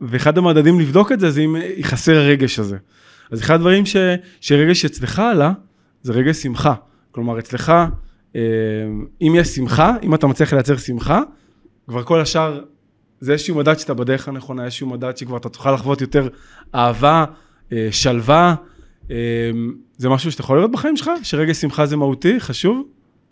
ואחד 0.00 0.38
המדדים 0.38 0.80
לבדוק 0.80 1.12
את 1.12 1.20
זה, 1.20 1.30
זה 1.30 1.40
אם 1.40 1.56
חסר 1.82 2.16
הרגש 2.16 2.58
הזה. 2.58 2.76
אז 3.30 3.40
אחד 3.40 3.54
הדברים 3.54 3.86
ש, 3.86 3.96
שרגש 4.40 4.84
אצלך 4.84 5.18
עלה, 5.18 5.52
זה 6.02 6.12
רגש 6.12 6.36
שמחה. 6.36 6.74
כלומר, 7.10 7.38
אצלך, 7.38 7.72
אה, 8.36 8.40
אם 9.22 9.32
יש 9.36 9.48
שמחה, 9.48 9.92
אם 10.02 10.14
אתה 10.14 10.26
מצליח 10.26 10.52
לייצר 10.52 10.76
שמחה, 10.76 11.20
כבר 11.88 12.02
כל 12.02 12.20
השאר 12.20 12.60
זה 13.20 13.32
איזשהו 13.32 13.56
מדד 13.56 13.78
שאתה 13.78 13.94
בדרך 13.94 14.28
הנכונה, 14.28 14.64
איזשהו 14.64 14.86
מדד 14.86 15.16
שכבר 15.16 15.36
אתה 15.36 15.48
תוכל 15.48 15.74
לחוות 15.74 16.00
יותר 16.00 16.28
אהבה, 16.74 17.24
אה, 17.72 17.88
שלווה. 17.90 18.54
אה, 19.10 19.16
זה 19.96 20.08
משהו 20.08 20.32
שאתה 20.32 20.42
יכול 20.42 20.58
לראות 20.58 20.72
בחיים 20.72 20.96
שלך? 20.96 21.10
שרגע 21.22 21.54
שמחה 21.54 21.86
זה 21.86 21.96
מהותי, 21.96 22.40
חשוב? 22.40 22.82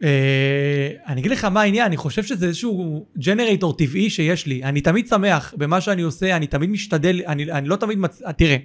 אה, 0.03 0.89
אני 1.07 1.21
אגיד 1.21 1.33
לך 1.33 1.45
מה 1.45 1.61
העניין, 1.61 1.87
אני 1.87 1.97
חושב 1.97 2.23
שזה 2.23 2.47
איזשהו 2.47 3.07
ג'נרייטור 3.19 3.77
טבעי 3.77 4.11
שיש 4.11 4.47
לי. 4.47 4.65
אני 4.65 4.81
תמיד 4.81 5.07
שמח 5.07 5.55
במה 5.57 5.81
שאני 5.81 6.03
עושה, 6.03 6.37
אני 6.37 6.47
תמיד 6.47 6.71
משתדל, 6.71 7.21
אני, 7.27 7.53
אני 7.53 7.69
לא 7.69 7.77
תמיד 7.77 7.99
מצ... 7.99 8.23
תראה, 8.37 8.57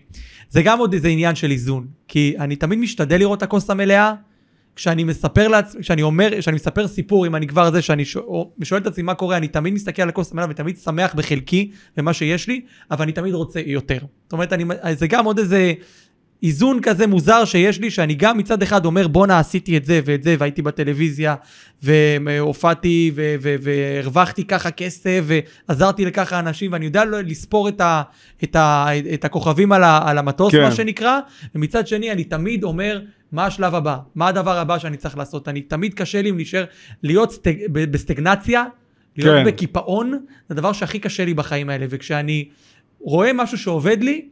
זה 0.49 0.61
גם 0.61 0.79
עוד 0.79 0.93
איזה 0.93 1.07
עניין 1.07 1.35
של 1.35 1.51
איזון. 1.51 1.87
כי 2.07 2.35
אני 2.39 2.55
תמיד 2.55 2.79
משתדל 2.79 3.17
לראות 3.17 3.37
את 3.37 3.43
הכוס 3.43 3.69
המלאה, 3.69 4.13
כשאני 4.79 5.03
מספר 5.03 5.47
לעצמי, 5.47 5.81
כשאני 5.81 6.01
אומר, 6.01 6.29
כשאני 6.39 6.55
מספר 6.55 6.87
סיפור, 6.87 7.27
אם 7.27 7.35
אני 7.35 7.47
כבר 7.47 7.71
זה, 7.71 7.81
שאני 7.81 8.05
שואל 8.63 8.81
את 8.81 8.87
עצמי 8.87 9.03
מה 9.03 9.13
קורה, 9.13 9.37
אני 9.37 9.47
תמיד 9.47 9.73
מסתכל 9.73 10.01
על 10.01 10.09
הכוס 10.09 10.31
המלאה 10.31 10.47
ותמיד 10.49 10.77
שמח 10.77 11.13
בחלקי 11.13 11.71
במה 11.97 12.13
שיש 12.13 12.47
לי, 12.47 12.61
אבל 12.91 13.01
אני 13.01 13.11
תמיד 13.11 13.33
רוצה 13.33 13.59
יותר. 13.65 13.99
זאת 14.23 14.33
אומרת, 14.33 14.53
אני, 14.53 14.65
זה 14.93 15.07
גם 15.07 15.25
עוד 15.25 15.39
איזה 15.39 15.73
איזון 16.43 16.79
כזה 16.81 17.07
מוזר 17.07 17.45
שיש 17.45 17.79
לי, 17.79 17.91
שאני 17.91 18.15
גם 18.15 18.37
מצד 18.37 18.63
אחד 18.63 18.85
אומר, 18.85 19.07
בואנה, 19.07 19.39
עשיתי 19.39 19.77
את 19.77 19.85
זה 19.85 19.99
ואת 20.05 20.23
זה, 20.23 20.35
והייתי 20.39 20.61
בטלוויזיה, 20.61 21.35
והופעתי, 21.81 23.11
והרווחתי 23.41 24.43
ככה 24.43 24.71
כסף, 24.71 25.23
ועזרתי 25.23 26.05
לככה 26.05 26.39
אנשים, 26.39 26.71
ואני 26.71 26.85
יודע 26.85 27.05
לספור 27.05 27.69
את, 27.69 27.81
ה, 27.81 28.01
את, 28.43 28.55
ה, 28.55 28.87
את 29.13 29.25
הכוכבים 29.25 29.71
על, 29.71 29.83
ה, 29.83 30.09
על 30.09 30.17
המטוס, 30.17 30.51
כן. 30.51 30.61
מה 30.61 30.71
שנקרא, 30.71 31.19
ומצד 31.55 31.87
שני, 31.87 32.11
אני 32.11 32.23
תמיד 32.23 32.63
אומר, 32.63 33.01
מה 33.31 33.45
השלב 33.45 33.75
הבא? 33.75 33.97
מה 34.15 34.27
הדבר 34.27 34.57
הבא 34.57 34.79
שאני 34.79 34.97
צריך 34.97 35.17
לעשות? 35.17 35.47
אני 35.47 35.61
תמיד 35.61 35.93
קשה 35.93 36.21
לי 36.21 36.29
אם 36.29 36.35
להישאר, 36.35 36.65
להיות 37.03 37.31
סטג, 37.31 37.53
בסטגנציה, 37.71 38.63
להיות 39.17 39.35
כן. 39.35 39.45
בקיפאון, 39.45 40.11
זה 40.11 40.17
הדבר 40.49 40.73
שהכי 40.73 40.99
קשה 40.99 41.25
לי 41.25 41.33
בחיים 41.33 41.69
האלה, 41.69 41.85
וכשאני 41.89 42.49
רואה 42.99 43.33
משהו 43.33 43.57
שעובד 43.57 44.03
לי, 44.03 44.25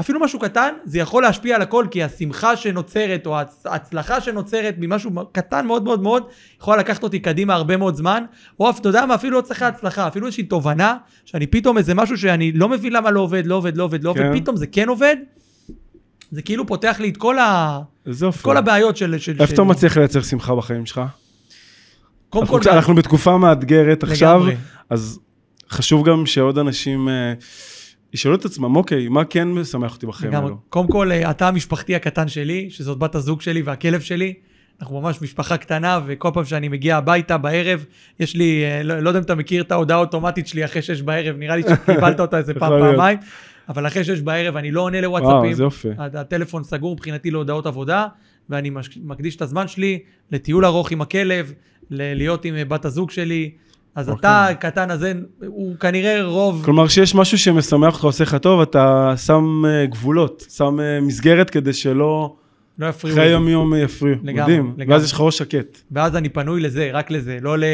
אפילו 0.00 0.20
משהו 0.20 0.38
קטן, 0.38 0.74
זה 0.84 0.98
יכול 0.98 1.22
להשפיע 1.22 1.56
על 1.56 1.62
הכל, 1.62 1.86
כי 1.90 2.02
השמחה 2.02 2.56
שנוצרת, 2.56 3.26
או 3.26 3.36
ההצלחה 3.64 4.20
שנוצרת 4.20 4.74
ממשהו 4.78 5.10
קטן 5.32 5.66
מאוד 5.66 5.84
מאוד 5.84 6.02
מאוד, 6.02 6.22
יכולה 6.60 6.76
לקחת 6.76 7.02
אותי 7.02 7.18
קדימה 7.18 7.54
הרבה 7.54 7.76
מאוד 7.76 7.96
זמן, 7.96 8.24
או 8.60 8.70
אתה 8.70 8.88
יודע 8.88 9.06
מה, 9.06 9.14
אפילו 9.14 9.36
לא 9.36 9.42
צריך 9.42 9.62
הצלחה, 9.62 10.08
אפילו 10.08 10.26
איזושהי 10.26 10.44
תובנה, 10.44 10.96
שאני 11.24 11.46
פתאום 11.46 11.78
איזה 11.78 11.94
משהו 11.94 12.18
שאני 12.18 12.52
לא 12.52 12.68
מבין 12.68 12.92
למה 12.92 13.10
לא 13.10 13.20
עובד, 13.20 13.46
לא 13.46 13.54
עובד, 13.54 13.76
לא 13.76 13.84
עובד, 13.84 14.04
לא 14.04 14.10
עובד, 14.10 14.22
כן. 14.22 14.40
פתאום 14.40 14.56
זה 14.56 14.66
כן 14.66 14.88
עובד, 14.88 15.16
זה 16.30 16.42
כאילו 16.42 16.66
פותח 16.66 16.96
לי 17.00 17.08
את 17.08 17.16
כל, 17.16 17.38
ה... 17.38 17.80
את 18.08 18.42
כל 18.42 18.56
הבעיות 18.56 18.96
של... 18.96 19.18
של 19.18 19.36
איפה 19.40 19.54
אתה 19.54 19.64
מצליח 19.64 19.96
לייצר 19.96 20.22
שמחה 20.22 20.54
בחיים 20.54 20.86
שלך? 20.86 21.00
קודם 22.28 22.46
כל... 22.46 22.60
אנחנו 22.66 22.94
בתקופה 22.94 23.38
מאתגרת 23.38 24.02
עכשיו, 24.02 24.42
אז 24.90 25.18
חשוב 25.70 26.08
גם 26.08 26.26
שעוד 26.26 26.58
אנשים... 26.58 27.08
אה, 27.08 27.34
ישאלו 28.12 28.34
את 28.34 28.44
עצמם, 28.44 28.76
אוקיי, 28.76 29.08
מה 29.08 29.24
כן 29.24 29.48
משמח 29.48 29.94
אותי 29.94 30.06
בחיים 30.06 30.34
האלו? 30.34 30.56
קודם 30.68 30.88
כל, 30.88 31.12
אה, 31.12 31.30
אתה 31.30 31.48
המשפחתי 31.48 31.94
הקטן 31.94 32.28
שלי, 32.28 32.70
שזאת 32.70 32.98
בת 32.98 33.14
הזוג 33.14 33.40
שלי 33.40 33.62
והכלב 33.62 34.00
שלי. 34.00 34.34
אנחנו 34.80 35.00
ממש 35.00 35.22
משפחה 35.22 35.56
קטנה, 35.56 36.00
וכל 36.06 36.28
פעם 36.34 36.44
שאני 36.44 36.68
מגיע 36.68 36.96
הביתה 36.96 37.38
בערב, 37.38 37.84
יש 38.20 38.36
לי, 38.36 38.64
אה, 38.64 38.82
לא, 38.82 39.00
לא 39.00 39.10
יודע 39.10 39.18
אם 39.18 39.24
אתה 39.24 39.34
מכיר 39.34 39.62
את 39.62 39.72
ההודעה 39.72 39.96
האוטומטית 39.96 40.46
שלי 40.46 40.64
אחרי 40.64 40.82
שש 40.82 41.02
בערב, 41.02 41.36
נראה 41.36 41.56
לי 41.56 41.62
שקיבלת 41.62 42.20
אותה 42.20 42.38
איזה 42.38 42.54
פעם, 42.60 42.72
פעמיים, 42.80 43.18
אבל 43.68 43.86
אחרי 43.86 44.04
שש 44.04 44.20
בערב 44.20 44.56
אני 44.56 44.70
לא 44.70 44.80
עונה 44.80 45.00
לוואטסאפים. 45.00 45.36
וואו, 45.36 45.54
זה 45.54 45.62
יופי. 45.62 45.88
הטלפון 45.98 46.64
סגור 46.64 46.94
מבחינתי 46.94 47.30
להודעות 47.30 47.66
עבודה, 47.66 48.06
ואני 48.50 48.70
מקדיש 49.04 49.36
את 49.36 49.42
הזמן 49.42 49.68
שלי 49.68 49.98
לטיול 50.32 50.64
ארוך 50.64 50.92
עם 50.92 51.00
הכלב, 51.00 51.52
להיות 51.90 52.44
עם 52.44 52.54
בת 52.68 52.84
הזוג 52.84 53.10
שלי, 53.10 53.50
אז 53.96 54.08
okay. 54.08 54.12
אתה, 54.12 54.42
אוקיי. 54.42 54.54
הקטן 54.54 54.90
הזה, 54.90 55.12
הוא 55.46 55.76
כנראה 55.76 56.24
רוב... 56.24 56.62
כלומר, 56.64 56.88
שיש 56.88 57.14
משהו 57.14 57.38
שמשמח 57.38 57.94
אותך, 57.94 58.04
עושה 58.04 58.24
לך 58.24 58.34
טוב, 58.34 58.60
אתה 58.60 59.14
שם 59.16 59.62
uh, 59.64 59.90
גבולות, 59.90 60.46
שם 60.50 60.78
uh, 60.78 61.04
מסגרת 61.04 61.50
כדי 61.50 61.72
שלא... 61.72 62.36
לא 62.78 62.86
יפריעו. 62.86 63.16
חיי 63.16 63.30
יום-יום 63.30 63.74
יפריעו. 63.74 64.16
לגמרי, 64.22 64.42
מדהים. 64.42 64.74
לגמרי. 64.76 64.94
ואז 64.94 65.04
יש 65.04 65.12
לך 65.12 65.20
ראש 65.20 65.38
שקט. 65.38 65.78
ואז 65.90 66.16
אני 66.16 66.28
פנוי 66.28 66.60
לזה, 66.60 66.90
רק 66.92 67.10
לזה, 67.10 67.38
לא 67.40 67.58
ל... 67.58 67.64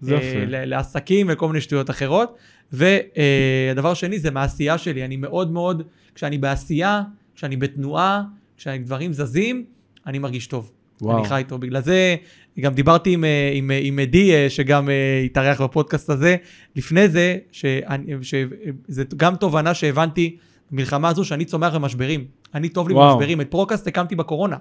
זה 0.00 0.18
לעסקים 0.48 1.26
וכל 1.30 1.46
מיני 1.48 1.60
שטויות 1.60 1.90
אחרות. 1.90 2.36
והדבר 2.72 3.88
uh, 3.88 3.92
השני 3.92 4.18
זה 4.18 4.30
מהעשייה 4.30 4.78
שלי. 4.78 5.04
אני 5.04 5.16
מאוד 5.16 5.52
מאוד, 5.52 5.82
כשאני 6.14 6.38
בעשייה, 6.38 7.02
כשאני 7.36 7.56
בתנועה, 7.56 8.22
כשדברים 8.56 9.12
זזים, 9.12 9.64
אני 10.06 10.18
מרגיש 10.18 10.46
טוב. 10.46 10.70
וואו. 11.02 11.18
אני 11.18 11.28
חי 11.28 11.36
איתו. 11.36 11.58
בגלל 11.58 11.82
זה 11.82 12.16
גם 12.60 12.74
דיברתי 12.74 13.12
עם, 13.12 13.24
אה, 13.24 13.50
עם, 13.54 13.70
אה, 13.70 13.78
עם 13.82 13.98
עדי, 13.98 14.34
אה, 14.34 14.50
שגם 14.50 14.88
התארח 15.24 15.60
בפודקאסט 15.60 16.10
הזה, 16.10 16.36
לפני 16.76 17.08
זה, 17.08 17.36
שזו 17.52 19.02
גם 19.16 19.36
תובנה 19.36 19.74
שהבנתי 19.74 20.36
במלחמה 20.70 21.08
הזו, 21.08 21.24
שאני 21.24 21.44
צומח 21.44 21.74
במשברים. 21.74 22.24
אני 22.54 22.68
טוב 22.68 22.88
לי 22.88 22.94
וואו. 22.94 23.14
במשברים. 23.14 23.40
את 23.40 23.50
פרוקאסט 23.50 23.86
הקמתי 23.86 24.14
בקורונה. 24.14 24.56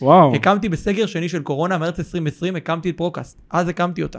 וואו. 0.00 0.34
הקמתי 0.34 0.68
בסגר 0.68 1.06
שני 1.06 1.28
של 1.28 1.42
קורונה, 1.42 1.78
מרץ 1.78 1.98
2020, 1.98 2.56
הקמתי 2.56 2.90
את 2.90 2.96
פרוקאסט. 2.96 3.40
אז 3.50 3.68
הקמתי 3.68 4.02
אותה. 4.02 4.18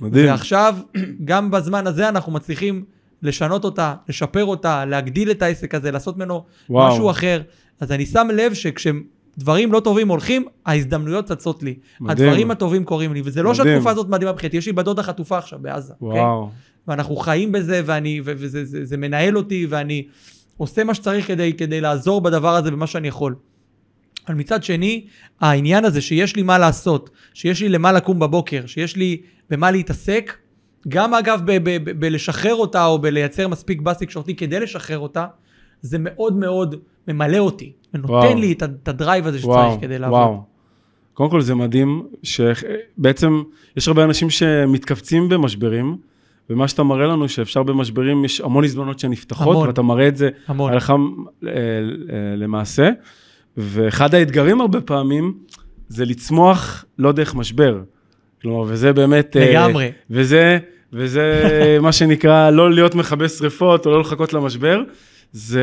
מדהים. 0.00 0.26
ועכשיו, 0.26 0.76
גם 1.24 1.50
בזמן 1.50 1.86
הזה 1.86 2.08
אנחנו 2.08 2.32
מצליחים 2.32 2.84
לשנות 3.22 3.64
אותה, 3.64 3.94
לשפר 4.08 4.44
אותה, 4.44 4.84
להגדיל 4.84 5.30
את 5.30 5.42
העסק 5.42 5.74
הזה, 5.74 5.90
לעשות 5.90 6.16
ממנו 6.16 6.44
וואו. 6.70 6.92
משהו 6.92 7.10
אחר. 7.10 7.42
אז 7.80 7.92
אני 7.92 8.06
שם 8.06 8.28
לב 8.34 8.54
שכש... 8.54 8.86
דברים 9.40 9.72
לא 9.72 9.80
טובים 9.80 10.08
הולכים, 10.08 10.44
ההזדמנויות 10.66 11.24
צצות 11.24 11.62
לי. 11.62 11.74
מדהים. 12.00 12.28
הדברים 12.28 12.50
הטובים 12.50 12.84
קורים 12.84 13.12
לי, 13.14 13.22
וזה 13.24 13.42
לא 13.42 13.50
מדהים. 13.50 13.66
שהתקופה 13.66 13.90
הזאת 13.90 14.08
מדהימה 14.08 14.32
מבחינתי, 14.32 14.56
יש 14.56 14.66
לי 14.66 14.72
בת 14.72 14.84
דודה 14.84 15.02
חטופה 15.02 15.38
עכשיו 15.38 15.58
בעזה. 15.58 15.94
וואו. 16.00 16.46
כן? 16.46 16.90
ואנחנו 16.90 17.16
חיים 17.16 17.52
בזה, 17.52 17.82
ואני, 17.84 18.20
וזה 18.24 18.64
זה, 18.64 18.84
זה 18.84 18.96
מנהל 18.96 19.36
אותי, 19.36 19.66
ואני 19.70 20.06
עושה 20.56 20.84
מה 20.84 20.94
שצריך 20.94 21.26
כדי, 21.26 21.52
כדי 21.52 21.80
לעזור 21.80 22.20
בדבר 22.20 22.54
הזה 22.54 22.70
במה 22.70 22.86
שאני 22.86 23.08
יכול. 23.08 23.34
אבל 24.28 24.34
מצד 24.34 24.62
שני, 24.62 25.06
העניין 25.40 25.84
הזה 25.84 26.00
שיש 26.00 26.36
לי 26.36 26.42
מה 26.42 26.58
לעשות, 26.58 27.10
שיש 27.34 27.60
לי 27.60 27.68
למה 27.68 27.92
לקום 27.92 28.18
בבוקר, 28.18 28.66
שיש 28.66 28.96
לי 28.96 29.22
במה 29.50 29.70
להתעסק, 29.70 30.36
גם 30.88 31.14
אגב 31.14 31.40
בלשחרר 31.98 32.54
אותה 32.54 32.86
או 32.86 32.98
בלייצר 32.98 33.48
מספיק 33.48 33.80
בס 33.80 33.98
תקשורתי 33.98 34.36
כדי 34.36 34.60
לשחרר 34.60 34.98
אותה, 34.98 35.26
זה 35.80 35.98
מאוד 36.00 36.36
מאוד 36.36 36.76
ממלא 37.08 37.38
אותי, 37.38 37.72
ונותן 37.94 38.12
וואו. 38.12 38.34
לי 38.34 38.52
את, 38.52 38.62
את 38.62 38.88
הדרייב 38.88 39.26
הזה 39.26 39.38
שצריך 39.38 39.56
וואו, 39.56 39.80
כדי 39.80 39.98
לעבוד. 39.98 40.18
וואו. 40.18 40.42
קודם 41.14 41.30
כל 41.30 41.40
זה 41.40 41.54
מדהים, 41.54 42.06
שבעצם 42.22 43.42
יש 43.76 43.88
הרבה 43.88 44.04
אנשים 44.04 44.30
שמתכווצים 44.30 45.28
במשברים, 45.28 45.96
ומה 46.50 46.68
שאתה 46.68 46.82
מראה 46.82 47.06
לנו 47.06 47.28
שאפשר 47.28 47.62
במשברים, 47.62 48.24
יש 48.24 48.40
המון 48.40 48.64
הזדמנות 48.64 48.98
שנפתחות, 48.98 49.56
המון, 49.56 49.66
ואתה 49.66 49.82
מראה 49.82 50.08
את 50.08 50.16
זה 50.16 50.28
המון. 50.46 50.72
עליך 50.72 50.90
אה, 50.90 50.96
אה, 51.48 51.52
למעשה. 52.36 52.90
ואחד 53.56 54.14
האתגרים 54.14 54.60
הרבה 54.60 54.80
פעמים, 54.80 55.34
זה 55.88 56.04
לצמוח 56.04 56.84
לא 56.98 57.12
דרך 57.12 57.34
משבר. 57.34 57.80
כלומר, 58.42 58.64
וזה 58.68 58.92
באמת... 58.92 59.36
אה, 59.36 59.50
לגמרי. 59.50 59.90
וזה, 60.10 60.58
וזה 60.92 61.42
מה 61.82 61.92
שנקרא, 61.92 62.50
לא 62.50 62.72
להיות 62.72 62.94
מכבה 62.94 63.28
שריפות 63.28 63.86
או 63.86 63.90
לא 63.90 64.00
לחכות 64.00 64.32
למשבר. 64.32 64.82
זה... 65.32 65.62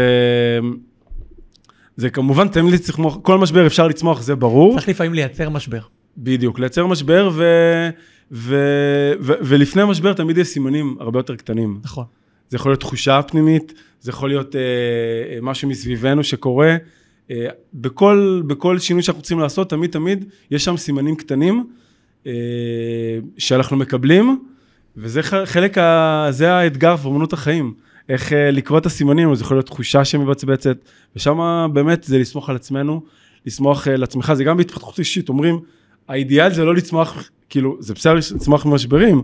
זה 1.98 2.10
כמובן 2.10 2.48
תמיד 2.48 2.74
לצמוח, 2.74 3.18
כל 3.22 3.38
משבר 3.38 3.68
אפשר 3.68 3.88
לצמוח, 3.88 4.22
זה 4.22 4.36
ברור. 4.36 4.74
צריך 4.76 4.90
לפעמים 4.90 5.14
לייצר 5.14 5.50
משבר. 5.50 5.80
בדיוק, 6.18 6.60
לייצר 6.60 6.88
משבר, 6.88 7.30
ו... 7.34 7.44
ו... 8.32 8.56
ו... 9.20 9.34
ולפני 9.42 9.84
משבר 9.86 10.14
תמיד 10.14 10.38
יש 10.38 10.48
סימנים 10.48 10.98
הרבה 11.00 11.20
יותר 11.20 11.36
קטנים. 11.36 11.80
נכון. 11.84 12.06
זה 12.50 12.58
יכול 12.58 12.72
להיות 12.72 12.80
תחושה 12.80 13.22
פנימית, 13.22 13.74
זה 14.02 14.12
יכול 14.12 14.30
להיות 14.30 14.56
אה, 14.56 14.62
משהו 15.42 15.70
מסביבנו 15.70 16.24
שקורה. 16.24 16.76
אה, 17.32 17.48
בכל, 17.74 18.42
בכל 18.48 18.80
שינוי 18.80 19.04
שאנחנו 19.04 19.20
רוצים 19.20 19.40
לעשות, 19.40 19.70
תמיד 19.70 19.92
תמיד 19.92 20.26
יש 20.52 20.66
שם 20.66 20.78
סימנים 20.78 21.16
קטנים 21.16 21.68
אה, 22.28 22.32
שאנחנו 23.38 23.78
מקבלים, 23.78 24.40
וזה 24.98 25.24
חלק, 25.46 25.78
ה... 25.78 26.28
זה 26.30 26.54
האתגר 26.54 26.96
באמנות 26.96 27.34
החיים. 27.34 27.74
איך 28.10 28.34
אה, 28.34 28.52
לקרוא 28.52 28.80
את 28.80 28.86
הסימנים, 28.86 29.36
זה 29.36 29.44
יכול 29.44 29.58
להיות 29.58 29.66
תחושה 29.66 30.06
שמבצבצת, 30.06 30.78
ושם 31.16 31.68
באמת 31.74 32.04
זה 32.04 32.18
לסמוך 32.18 32.50
על 32.50 32.56
עצמנו, 32.56 33.02
לסמוך 33.46 33.88
על 33.88 34.00
אה, 34.00 34.04
עצמך, 34.04 34.34
זה 34.34 34.44
גם 34.44 34.58
בהתפתחות 34.58 35.00
אישית, 35.00 35.30
אומרים, 35.30 35.60
האידיאל 36.08 36.54
זה 36.54 36.66
לא 36.66 36.76
לצמוח, 36.76 37.30
כאילו, 37.50 37.78
זה 37.80 37.94
בסדר 37.94 38.14
לצמוח 38.14 38.66
ממשברים, 38.66 39.22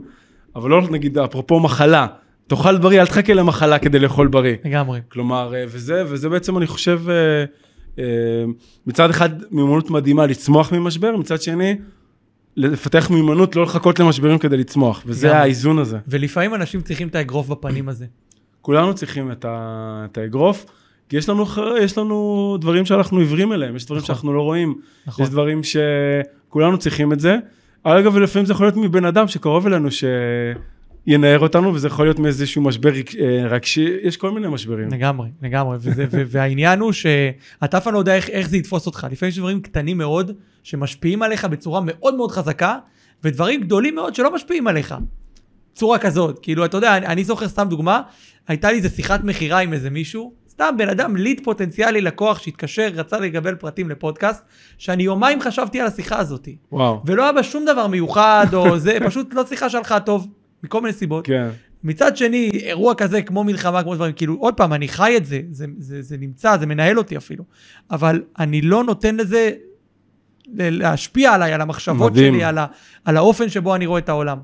אבל 0.56 0.70
לא 0.70 0.82
נגיד, 0.92 1.18
אפרופו 1.18 1.60
מחלה, 1.60 2.08
תאכל 2.48 2.78
בריא, 2.78 3.02
אל 3.02 3.06
תחכה 3.06 3.34
למחלה 3.34 3.80
כדי 3.80 4.00
לאכול 4.00 4.28
בריא. 4.28 4.56
לגמרי. 4.66 5.00
כלומר, 5.10 5.56
אה, 5.56 5.64
וזה, 5.68 6.04
וזה 6.08 6.30
בעצם, 6.30 6.58
אני 6.58 6.68
חושב, 6.68 7.02
מצד 8.88 9.10
אחד 9.10 9.30
מיומנות 9.52 9.90
מדהימה 9.90 10.26
לצמוח 10.26 10.72
ממשבר, 10.74 11.18
מצד 11.18 11.42
שני, 11.42 11.76
לפתח 12.56 13.10
מיומנות 13.10 13.56
לא 13.56 13.64
לחכות 13.64 14.00
למשברים 14.00 14.38
כדי 14.38 14.58
לצמוח, 14.58 15.04
וזה 15.06 15.28
גם. 15.28 15.36
האיזון 15.36 15.80
הזה. 15.80 15.98
ולפעמים 16.08 16.56
אנשים 16.56 16.82
צריכים 16.82 17.08
את 17.08 17.16
האגרוף 17.16 17.48
בפנים 17.48 17.90
הזה. 17.90 18.06
כולנו 18.64 18.94
צריכים 18.96 19.32
את, 19.32 19.46
ה, 19.46 20.06
את 20.12 20.18
האגרוף, 20.18 20.66
כי 21.10 21.18
יש 21.18 21.30
לנו, 21.30 21.46
יש 21.82 21.98
לנו 21.98 22.58
דברים 22.62 22.86
שאנחנו 22.86 23.20
עיוורים 23.20 23.54
אליהם, 23.54 23.76
יש 23.76 23.86
דברים 23.86 24.02
נכון. 24.04 24.16
שאנחנו 24.16 24.34
לא 24.34 24.42
רואים, 24.42 24.76
נכון. 25.08 25.26
יש 25.26 25.32
דברים 25.32 25.62
שכולנו 25.64 26.78
צריכים 26.78 27.14
את 27.14 27.20
זה. 27.20 27.38
אגב, 27.84 28.18
לפעמים 28.18 28.46
זה 28.46 28.54
יכול 28.54 28.66
להיות 28.66 28.78
מבן 28.78 29.06
אדם 29.06 29.28
שקרוב 29.28 29.68
אלינו, 29.68 29.90
שינער 29.92 31.40
אותנו, 31.40 31.74
וזה 31.74 31.88
יכול 31.88 32.06
להיות 32.06 32.20
מאיזשהו 32.20 32.62
משבר 32.62 32.92
אה, 33.20 33.48
רגשי, 33.48 33.98
יש 34.04 34.18
כל 34.18 34.32
מיני 34.32 34.48
משברים. 34.48 34.90
לגמרי, 34.90 35.30
לגמרי, 35.42 35.78
וזה, 35.80 36.06
והעניין 36.28 36.80
הוא 36.80 36.92
שאתה 36.92 37.78
אף 37.78 37.84
פעם 37.84 37.94
לא 37.94 38.00
יודע 38.00 38.16
איך, 38.16 38.30
איך 38.30 38.50
זה 38.50 38.58
יתפוס 38.58 38.86
אותך. 38.86 39.08
לפעמים 39.12 39.30
יש 39.30 39.38
דברים 39.38 39.62
קטנים 39.62 39.98
מאוד, 39.98 40.32
שמשפיעים 40.64 41.22
עליך 41.22 41.46
בצורה 41.46 41.82
מאוד 41.86 42.16
מאוד 42.16 42.32
חזקה, 42.32 42.78
ודברים 43.24 43.62
גדולים 43.62 43.96
מאוד 43.96 44.16
שלא 44.16 44.36
משפיעים 44.36 44.68
עליך. 44.68 44.96
צורה 45.74 45.98
כזאת, 46.00 46.40
כאילו, 46.42 46.66
אתה 46.66 46.78
יודע, 46.78 46.98
אני, 46.98 47.06
אני 47.06 47.24
זוכר 47.24 47.48
סתם 47.48 47.68
דוגמה, 47.70 48.02
הייתה 48.48 48.72
לי 48.72 48.78
איזה 48.78 48.90
שיחת 48.90 49.24
מכירה 49.24 49.60
עם 49.60 49.74
איזה 49.74 49.90
מישהו, 49.90 50.34
סתם 50.50 50.76
בן 50.78 50.90
אדם, 50.90 51.16
ליד 51.16 51.42
פוטנציאלי, 51.44 52.02
לקוח 52.02 52.40
שהתקשר, 52.40 52.90
רצה 52.94 53.20
לקבל 53.20 53.56
פרטים 53.56 53.90
לפודקאסט, 53.90 54.44
שאני 54.78 55.04
יומיים 55.04 55.42
חשבתי 55.42 55.82
על 55.82 55.88
השיחה 55.88 56.20
הזאת. 56.20 56.48
וואו. 56.72 57.02
ולא 57.06 57.24
היה 57.24 57.32
בה 57.32 57.44
שום 57.44 57.66
דבר 57.66 57.88
מיוחד, 57.88 58.48
או 58.54 58.80
זה, 58.80 58.98
פשוט 59.08 59.34
לא 59.34 59.46
שיחה 59.46 59.70
שהלכה 59.70 60.00
טוב, 60.00 60.28
מכל 60.64 60.82
מיני 60.82 60.94
סיבות. 60.94 61.26
כן. 61.26 61.50
מצד 61.84 62.18
שני, 62.18 62.50
אירוע 62.54 62.96
כזה 62.96 63.22
כמו 63.22 63.44
מלחמה, 63.44 63.84
כמו 63.84 63.96
דברים, 63.96 64.14
כאילו, 64.14 64.36
עוד 64.40 64.54
פעם, 64.54 64.74
אני 64.74 64.88
חי 64.88 65.18
את 65.18 65.26
זה, 65.26 65.42
זה, 65.52 65.66
זה, 65.78 66.02
זה 66.02 66.18
נמצא, 66.18 66.58
זה 66.58 66.66
מנהל 66.66 66.98
אותי 66.98 67.18
אפילו, 67.18 67.44
אבל 67.92 68.24
אני 68.40 68.62
לא 68.62 68.84
נותן 68.84 69.16
לזה 69.16 69.52
להשפיע 70.48 71.34
עליי, 71.34 71.54
על 71.54 71.62
המחשבות 71.62 72.12
מדהים. 72.12 72.34
שלי, 72.34 72.44
על, 72.44 72.58
ה, 72.58 72.66
על 73.06 73.18
האופן 73.18 73.50
שבו 73.50 73.76
אני 73.76 73.86
רואה 73.86 74.00
את 74.00 74.10
העולם. 74.10 74.38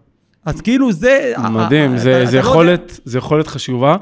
אז 0.45 0.61
כאילו 0.61 0.91
זה... 0.91 1.33
מדהים, 1.51 1.97
זה, 1.97 2.25
זה, 2.25 2.37
לא 2.37 2.41
יכולת, 2.41 2.99
זה 3.05 3.17
יכולת 3.17 3.47
חשובה. 3.47 3.97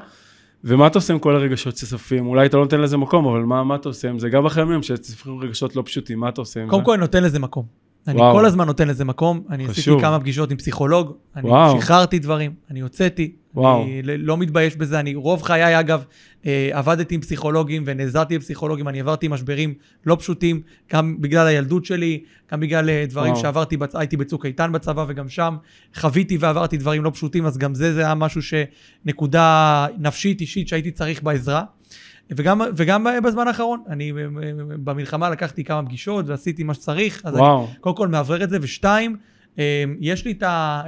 ומה 0.63 0.87
אתה 0.87 0.97
עושה 0.97 1.13
עם 1.13 1.19
כל 1.19 1.35
הרגשות 1.35 1.77
שצפים? 1.77 2.27
אולי 2.27 2.45
אתה 2.45 2.57
לא 2.57 2.63
נותן 2.63 2.81
לזה 2.81 2.97
מקום, 2.97 3.25
אבל 3.27 3.39
מה, 3.39 3.63
מה 3.63 3.75
אתה 3.75 3.89
עושה 3.89 4.09
עם 4.09 4.19
זה? 4.19 4.29
גם 4.29 4.45
אחרי 4.45 4.63
ימים 4.63 4.83
שצפים 4.83 5.39
רגשות 5.39 5.75
לא 5.75 5.83
פשוטים, 5.85 6.19
מה 6.19 6.29
אתה 6.29 6.41
עושה 6.41 6.59
עם 6.59 6.65
זה? 6.65 6.71
קודם 6.71 6.83
כל 6.83 6.91
אני 6.91 7.01
נותן 7.01 7.23
לזה 7.23 7.39
מקום. 7.39 7.86
אני 8.07 8.17
וואו. 8.17 8.35
כל 8.35 8.45
הזמן 8.45 8.65
נותן 8.65 8.87
לזה 8.87 9.05
מקום. 9.05 9.43
אני 9.49 9.67
חשוב. 9.67 9.79
עשיתי 9.79 10.01
כמה 10.01 10.19
פגישות 10.19 10.51
עם 10.51 10.57
פסיכולוג, 10.57 11.13
אני 11.35 11.49
וואו. 11.49 11.81
שחררתי 11.81 12.19
דברים, 12.19 12.53
אני 12.71 12.79
הוצאתי. 12.79 13.31
וואו. 13.55 13.83
אני 13.83 14.01
לא 14.03 14.37
מתבייש 14.37 14.75
בזה. 14.75 14.99
אני 14.99 15.15
רוב 15.15 15.41
חיי, 15.41 15.79
אגב, 15.79 16.03
אה, 16.45 16.69
עבדתי 16.73 17.15
עם 17.15 17.21
פסיכולוגים 17.21 17.83
ונעזרתי 17.85 18.37
בפסיכולוגים, 18.37 18.87
אני 18.87 18.99
עברתי 18.99 19.27
משברים 19.27 19.73
לא 20.05 20.15
פשוטים, 20.19 20.61
גם 20.93 21.21
בגלל 21.21 21.47
הילדות 21.47 21.85
שלי, 21.85 22.23
גם 22.51 22.59
בגלל 22.59 22.89
אה, 22.89 23.05
דברים 23.09 23.31
וואו. 23.31 23.43
שעברתי, 23.43 23.77
בצ... 23.77 23.95
הייתי 23.95 24.17
בצוק 24.17 24.45
איתן 24.45 24.71
בצבא, 24.71 25.05
וגם 25.07 25.29
שם 25.29 25.55
חוויתי 25.95 26.37
ועברתי 26.37 26.77
דברים 26.77 27.03
לא 27.03 27.09
פשוטים, 27.09 27.45
אז 27.45 27.57
גם 27.57 27.75
זה, 27.75 27.93
זה 27.93 28.05
היה 28.05 28.15
משהו 28.15 28.41
שנקודה 28.41 29.87
נפשית, 29.99 30.41
אישית, 30.41 30.67
שהייתי 30.67 30.91
צריך 30.91 31.23
בעזרה. 31.23 31.63
וגם, 32.31 32.61
וגם 32.75 33.07
בזמן 33.23 33.47
האחרון, 33.47 33.83
אני 33.89 34.13
במלחמה 34.83 35.29
לקחתי 35.29 35.63
כמה 35.63 35.85
פגישות 35.85 36.25
ועשיתי 36.27 36.63
מה 36.63 36.73
שצריך, 36.73 37.21
אז 37.25 37.33
וואו. 37.33 37.65
אני 37.65 37.75
קודם 37.79 37.95
כל 37.95 38.07
מאוורר 38.07 38.43
את 38.43 38.49
זה, 38.49 38.57
ושתיים, 38.61 39.15
אה, 39.59 39.83
יש 39.99 40.25
לי 40.25 40.33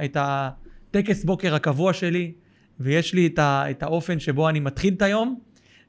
את 0.04 0.16
הטקס 0.20 1.24
בוקר 1.24 1.54
הקבוע 1.54 1.92
שלי, 1.92 2.32
ויש 2.80 3.14
לי 3.14 3.30
את 3.38 3.82
האופן 3.82 4.18
שבו 4.18 4.48
אני 4.48 4.60
מתחיל 4.60 4.94
את 4.94 5.02
היום, 5.02 5.38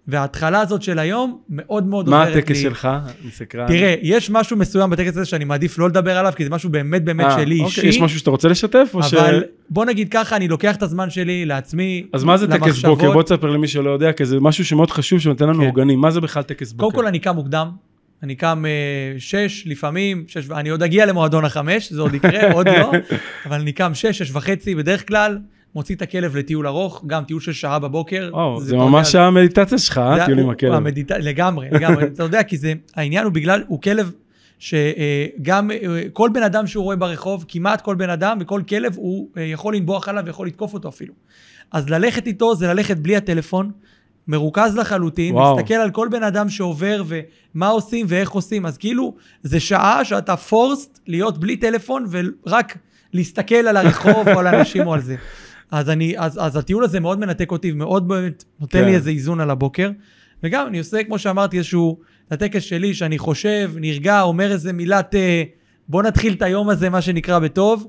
וההתחלה 0.08 0.62
הזאת 0.62 0.82
של 0.82 0.99
היום 0.99 1.39
מאוד 1.49 1.88
מאוד 1.88 2.08
עוזרת 2.08 2.28
לי. 2.28 2.34
מה 2.34 2.39
הטקס 2.39 2.58
שלך? 2.58 2.89
אני 3.24 3.32
סקרן. 3.32 3.68
תראה, 3.68 3.95
יש 4.02 4.30
משהו 4.30 4.58
מסוים 4.58 4.89
בטקס 4.89 5.10
הזה 5.10 5.26
שאני 5.26 5.45
מעדיף 5.45 5.78
לא 5.78 5.89
לדבר 5.89 6.18
עליו, 6.18 6.34
כי 6.36 6.43
זה 6.43 6.49
משהו 6.49 6.70
באמת 6.70 7.04
באמת 7.04 7.26
아, 7.26 7.30
אה, 7.30 7.36
שלי 7.36 7.60
אוקיי, 7.60 7.66
אישי. 7.66 7.88
יש 7.88 8.02
משהו 8.02 8.20
שאתה 8.20 8.30
רוצה 8.30 8.47
לשתף? 8.47 8.91
אבל 8.93 9.04
ש... 9.04 9.16
בוא 9.70 9.86
נגיד 9.86 10.10
ככה, 10.10 10.36
אני 10.36 10.47
לוקח 10.47 10.76
את 10.76 10.84
הזמן 10.84 11.10
שלי 11.10 11.45
לעצמי, 11.45 12.06
אז 12.14 12.24
מה 12.24 12.38
זה 12.38 12.47
למחשבות. 12.47 12.70
טקס 12.70 12.86
בוקר? 12.86 13.12
בוא 13.12 13.24
תספר 13.24 13.47
למי 13.47 13.68
שלא 13.68 13.89
יודע, 13.89 14.14
כי 14.14 14.26
זה 14.26 14.39
משהו 14.39 14.66
שמאוד 14.66 14.91
חשוב 14.91 15.20
שנותן 15.20 15.49
לנו 15.49 15.60
כן. 15.60 15.66
עוגנים. 15.66 15.99
מה 15.99 16.12
זה 16.12 16.22
בכלל 16.22 16.43
טקס 16.43 16.72
בוקר? 16.72 16.84
קודם 16.84 16.95
כל 16.95 17.08
אני 17.08 17.20
קם 17.20 17.36
מוקדם. 17.36 17.70
אני 18.24 18.36
קם 18.36 18.66
uh, 18.66 19.20
שש, 19.20 19.64
לפעמים, 19.68 20.24
שש, 20.28 20.52
אני 20.52 20.70
עוד 20.70 20.84
אגיע 20.84 21.06
למועדון 21.06 21.45
החמש, 21.45 21.91
זה 21.91 22.02
עוד 22.02 22.14
יקרה, 22.14 22.52
עוד 22.52 22.68
לא, 22.70 22.91
אבל 23.45 23.62
אני 23.62 23.72
קם 23.72 23.93
שש, 23.93 24.18
שש 24.18 24.32
וחצי 24.32 24.76
בדרך 24.76 25.08
כלל. 25.08 25.39
מוציא 25.76 25.95
את 25.95 26.01
הכלב 26.01 26.38
לטיול 26.38 26.67
ארוך, 26.67 27.03
גם 27.07 27.24
טיול 27.24 27.41
של 27.41 27.53
שעה 27.53 27.80
בבוקר. 27.80 28.30
או, 28.34 28.59
זה, 28.61 28.69
זה 28.69 28.76
ממש 28.76 29.15
המדיטציה 29.15 29.78
שלך, 29.78 29.97
אה? 29.97 30.26
טיול 30.26 30.39
עם 30.39 30.49
הכלב. 30.49 30.74
המדיט... 30.74 31.11
לגמרי, 31.11 31.67
לגמרי. 31.72 32.03
אתה 32.13 32.24
יודע, 32.24 32.43
כי 32.43 32.57
זה, 32.57 32.74
העניין 32.95 33.26
הוא 33.26 33.34
בגלל, 33.34 33.63
הוא 33.67 33.82
כלב 33.82 34.11
שגם 34.59 35.72
אה, 35.72 36.03
כל 36.13 36.30
בן 36.34 36.43
אדם 36.43 36.67
שהוא 36.67 36.84
רואה 36.84 36.95
ברחוב, 36.95 37.45
כמעט 37.47 37.82
כל 37.82 37.95
בן 37.95 38.09
אדם 38.09 38.38
וכל 38.41 38.61
כלב, 38.69 38.93
הוא 38.95 39.30
אה, 39.38 39.43
יכול 39.43 39.76
לנבוח 39.76 40.09
עליו 40.09 40.24
ויכול 40.26 40.47
לתקוף 40.47 40.74
אותו 40.74 40.89
אפילו. 40.89 41.13
אז 41.72 41.89
ללכת 41.89 42.28
איתו 42.28 42.55
זה 42.55 42.67
ללכת 42.67 42.97
בלי 42.97 43.15
הטלפון, 43.15 43.72
מרוכז 44.28 44.78
לחלוטין, 44.78 45.36
וואו. 45.36 45.55
להסתכל 45.55 45.74
על 45.74 45.91
כל 45.91 46.07
בן 46.11 46.24
אדם 46.24 46.49
שעובר 46.49 47.03
ומה 47.07 47.67
עושים 47.67 48.05
ואיך 48.09 48.32
עושים. 48.32 48.65
אז 48.65 48.78
כאילו, 48.78 49.15
זה 49.43 49.59
שעה 49.59 50.05
שאתה 50.05 50.38
פורסט 50.38 50.99
להיות 51.07 51.38
בלי 51.38 51.57
טלפון 51.57 52.05
ורק 52.09 52.78
להסתכל 53.13 53.55
על 53.55 53.78
הרחוב 53.78 54.28
או 54.28 54.39
על 54.39 54.47
אנשים 54.47 54.88
או 54.88 54.93
על 54.93 55.01
זה. 55.01 55.15
אז, 55.72 55.89
אני, 55.89 56.13
אז, 56.17 56.39
אז 56.41 56.55
הטיול 56.55 56.84
הזה 56.84 56.99
מאוד 56.99 57.19
מנתק 57.19 57.51
אותי 57.51 57.72
ומאוד 57.72 58.07
באמת 58.07 58.43
נותן 58.59 58.80
כן. 58.80 58.86
לי 58.86 58.95
איזה 58.95 59.09
איזון 59.09 59.39
על 59.39 59.49
הבוקר. 59.49 59.89
וגם 60.43 60.67
אני 60.67 60.80
עושה, 60.80 61.03
כמו 61.03 61.19
שאמרתי, 61.19 61.57
איזשהו, 61.57 61.99
הטקס 62.32 62.63
שלי, 62.63 62.93
שאני 62.93 63.17
חושב, 63.17 63.72
נרגע, 63.76 64.22
אומר 64.22 64.51
איזה 64.51 64.74
מילת, 64.74 65.15
אה, 65.15 65.43
בוא 65.88 66.03
נתחיל 66.03 66.34
את 66.34 66.41
היום 66.41 66.69
הזה, 66.69 66.89
מה 66.89 67.01
שנקרא, 67.01 67.39
בטוב. 67.39 67.88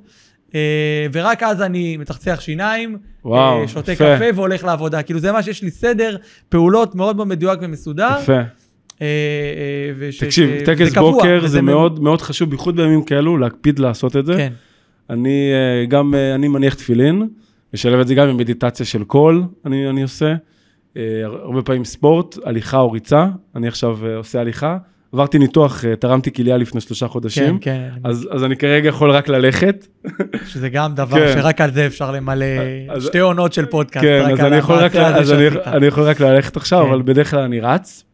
אה, 0.54 1.06
ורק 1.12 1.42
אז 1.42 1.62
אני 1.62 1.96
מצחצח 1.96 2.40
שיניים, 2.40 2.98
וואו, 3.24 3.68
שותה 3.68 3.92
יפה. 3.92 4.16
קפה 4.16 4.24
והולך 4.34 4.64
לעבודה. 4.64 5.02
כאילו 5.02 5.20
זה 5.20 5.32
מה 5.32 5.42
שיש 5.42 5.62
לי 5.62 5.70
סדר, 5.70 6.16
פעולות 6.48 6.94
מאוד 6.94 7.16
מאוד 7.16 7.28
מדויק 7.28 7.58
ומסודר. 7.62 8.16
יפה. 8.22 8.40
וש, 9.98 10.18
תקשיב, 10.18 10.50
טקס 10.64 10.94
בוקר 10.94 11.46
זה 11.46 11.62
מאוד 11.62 12.02
מאוד 12.02 12.22
חשוב, 12.22 12.50
בייחוד 12.50 12.76
בימים 12.76 13.04
כאלו, 13.04 13.38
להקפיד 13.38 13.78
לעשות 13.78 14.16
את 14.16 14.26
זה. 14.26 14.34
כן. 14.36 14.52
אני 15.10 15.52
גם, 15.88 16.14
אני 16.34 16.48
מניח 16.48 16.74
תפילין. 16.74 17.28
משלב 17.74 18.00
את 18.00 18.06
זה 18.06 18.14
גם 18.14 18.28
עם 18.28 18.36
מדיטציה 18.36 18.86
של 18.86 19.04
קול, 19.04 19.44
אני, 19.66 19.90
אני 19.90 20.02
עושה. 20.02 20.34
אה, 20.96 21.02
הרבה 21.24 21.62
פעמים 21.62 21.84
ספורט, 21.84 22.38
הליכה 22.44 22.78
או 22.78 22.92
ריצה, 22.92 23.26
אני 23.56 23.68
עכשיו 23.68 24.06
אה, 24.06 24.16
עושה 24.16 24.40
הליכה. 24.40 24.78
עברתי 25.12 25.38
ניתוח, 25.38 25.84
אה, 25.84 25.96
תרמתי 25.96 26.32
כליה 26.32 26.56
לפני 26.56 26.80
שלושה 26.80 27.08
חודשים, 27.08 27.58
כן, 27.58 27.88
כן. 27.94 28.08
אז, 28.08 28.28
אז 28.30 28.44
אני 28.44 28.56
כרגע 28.56 28.88
יכול 28.88 29.10
רק 29.10 29.28
ללכת. 29.28 29.86
שזה 30.46 30.68
גם 30.68 30.94
דבר 30.94 31.16
כן. 31.16 31.32
שרק 31.34 31.60
על 31.60 31.72
זה 31.72 31.86
אפשר 31.86 32.12
למלא 32.12 32.46
אז, 32.88 33.04
שתי 33.04 33.18
עונות 33.18 33.52
של 33.52 33.66
פודקאסט. 33.66 34.06
כן, 34.06 34.30
אז, 34.32 34.40
אני 34.40 34.56
יכול, 34.56 34.76
רק, 34.76 34.96
אז 34.96 35.32
אני, 35.32 35.48
אני 35.66 35.86
יכול 35.86 36.04
רק 36.04 36.20
ללכת 36.20 36.56
עכשיו, 36.56 36.84
כן. 36.84 36.88
אבל 36.88 37.02
בדרך 37.02 37.30
כלל 37.30 37.40
אני 37.40 37.60
רץ. 37.60 38.04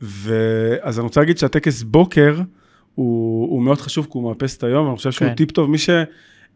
ואז 0.00 0.98
אני 0.98 1.04
רוצה 1.04 1.20
להגיד 1.20 1.38
שהטקס 1.38 1.82
בוקר 1.82 2.34
הוא, 2.94 3.50
הוא 3.50 3.62
מאוד 3.62 3.80
חשוב, 3.80 4.04
כי 4.04 4.10
הוא 4.14 4.28
מאפס 4.28 4.56
את 4.56 4.64
היום, 4.64 4.88
אני 4.88 4.96
חושב 4.96 5.12
שהוא 5.12 5.28
כן. 5.28 5.34
טיפ 5.34 5.50
טוב. 5.50 5.70
מי 5.70 5.78
ש... 5.78 5.90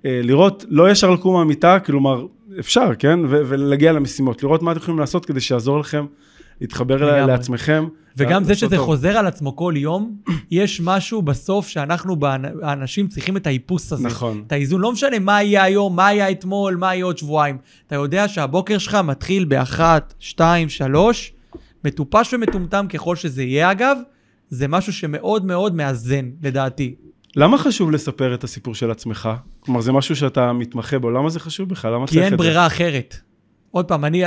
אה, 0.07 0.20
לראות, 0.24 0.64
לא 0.68 0.90
ישר 0.90 1.11
לקום 1.11 1.34
מהמיטה, 1.34 1.78
כלומר, 1.80 2.26
אפשר, 2.59 2.90
כן? 2.98 3.18
ו- 3.28 3.42
ולהגיע 3.48 3.92
למשימות, 3.92 4.42
לראות 4.42 4.62
מה 4.62 4.72
אתם 4.72 4.80
יכולים 4.80 5.00
לעשות 5.00 5.26
כדי 5.26 5.40
שיעזור 5.40 5.78
לכם 5.78 6.07
להתחבר 6.61 7.26
לעצמכם. 7.26 7.86
וגם 8.16 8.44
זה 8.44 8.55
שזה 8.55 8.76
טוב. 8.76 8.84
חוזר 8.84 9.18
על 9.18 9.26
עצמו 9.26 9.57
כל 9.57 9.74
יום, 9.76 10.16
יש 10.50 10.80
משהו 10.84 11.22
בסוף 11.22 11.68
שאנחנו, 11.68 12.16
האנשים, 12.62 13.09
צריכים 13.09 13.36
את 13.36 13.46
האיפוס 13.46 13.92
הזה. 13.92 14.09
נכון. 14.09 14.42
את 14.46 14.53
האיזון, 14.53 14.80
לא 14.80 14.92
משנה 14.92 15.18
מה 15.18 15.42
יהיה 15.42 15.62
היום, 15.62 15.96
מה 15.96 16.12
יהיה 16.12 16.30
אתמול, 16.30 16.76
מה 16.76 16.94
יהיה 16.94 17.05
עוד 17.05 17.18
שבועיים. 17.18 17.59
אתה 17.86 17.94
יודע 17.94 18.28
שהבוקר 18.28 18.78
שלך 18.78 18.94
מתחיל 18.94 19.44
באחת, 19.44 20.14
שתיים, 20.18 20.68
שלוש, 20.68 21.32
מטופש 21.84 22.34
ומטומטם 22.34 22.86
ככל 22.88 23.16
שזה 23.16 23.42
יהיה 23.42 23.70
אגב, 23.70 23.96
זה 24.50 24.68
משהו 24.68 24.92
שמאוד 24.92 25.46
מאוד 25.46 25.74
מאזן, 25.74 26.30
לדעתי. 26.42 26.94
למה 27.37 27.59
חשוב 27.59 27.91
לספר 27.91 28.35
את 28.35 28.45
הסיפור 28.45 28.74
של 28.74 28.91
עצמך? 28.91 29.28
כלומר, 29.61 29.80
זה 29.80 29.93
משהו 29.93 30.16
שאתה 30.16 30.53
מתמחה 30.53 30.99
בו, 30.99 31.11
למה 31.11 31.30
זה 31.30 31.41
חשוב 31.41 31.68
בכלל? 31.68 31.93
למה 31.93 32.07
צריך 32.07 32.18
את 32.18 32.22
זה? 32.22 32.28
כי 32.28 32.30
אין 32.30 32.37
ברירה 32.37 32.66
אחרת. 32.66 33.16
עוד 33.70 33.85
פעם, 33.85 34.05
אני, 34.05 34.22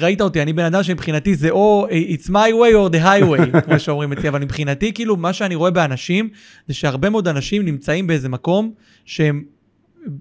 ראית 0.00 0.20
אותי, 0.20 0.42
אני 0.42 0.52
בן 0.52 0.64
אדם 0.64 0.82
שמבחינתי 0.82 1.34
זה 1.34 1.50
או 1.50 1.86
it's 1.90 2.26
my 2.26 2.30
way 2.30 2.72
or 2.74 2.92
the 2.92 3.04
highway, 3.04 3.60
כמו 3.64 3.78
שאומרים 3.78 4.12
אצלי, 4.12 4.28
אבל 4.28 4.40
מבחינתי, 4.40 4.92
כאילו, 4.92 5.16
מה 5.16 5.32
שאני 5.32 5.54
רואה 5.54 5.70
באנשים, 5.70 6.28
זה 6.68 6.74
שהרבה 6.74 7.10
מאוד 7.10 7.28
אנשים 7.28 7.64
נמצאים 7.64 8.06
באיזה 8.06 8.28
מקום 8.28 8.72
שהם 9.04 9.44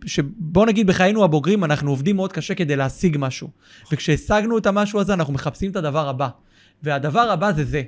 שבוא 0.05 0.65
נגיד 0.65 0.87
בחיינו 0.87 1.23
הבוגרים, 1.23 1.63
אנחנו 1.63 1.89
עובדים 1.89 2.15
מאוד 2.15 2.33
קשה 2.33 2.55
כדי 2.55 2.75
להשיג 2.75 3.17
משהו. 3.19 3.49
וכשהשגנו 3.91 4.57
את 4.57 4.65
המשהו 4.65 4.99
הזה, 4.99 5.13
אנחנו 5.13 5.33
מחפשים 5.33 5.71
את 5.71 5.75
הדבר 5.75 6.09
הבא. 6.09 6.27
והדבר 6.83 7.31
הבא 7.31 7.51
זה 7.51 7.63
זה. 7.63 7.83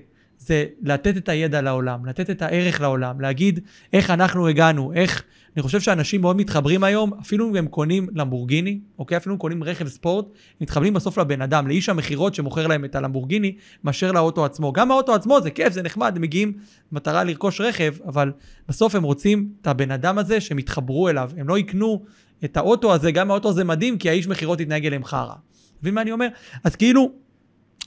זה 0.49 0.65
לתת 0.81 1.17
את 1.17 1.29
הידע 1.29 1.61
לעולם, 1.61 2.05
לתת 2.05 2.29
את 2.29 2.41
הערך 2.41 2.81
לעולם, 2.81 3.21
להגיד 3.21 3.59
איך 3.93 4.09
אנחנו 4.09 4.47
הגענו, 4.47 4.93
איך... 4.93 5.23
אני 5.55 5.63
חושב 5.63 5.79
שאנשים 5.81 6.21
מאוד 6.21 6.37
מתחברים 6.37 6.83
היום, 6.83 7.13
אפילו 7.21 7.49
אם 7.49 7.55
הם 7.55 7.67
קונים 7.67 8.07
למבורגיני, 8.15 8.79
אוקיי? 8.99 9.17
אפילו 9.17 9.35
אם 9.35 9.39
קונים 9.39 9.63
רכב 9.63 9.87
ספורט, 9.87 10.25
מתחברים 10.61 10.93
בסוף 10.93 11.17
לבן 11.17 11.41
אדם, 11.41 11.67
לאיש 11.67 11.89
המכירות 11.89 12.35
שמוכר 12.35 12.67
להם 12.67 12.85
את 12.85 12.95
הלמבורגיני, 12.95 13.55
מאשר 13.83 14.11
לאוטו 14.11 14.45
עצמו. 14.45 14.73
גם 14.73 14.91
האוטו 14.91 15.15
עצמו 15.15 15.41
זה 15.41 15.51
כיף, 15.51 15.73
זה 15.73 15.81
נחמד, 15.81 16.13
הם 16.15 16.21
מגיעים 16.21 16.53
במטרה 16.91 17.23
לרכוש 17.23 17.61
רכב, 17.61 17.93
אבל 18.05 18.31
בסוף 18.69 18.95
הם 18.95 19.03
רוצים 19.03 19.49
את 19.61 19.67
הבן 19.67 19.91
אדם 19.91 20.17
הזה 20.17 20.41
שהם 20.41 20.59
יתחברו 20.59 21.09
אליו. 21.09 21.31
הם 21.37 21.47
לא 21.47 21.57
יקנו 21.57 22.05
את 22.45 22.57
האוטו 22.57 22.93
הזה, 22.93 23.11
גם 23.11 23.31
האוטו 23.31 23.49
הזה 23.49 23.63
מדהים, 23.63 23.97
כי 23.97 24.09
האיש 24.09 24.27
מכירות 24.27 24.59
יתנהג 24.59 24.85
אליהם 24.85 25.03
חרא. 25.03 25.35
מבין 25.81 25.93
מה 25.93 26.01
אני 26.01 26.11
אומר? 26.11 26.27
אז 26.63 26.75
כאילו, 26.75 27.11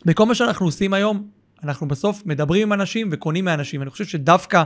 בכל 0.05 0.27
מה 0.27 0.35
שאנחנו 0.35 0.67
עושים 0.67 0.95
היום, 0.95 1.29
אנחנו 1.65 1.89
בסוף 1.89 2.23
מדברים 2.27 2.63
עם 2.63 2.73
אנשים 2.73 3.09
וקונים 3.13 3.45
מאנשים. 3.45 3.83
אני 3.83 3.91
חושב 3.91 4.05
שדווקא 4.05 4.63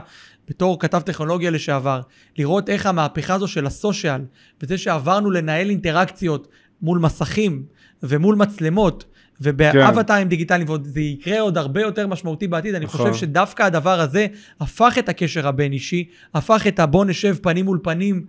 בתור 0.49 0.79
כתב 0.79 0.99
טכנולוגיה 0.99 1.51
לשעבר, 1.51 2.01
לראות 2.37 2.69
איך 2.69 2.85
המהפכה 2.85 3.33
הזו 3.33 3.47
של 3.47 3.65
הסושיאל, 3.65 4.21
וזה 4.61 4.77
שעברנו 4.77 5.31
לנהל 5.31 5.69
אינטראקציות 5.69 6.47
מול 6.81 6.99
מסכים 6.99 7.63
ומול 8.03 8.35
מצלמות, 8.35 9.05
ובאבטיים 9.41 10.23
כן. 10.23 10.29
דיגיטליים, 10.29 10.69
וזה 10.69 10.99
יקרה 10.99 11.39
עוד 11.39 11.57
הרבה 11.57 11.81
יותר 11.81 12.07
משמעותי 12.07 12.47
בעתיד, 12.47 12.75
אני 12.75 12.87
חושב 12.87 13.03
נכון. 13.03 13.13
שדווקא 13.13 13.63
הדבר 13.63 13.99
הזה 13.99 14.27
הפך 14.59 14.95
את 14.99 15.09
הקשר 15.09 15.47
הבין-אישי, 15.47 16.09
הפך 16.33 16.67
את 16.67 16.79
הבוא 16.79 17.05
נשב 17.05 17.35
פנים 17.41 17.65
מול 17.65 17.79
פנים 17.83 18.25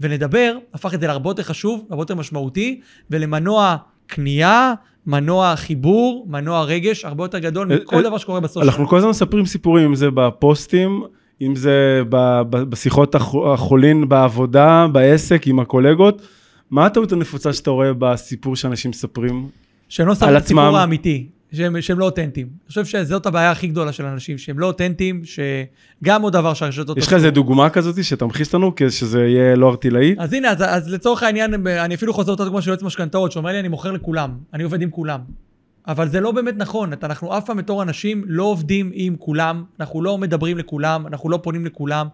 ונדבר, 0.00 0.56
הפך 0.74 0.94
את 0.94 1.00
זה 1.00 1.06
להרבה 1.06 1.30
יותר 1.30 1.42
חשוב, 1.42 1.86
הרבה 1.90 2.02
יותר 2.02 2.14
משמעותי, 2.14 2.80
ולמנוע 3.10 3.76
קנייה, 4.06 4.74
מנוע 5.06 5.56
חיבור, 5.56 6.26
מנוע 6.28 6.64
רגש, 6.64 7.04
הרבה 7.04 7.24
יותר 7.24 7.38
גדול 7.38 7.72
אה, 7.72 7.76
מכל 7.76 7.96
אה, 7.96 8.02
דבר 8.02 8.18
שקורה 8.18 8.40
בסושיאל. 8.40 8.64
אנחנו 8.64 8.88
כל 8.88 8.96
הזמן 8.96 9.10
מספרים 9.10 9.46
סיפורים, 9.46 9.84
אם 9.84 9.94
זה 9.94 10.10
בפוסטים, 10.10 11.02
אם 11.42 11.56
זה 11.56 12.02
בשיחות 12.50 13.14
החולין 13.54 14.08
בעבודה, 14.08 14.86
בעסק, 14.92 15.46
עם 15.46 15.60
הקולגות. 15.60 16.22
מה 16.70 16.86
הטעות 16.86 17.12
הנפוצה 17.12 17.52
שאתה 17.52 17.70
רואה 17.70 17.92
בסיפור 17.98 18.56
שאנשים 18.56 18.90
מספרים 18.90 19.48
שהם 19.88 20.06
לא 20.06 20.14
שמים 20.14 20.36
את 20.36 20.42
הסיפור 20.42 20.78
האמיתי. 20.78 21.26
שהם, 21.52 21.80
שהם 21.80 21.98
לא 21.98 22.04
אותנטיים. 22.04 22.46
אני 22.46 22.68
חושב 22.68 22.84
שזאת 22.84 23.26
הבעיה 23.26 23.50
הכי 23.50 23.66
גדולה 23.66 23.92
של 23.92 24.04
אנשים, 24.04 24.38
שהם 24.38 24.58
לא 24.58 24.66
אותנטיים, 24.66 25.22
שגם 25.24 26.22
עוד 26.22 26.32
דבר 26.32 26.54
שהרשתות... 26.54 26.98
יש 26.98 27.06
לך 27.06 27.12
איזה 27.12 27.30
דוגמה 27.30 27.70
כזאת 27.70 28.04
שתמחיש 28.04 28.54
לנו, 28.54 28.74
כדי 28.74 28.90
שזה 28.90 29.20
יהיה 29.20 29.56
לא 29.56 29.70
ארטילאי? 29.70 30.14
אז 30.18 30.32
הנה, 30.32 30.50
אז, 30.50 30.62
אז 30.66 30.92
לצורך 30.92 31.22
העניין, 31.22 31.66
אני 31.66 31.94
אפילו 31.94 32.14
חוזר 32.14 32.32
אותה 32.32 32.44
דוגמה 32.44 32.62
של 32.62 32.70
יועץ 32.70 32.82
משכנתאות, 32.82 33.32
שאומר 33.32 33.50
לי, 33.50 33.60
אני 33.60 33.68
מוכר 33.68 33.92
לכולם, 33.92 34.30
אני 34.54 34.62
עובד 34.62 34.82
עם 34.82 34.90
כולם. 34.90 35.20
אבל 35.88 36.08
זה 36.08 36.20
לא 36.20 36.32
באמת 36.32 36.54
נכון. 36.56 36.90
אנחנו 37.02 37.38
אף 37.38 37.46
פעם 37.46 37.56
בתור 37.56 37.82
אנשים 37.82 38.24
לא 38.26 38.42
עובדים 38.42 38.90
עם 38.94 39.16
כולם, 39.18 39.64
אנחנו 39.80 40.02
לא 40.02 40.18
מדברים 40.18 40.58
לכולם, 40.58 41.06
אנחנו 41.06 41.30
לא 41.30 41.36
פונים 41.42 41.66
לכולם. 41.66 42.06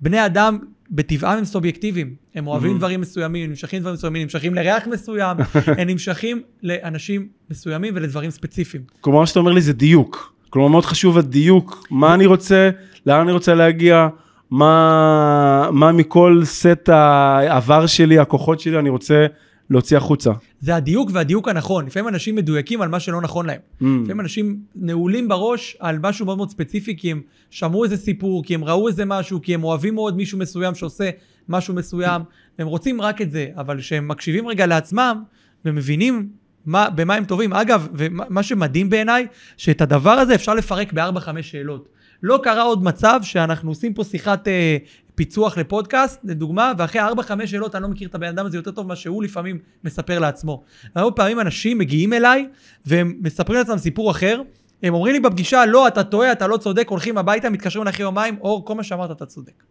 בני 0.00 0.26
אדם 0.26 0.58
בטבעם 0.90 1.38
הם 1.38 1.44
סובייקטיביים. 1.44 2.14
הם 2.34 2.46
אוהבים 2.46 2.74
mm-hmm. 2.74 2.78
דברים 2.78 3.00
מסוימים, 3.00 3.44
הם 3.44 3.50
נמשכים 3.50 3.80
דברים 3.80 3.94
מסוימים, 3.94 4.22
נמשכים 4.22 4.54
לריח 4.54 4.86
מסוים, 4.86 5.36
הם 5.78 5.88
נמשכים 5.88 6.42
לאנשים 6.62 7.28
מסוימים 7.50 7.94
ולדברים 7.96 8.30
ספציפיים. 8.30 8.82
כלומר, 9.00 9.20
מה 9.20 9.26
שאתה 9.26 9.38
אומר 9.38 9.52
לי 9.52 9.60
זה 9.60 9.72
דיוק. 9.72 10.32
כלומר, 10.50 10.68
מאוד 10.68 10.84
חשוב 10.84 11.18
הדיוק, 11.18 11.86
מה 11.90 12.14
אני 12.14 12.26
רוצה, 12.26 12.70
לאן 13.06 13.20
אני 13.20 13.32
רוצה 13.32 13.54
להגיע, 13.54 14.08
מה, 14.50 15.68
מה 15.72 15.92
מכל 15.92 16.40
סט 16.44 16.88
העבר 16.88 17.86
שלי, 17.86 18.18
הכוחות 18.18 18.60
שלי, 18.60 18.78
אני 18.78 18.88
רוצה 18.88 19.26
להוציא 19.70 19.96
החוצה. 19.96 20.30
זה 20.60 20.76
הדיוק 20.76 21.10
והדיוק 21.12 21.48
הנכון. 21.48 21.86
לפעמים 21.86 22.08
אנשים 22.08 22.34
מדויקים 22.34 22.82
על 22.82 22.88
מה 22.88 23.00
שלא 23.00 23.20
נכון 23.20 23.46
להם. 23.46 23.60
Mm. 23.60 23.84
לפעמים 23.84 24.20
אנשים 24.20 24.60
נעולים 24.74 25.28
בראש 25.28 25.76
על 25.80 25.98
משהו 25.98 26.26
מאוד 26.26 26.36
מאוד 26.36 26.50
ספציפי, 26.50 26.96
כי 26.96 27.10
הם 27.10 27.20
שמעו 27.50 27.84
איזה 27.84 27.96
סיפור, 27.96 28.44
כי 28.44 28.54
הם 28.54 28.64
ראו 28.64 28.88
איזה 28.88 29.04
משהו, 29.04 29.42
כי 29.42 29.54
הם 29.54 29.64
אוהבים 29.64 29.94
מאוד 29.94 30.16
מישהו 30.16 30.38
מסוים 30.38 30.74
שעושה 30.74 31.10
משהו 31.48 31.74
מסוים, 31.74 32.22
והם 32.58 32.68
רוצים 32.68 33.00
רק 33.00 33.22
את 33.22 33.30
זה, 33.30 33.46
אבל 33.56 33.78
כשהם 33.80 34.08
מקשיבים 34.08 34.48
רגע 34.48 34.66
לעצמם, 34.66 35.22
ומבינים 35.64 36.28
מה, 36.66 36.90
במה 36.90 37.14
הם 37.14 37.24
טובים. 37.24 37.52
אגב, 37.52 37.88
ומה 37.94 38.42
שמדהים 38.42 38.90
בעיניי, 38.90 39.26
שאת 39.56 39.80
הדבר 39.80 40.10
הזה 40.10 40.34
אפשר 40.34 40.54
לפרק 40.54 40.92
בארבע-חמש 40.92 41.50
שאלות. 41.50 41.88
לא 42.22 42.40
קרה 42.42 42.62
עוד 42.62 42.84
מצב 42.84 43.20
שאנחנו 43.22 43.70
עושים 43.70 43.94
פה 43.94 44.04
שיחת 44.04 44.48
אה, 44.48 44.76
פיצוח 45.16 45.58
לפודקאסט, 45.58 46.20
לדוגמה, 46.24 46.72
ואחרי 46.78 47.00
4-5 47.00 47.46
שאלות 47.46 47.74
אני 47.74 47.82
לא 47.82 47.88
מכיר 47.88 48.08
את 48.08 48.14
הבן 48.14 48.26
אדם 48.26 48.46
הזה 48.46 48.56
יותר 48.56 48.70
טוב 48.70 48.86
ממה 48.86 48.96
שהוא 48.96 49.22
לפעמים 49.22 49.58
מספר 49.84 50.18
לעצמו. 50.18 50.62
הרבה 50.94 51.16
פעמים 51.16 51.40
אנשים 51.40 51.78
מגיעים 51.78 52.12
אליי 52.12 52.48
והם 52.86 53.18
מספרים 53.20 53.58
לעצמם 53.58 53.78
סיפור 53.78 54.10
אחר, 54.10 54.42
הם 54.82 54.94
אומרים 54.94 55.12
לי 55.12 55.20
בפגישה, 55.20 55.66
לא, 55.66 55.88
אתה 55.88 56.04
טועה, 56.04 56.32
אתה 56.32 56.46
לא 56.46 56.56
צודק, 56.56 56.86
הולכים 56.88 57.18
הביתה, 57.18 57.50
מתקשרים 57.50 57.88
אחרי 57.88 58.02
יומיים, 58.02 58.36
אור, 58.40 58.66
כל 58.66 58.74
מה 58.74 58.82
שאמרת 58.82 59.10
אתה 59.10 59.26
צודק. 59.26 59.62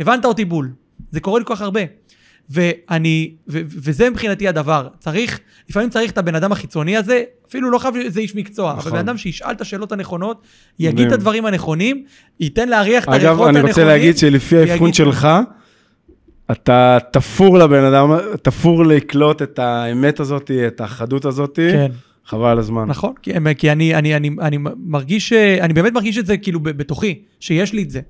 הבנת 0.00 0.24
אותי 0.24 0.44
בול. 0.44 0.72
זה 1.10 1.20
קורה 1.20 1.38
לי 1.38 1.44
כל 1.44 1.54
כך 1.54 1.60
הרבה. 1.60 1.80
ואני, 2.50 3.34
ו, 3.48 3.60
וזה 3.64 4.10
מבחינתי 4.10 4.48
הדבר. 4.48 4.88
צריך, 4.98 5.40
לפעמים 5.68 5.90
צריך 5.90 6.10
את 6.10 6.18
הבן 6.18 6.34
אדם 6.34 6.52
החיצוני 6.52 6.96
הזה, 6.96 7.22
אפילו 7.48 7.70
לא 7.70 7.78
חייב 7.78 7.96
איזה 7.96 8.20
איש 8.20 8.36
מקצוע, 8.36 8.74
נכון. 8.76 8.92
אבל 8.92 9.02
בן 9.02 9.08
אדם 9.08 9.18
שישאל 9.18 9.50
את 9.50 9.60
השאלות 9.60 9.92
הנכונות, 9.92 10.42
יגיד 10.78 11.06
את 11.06 11.12
הדברים 11.12 11.46
הנכונים, 11.46 12.04
ייתן 12.40 12.68
להריח 12.68 13.04
את 13.04 13.08
הריחות 13.08 13.28
הנכונים. 13.30 13.56
אגב, 13.56 13.64
אני 13.64 13.68
רוצה 13.68 13.84
להגיד 13.84 14.18
שלפי 14.18 14.56
האבחון 14.56 14.92
שלך, 14.92 15.28
אתה 16.50 16.98
תפור 17.12 17.58
לבן 17.58 17.84
אדם, 17.84 18.10
תפור 18.42 18.86
לקלוט 18.86 19.42
את 19.42 19.58
האמת 19.58 20.20
הזאת, 20.20 20.50
את 20.66 20.80
החדות 20.80 21.24
הזאת. 21.24 21.56
כן. 21.56 21.90
חבל 22.24 22.48
על 22.48 22.58
הזמן. 22.58 22.88
נכון, 22.88 23.12
כי, 23.22 23.32
כי 23.58 23.72
אני, 23.72 23.94
אני, 23.94 24.16
אני, 24.16 24.30
אני 24.40 24.58
מרגיש, 24.76 25.32
אני 25.32 25.72
באמת 25.72 25.92
מרגיש 25.92 26.18
את 26.18 26.26
זה 26.26 26.36
כאילו 26.36 26.60
בתוכי, 26.60 27.22
שיש 27.40 27.72
לי 27.72 27.82
את 27.82 27.90
זה. 27.90 28.00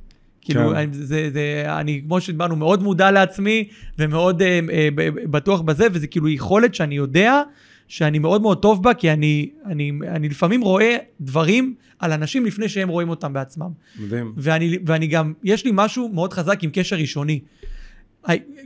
כאילו, 0.43 0.71
כן. 0.75 0.93
זה, 0.93 1.31
זה, 1.33 1.65
אני, 1.69 2.03
כמו 2.07 2.21
שדיברנו, 2.21 2.57
מאוד 2.57 2.83
מודע 2.83 3.11
לעצמי 3.11 3.69
ומאוד 3.99 4.43
אה, 4.43 4.61
אה, 4.73 4.89
בטוח 5.31 5.61
בזה, 5.61 5.87
וזה 5.93 6.07
כאילו 6.07 6.29
יכולת 6.29 6.75
שאני 6.75 6.95
יודע 6.95 7.43
שאני 7.89 8.19
מאוד 8.19 8.43
מאוד 8.43 8.63
טוב 8.63 8.83
בה, 8.83 8.95
כי 8.95 9.13
אני, 9.13 9.51
אני, 9.67 9.93
אני 10.09 10.29
לפעמים 10.29 10.61
רואה 10.61 10.97
דברים 11.21 11.75
על 11.99 12.13
אנשים 12.13 12.47
לפני 12.47 12.69
שהם 12.69 12.89
רואים 12.89 13.09
אותם 13.09 13.33
בעצמם. 13.33 13.69
מדהים. 14.01 14.33
ואני, 14.37 14.79
ואני 14.87 15.07
גם, 15.07 15.33
יש 15.45 15.65
לי 15.65 15.71
משהו 15.75 16.09
מאוד 16.09 16.33
חזק 16.33 16.65
עם 16.65 16.71
קשר 16.73 16.97
ראשוני. 16.97 17.41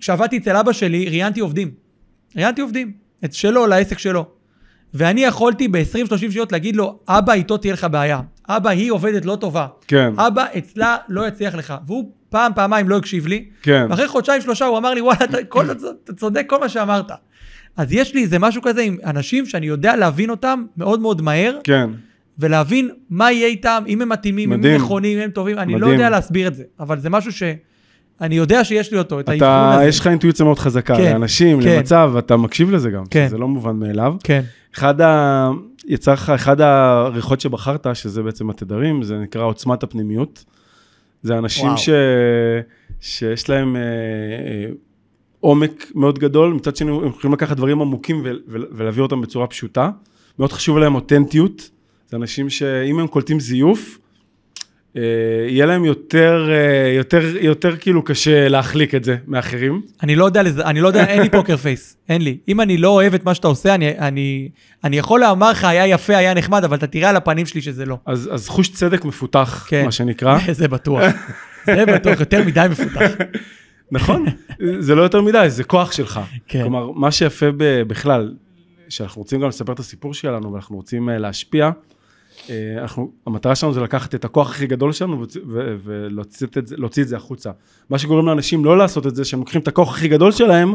כשעבדתי 0.01 0.37
אצל 0.37 0.57
אבא 0.57 0.73
שלי, 0.73 1.09
ראיינתי 1.09 1.41
עובדים. 1.41 1.71
ראיינתי 2.37 2.61
עובדים, 2.61 2.93
את 3.25 3.35
שלו 3.35 3.67
לעסק 3.67 3.99
שלו. 3.99 4.27
ואני 4.95 5.25
יכולתי 5.25 5.69
ב-20-30 5.69 6.17
שניות 6.17 6.53
להגיד 6.53 6.77
לו, 6.77 6.99
אבא, 7.09 7.33
איתו 7.33 7.57
תהיה 7.57 7.73
לך 7.73 7.87
בעיה. 7.91 8.21
אבא, 8.49 8.71
היא 8.71 8.93
עובדת 8.93 9.25
לא 9.25 9.37
טובה. 9.41 9.67
כן. 9.89 10.13
אבא, 10.17 10.45
אצלה 10.59 10.97
לא 11.09 11.29
יצליח 11.29 11.55
לך. 11.55 11.75
והוא 11.87 12.11
פעם, 12.29 12.53
פעמיים 12.55 12.89
לא 12.89 12.97
הקשיב 12.97 13.27
לי. 13.27 13.45
כן. 13.63 13.87
ואחרי 13.91 14.09
חודשיים, 14.09 14.41
שלושה, 14.41 14.65
הוא 14.65 14.79
אמר 14.79 14.95
לי, 14.95 15.01
וואלה, 15.01 15.25
אתה, 15.25 15.45
כל, 15.45 15.71
אתה 15.71 16.13
צודק 16.17 16.45
כל 16.49 16.61
מה 16.61 16.69
שאמרת. 16.69 17.11
אז 17.77 17.93
יש 17.93 18.15
לי 18.15 18.23
איזה 18.23 18.39
משהו 18.39 18.63
כזה 18.63 18.83
עם 18.83 18.97
אנשים 19.05 19.47
שאני 19.47 19.67
יודע 19.67 19.97
להבין 19.97 20.31
אותם 20.31 20.65
מאוד 20.77 21.01
מאוד 21.01 21.23
מהר. 21.23 21.59
כן. 21.65 21.91
ולהבין 22.39 22.91
מה 23.11 23.33
יהיה 23.33 23.47
איתם, 23.47 23.85
אם 23.89 24.03
הם 24.03 24.09
מתאימים, 24.09 24.53
אם 24.53 24.65
הם 24.65 24.75
נכונים, 24.75 25.19
אם 25.19 25.25
הם 25.25 25.31
טובים, 25.31 25.59
אני 25.59 25.73
לא 25.73 25.79
מדהים. 25.79 25.91
לא 25.91 25.95
יודע 25.95 26.11
להסביר 26.11 26.49
את 26.49 26.55
זה. 26.55 26.65
אבל 26.81 26.99
זה 26.99 27.11
משהו 27.11 27.33
ש... 27.33 27.43
אני 28.21 28.35
יודע 28.35 28.65
שיש 28.65 28.93
לי 28.93 28.99
אותו, 28.99 29.21
את 29.21 29.29
האבחון 29.29 29.49
הזה. 29.49 29.85
יש 29.85 30.01
לך 30.01 30.07
אינטואיציה 30.07 30.45
מאוד 30.45 30.59
חזקה, 30.59 30.97
כן, 30.97 31.13
לאנשים, 31.13 31.63
כן. 31.63 31.77
למצב, 31.77 32.11
ואתה 32.15 32.37
מקשיב 32.37 32.71
לזה 32.71 32.91
גם, 32.91 33.05
כן. 33.11 33.29
זה 33.29 33.39
לא 33.39 33.49
מובן 33.49 33.77
מאליו. 33.77 34.15
כן. 34.25 34.43
אחד 34.75 35.01
ה... 35.01 35.51
יצא 35.87 36.13
לך, 36.13 36.31
אחד 36.31 36.61
העריכות 36.61 37.41
שבחרת, 37.41 37.87
שזה 37.95 38.23
בעצם 38.23 38.51
התדרים, 38.51 39.03
זה 39.03 39.19
נקרא 39.19 39.45
עוצמת 39.45 39.83
הפנימיות. 39.83 40.45
זה 41.23 41.39
אנשים 41.39 41.77
ש... 41.77 41.89
שיש 43.01 43.49
להם 43.49 43.77
אה, 43.77 43.83
אה, 43.83 44.67
עומק 45.41 45.93
מאוד 45.95 46.19
גדול, 46.19 46.53
מצד 46.53 46.77
שני 46.77 46.91
הם 46.91 47.07
יכולים 47.07 47.35
לקחת 47.35 47.57
דברים 47.57 47.81
עמוקים 47.81 48.23
ו... 48.25 48.31
ולהביא 48.49 49.03
אותם 49.03 49.21
בצורה 49.21 49.47
פשוטה. 49.47 49.91
מאוד 50.39 50.53
חשוב 50.53 50.79
להם 50.79 50.95
אותנטיות. 50.95 51.71
זה 52.11 52.17
אנשים 52.17 52.51
שאם 52.51 52.99
הם 52.99 53.07
קולטים 53.07 53.41
זיוף, 53.41 53.99
יהיה 54.95 55.67
להם 55.67 55.85
יותר, 55.85 56.49
אה, 56.51 56.93
יותר, 56.93 57.37
יותר 57.41 57.77
כאילו 57.77 58.03
קשה 58.03 58.49
להחליק 58.49 58.95
את 58.95 59.05
זה 59.05 59.17
מאחרים. 59.27 59.83
אני 60.03 60.17
לא 60.17 60.25
יודע, 60.25 60.41
אני 60.41 60.81
לא 60.81 60.89
יודע, 60.89 61.05
אין 61.05 61.23
לי 61.23 61.31
פוקר 61.31 61.57
פייס, 61.57 61.97
אין 62.09 62.23
לי. 62.23 62.39
אם 62.49 62.61
אני 62.61 62.77
לא 62.77 62.89
אוהב 62.89 63.15
את 63.15 63.25
מה 63.25 63.35
שאתה 63.35 63.49
עושה, 63.49 63.75
אני, 63.75 63.99
אני, 63.99 64.49
אני 64.85 64.99
יכול 64.99 65.21
לומר 65.21 65.51
לך, 65.51 65.65
היה 65.65 65.87
יפה, 65.87 66.17
היה 66.17 66.35
נחמד, 66.35 66.65
אבל 66.65 66.77
אתה 66.77 66.87
תראה 66.87 67.09
על 67.09 67.17
הפנים 67.17 67.47
שלי 67.47 67.61
שזה 67.61 67.87
לא. 67.87 67.99
אז, 68.07 68.31
אז 68.33 68.49
חוש 68.49 68.69
צדק 68.69 69.05
מפותח, 69.05 69.67
כן. 69.69 69.85
מה 69.85 69.93
שנקרא. 69.93 70.39
זה 70.53 70.69
בטוח. 70.69 71.03
זה 71.67 71.87
בטוח, 71.87 72.21
יותר 72.21 72.45
מדי 72.45 72.67
מפותח. 72.71 73.11
נכון, 73.93 74.25
זה 74.79 74.95
לא 74.95 75.03
יותר 75.03 75.23
מדי, 75.23 75.45
זה 75.49 75.65
כוח 75.65 75.93
שלך. 75.93 76.21
כן. 76.49 76.63
כלומר, 76.63 76.91
מה 76.91 77.11
שיפה 77.11 77.47
בכלל, 77.87 78.35
שאנחנו 78.89 79.23
רוצים 79.23 79.41
גם 79.41 79.49
לספר 79.49 79.73
את 79.73 79.79
הסיפור 79.79 80.15
שלנו, 80.15 80.53
ואנחנו 80.53 80.77
רוצים 80.77 81.09
אה, 81.09 81.19
להשפיע, 81.19 81.65
אה, 81.67 81.71
אנחנו, 82.83 83.13
המטרה 83.27 83.55
שלנו 83.55 83.73
זה 83.73 83.81
לקחת 83.81 84.15
את 84.15 84.25
הכוח 84.25 84.51
הכי 84.51 84.67
גדול 84.67 84.93
שלנו 84.93 85.25
ולהוציא 85.85 86.47
את, 86.59 86.67
זה, 86.67 86.77
את 87.03 87.09
זה 87.09 87.17
החוצה. 87.17 87.51
מה 87.91 87.99
שגורם 87.99 88.27
לאנשים 88.27 88.65
לא 88.65 88.79
לעשות 88.79 89.07
את 89.07 89.15
זה, 89.17 89.25
שהם 89.25 89.41
לוקחים 89.41 89.61
את 89.61 89.69
הכוח 89.69 89.95
הכי 89.95 90.09
גדול 90.09 90.33
שלהם 90.33 90.75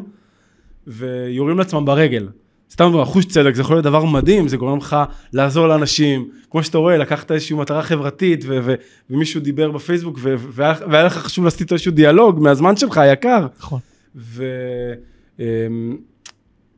ויורים 0.87 1.57
לעצמם 1.57 1.85
ברגל. 1.85 2.27
סתם 2.71 2.97
אחוש 2.97 3.25
צדק, 3.25 3.55
זה 3.55 3.61
יכול 3.61 3.75
להיות 3.75 3.83
דבר 3.83 4.05
מדהים, 4.05 4.47
זה 4.47 4.57
גורם 4.57 4.77
לך 4.77 4.97
לעזור 5.33 5.67
לאנשים. 5.67 6.29
כמו 6.49 6.63
שאתה 6.63 6.77
רואה, 6.77 6.97
לקחת 6.97 7.31
איזושהי 7.31 7.55
מטרה 7.55 7.83
חברתית 7.83 8.43
ו- 8.47 8.59
ו- 8.63 8.75
ומישהו 9.09 9.41
דיבר 9.41 9.71
בפייסבוק 9.71 10.19
ו- 10.21 10.35
והיה, 10.37 10.73
והיה 10.91 11.03
לך 11.03 11.13
חשוב 11.13 11.45
לעשות 11.45 11.71
איזשהו 11.71 11.91
דיאלוג 11.91 12.39
מהזמן 12.39 12.75
שלך 12.75 12.97
היקר. 12.97 13.47
נכון. 13.59 13.79
ו- 14.15 14.93
אמ, 15.39 15.97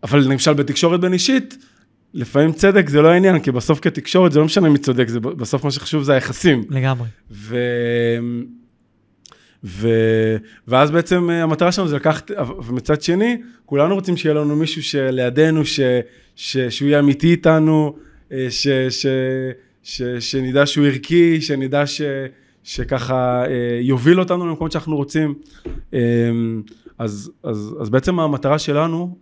אבל 0.04 0.20
למשל 0.20 0.54
בתקשורת 0.54 1.00
בין 1.00 1.14
אישית, 1.14 1.58
לפעמים 2.14 2.52
צדק 2.52 2.90
זה 2.90 3.02
לא 3.02 3.08
העניין, 3.08 3.40
כי 3.40 3.52
בסוף 3.52 3.80
כתקשורת 3.80 4.32
זה 4.32 4.40
לא 4.40 4.46
משנה 4.46 4.70
מי 4.70 4.78
צודק, 4.78 5.08
זה 5.08 5.20
בסוף 5.20 5.64
מה 5.64 5.72
שחשוב 5.72 6.04
זה 6.04 6.14
היחסים. 6.14 6.64
לגמרי. 6.70 7.08
ו... 7.32 7.58
ו... 9.64 9.88
ואז 10.68 10.92
בעצם 10.92 11.30
אה, 11.30 11.44
המטרה 11.44 11.72
שלנו 11.72 11.88
זה 11.88 11.96
לקחת, 11.96 12.32
ומצד 12.66 13.02
שני, 13.02 13.42
כולנו 13.66 13.96
רוצים 13.96 14.18
שיהיה 14.18 14.36
לנו 14.36 14.56
מישהו 14.56 14.84
שלידינו, 14.84 15.66
ש... 15.66 15.80
ש... 16.36 16.58
שהוא 16.58 16.88
יהיה 16.88 17.00
אמיתי 17.00 17.32
איתנו, 17.32 17.96
אה, 18.32 18.48
ש... 18.50 18.68
ש... 18.90 19.06
ש... 19.84 20.02
שנדע 20.02 20.66
שהוא 20.66 20.86
ערכי, 20.86 21.42
שנדע 21.42 21.88
ש... 21.88 22.02
שככה 22.64 23.44
אה, 23.48 23.80
יוביל 23.82 24.20
אותנו 24.20 24.48
למקומות 24.48 24.72
שאנחנו 24.72 24.96
רוצים. 24.96 25.34
אז, 26.98 27.32
אז, 27.44 27.76
אז 27.82 27.90
בעצם 27.90 28.20
המטרה 28.20 28.60
שלנו, 28.60 29.16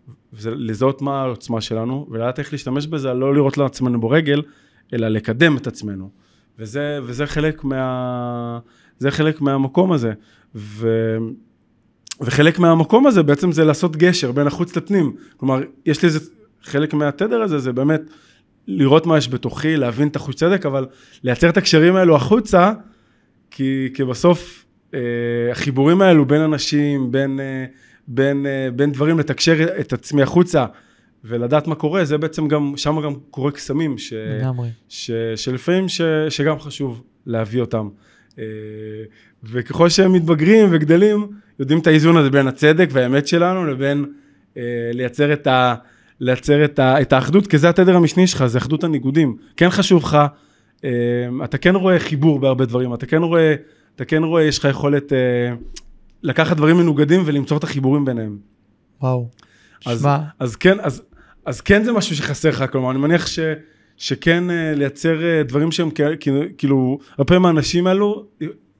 לזהות 0.46 1.02
מה 1.02 1.22
העוצמה 1.22 1.62
שלנו, 1.62 2.08
ולדעת 2.10 2.40
איך 2.40 2.52
להשתמש 2.52 2.88
בזה, 2.88 3.14
לא 3.14 3.36
לראות 3.36 3.58
לעצמנו 3.58 4.02
ברגל, 4.02 4.42
אלא 4.94 5.08
לקדם 5.08 5.58
את 5.58 5.68
עצמנו. 5.68 6.10
וזה, 6.60 7.00
וזה 7.04 7.26
חלק 7.26 7.64
מה... 7.64 8.60
חלק 9.10 9.42
מהמקום 9.42 9.92
הזה. 9.92 10.14
ו... 10.56 11.18
וחלק 12.22 12.60
מהמקום 12.60 13.08
הזה 13.08 13.24
בעצם 13.24 13.52
זה 13.52 13.66
לעשות 13.66 13.96
גשר 13.96 14.32
בין 14.32 14.48
החוץ 14.48 14.76
לפנים. 14.76 15.16
כלומר, 15.38 15.62
יש 15.86 16.02
לי 16.02 16.08
איזה, 16.08 16.20
חלק 16.64 16.94
מהתדר 16.94 17.42
הזה 17.42 17.60
זה 17.60 17.74
באמת 17.74 18.02
לראות 18.68 19.06
מה 19.06 19.18
יש 19.18 19.30
בתוכי, 19.30 19.78
להבין 19.78 20.08
את 20.08 20.16
החוץ 20.16 20.36
צדק, 20.36 20.66
אבל 20.66 20.88
לייצר 21.24 21.50
את 21.50 21.58
הקשרים 21.58 21.96
האלו 21.96 22.16
החוצה, 22.16 22.72
כי, 23.52 23.90
כי 23.94 24.04
בסוף 24.04 24.66
אה, 24.94 25.00
החיבורים 25.52 26.02
האלו 26.02 26.26
בין 26.26 26.42
אנשים, 26.42 27.12
בין... 27.12 27.40
אה, 27.40 27.66
בין, 28.10 28.46
אה, 28.46 28.72
בין 28.76 28.92
דברים, 28.92 29.20
לתקשר 29.20 29.80
את 29.80 29.94
עצמי 29.94 30.22
החוצה 30.22 30.66
ולדעת 31.24 31.68
מה 31.68 31.76
קורה, 31.76 32.06
זה 32.06 32.18
בעצם 32.18 32.48
גם, 32.48 32.74
שם 32.76 33.02
גם 33.02 33.14
קורה 33.32 33.52
קסמים, 33.52 33.98
ש, 33.98 34.14
ש, 34.90 35.12
שלפעמים 35.36 35.90
ש, 35.90 36.02
שגם 36.30 36.60
חשוב 36.60 37.04
להביא 37.26 37.62
אותם. 37.62 37.90
אה, 38.40 38.44
וככל 39.44 39.90
שהם 39.90 40.14
מתבגרים 40.14 40.68
וגדלים, 40.72 41.28
יודעים 41.60 41.80
את 41.80 41.88
האיזון 41.88 42.18
הזה 42.18 42.30
בין 42.30 42.48
הצדק 42.48 42.90
והאמת 42.92 43.28
שלנו 43.28 43.66
לבין 43.66 44.06
אה, 44.58 44.64
לייצר 44.94 45.34
את 45.34 45.48
ה... 45.48 45.76
לייצר 46.22 46.66
את, 46.66 46.80
ה, 46.80 47.02
את 47.02 47.14
האחדות, 47.14 47.48
כי 47.48 47.58
זה 47.58 47.70
התדר 47.70 47.96
המשני 47.96 48.28
שלך, 48.28 48.46
זה 48.46 48.58
אחדות 48.58 48.84
הניגודים. 48.84 49.38
כן 49.58 49.70
חשוב 49.70 50.04
לך, 50.04 50.18
אתה 51.44 51.58
כן 51.58 51.76
רואה 51.76 52.00
חיבור 52.00 52.40
בהרבה 52.40 52.66
דברים, 52.66 52.94
אתה 52.94 53.06
כן 53.06 53.24
רואה, 53.24 53.56
אתה 53.96 54.06
כן 54.06 54.24
רואה, 54.24 54.44
יש 54.44 54.60
לך 54.60 54.68
יכולת 54.70 55.14
לקחת 56.24 56.58
דברים 56.58 56.78
מנוגדים 56.78 57.22
ולמצוא 57.26 57.58
את 57.58 57.64
החיבורים 57.64 58.06
ביניהם. 58.06 58.38
וואו. 59.02 59.30
אז, 59.86 60.08
אז 60.40 60.56
כן, 60.56 60.78
אז, 60.82 61.02
אז 61.46 61.62
כן 61.62 61.84
זה 61.84 61.92
משהו 61.92 62.16
שחסר 62.16 62.50
לך, 62.50 62.64
כלומר, 62.72 62.92
אני 62.92 63.00
מניח 63.00 63.28
ש... 63.28 63.40
שכן 64.00 64.50
אה, 64.50 64.74
לייצר 64.76 65.24
אה, 65.24 65.44
דברים 65.44 65.72
שהם 65.72 65.90
כאילו, 66.58 67.00
הרבה 67.12 67.24
פעמים 67.24 67.46
האנשים 67.46 67.88
האלו, 67.88 68.26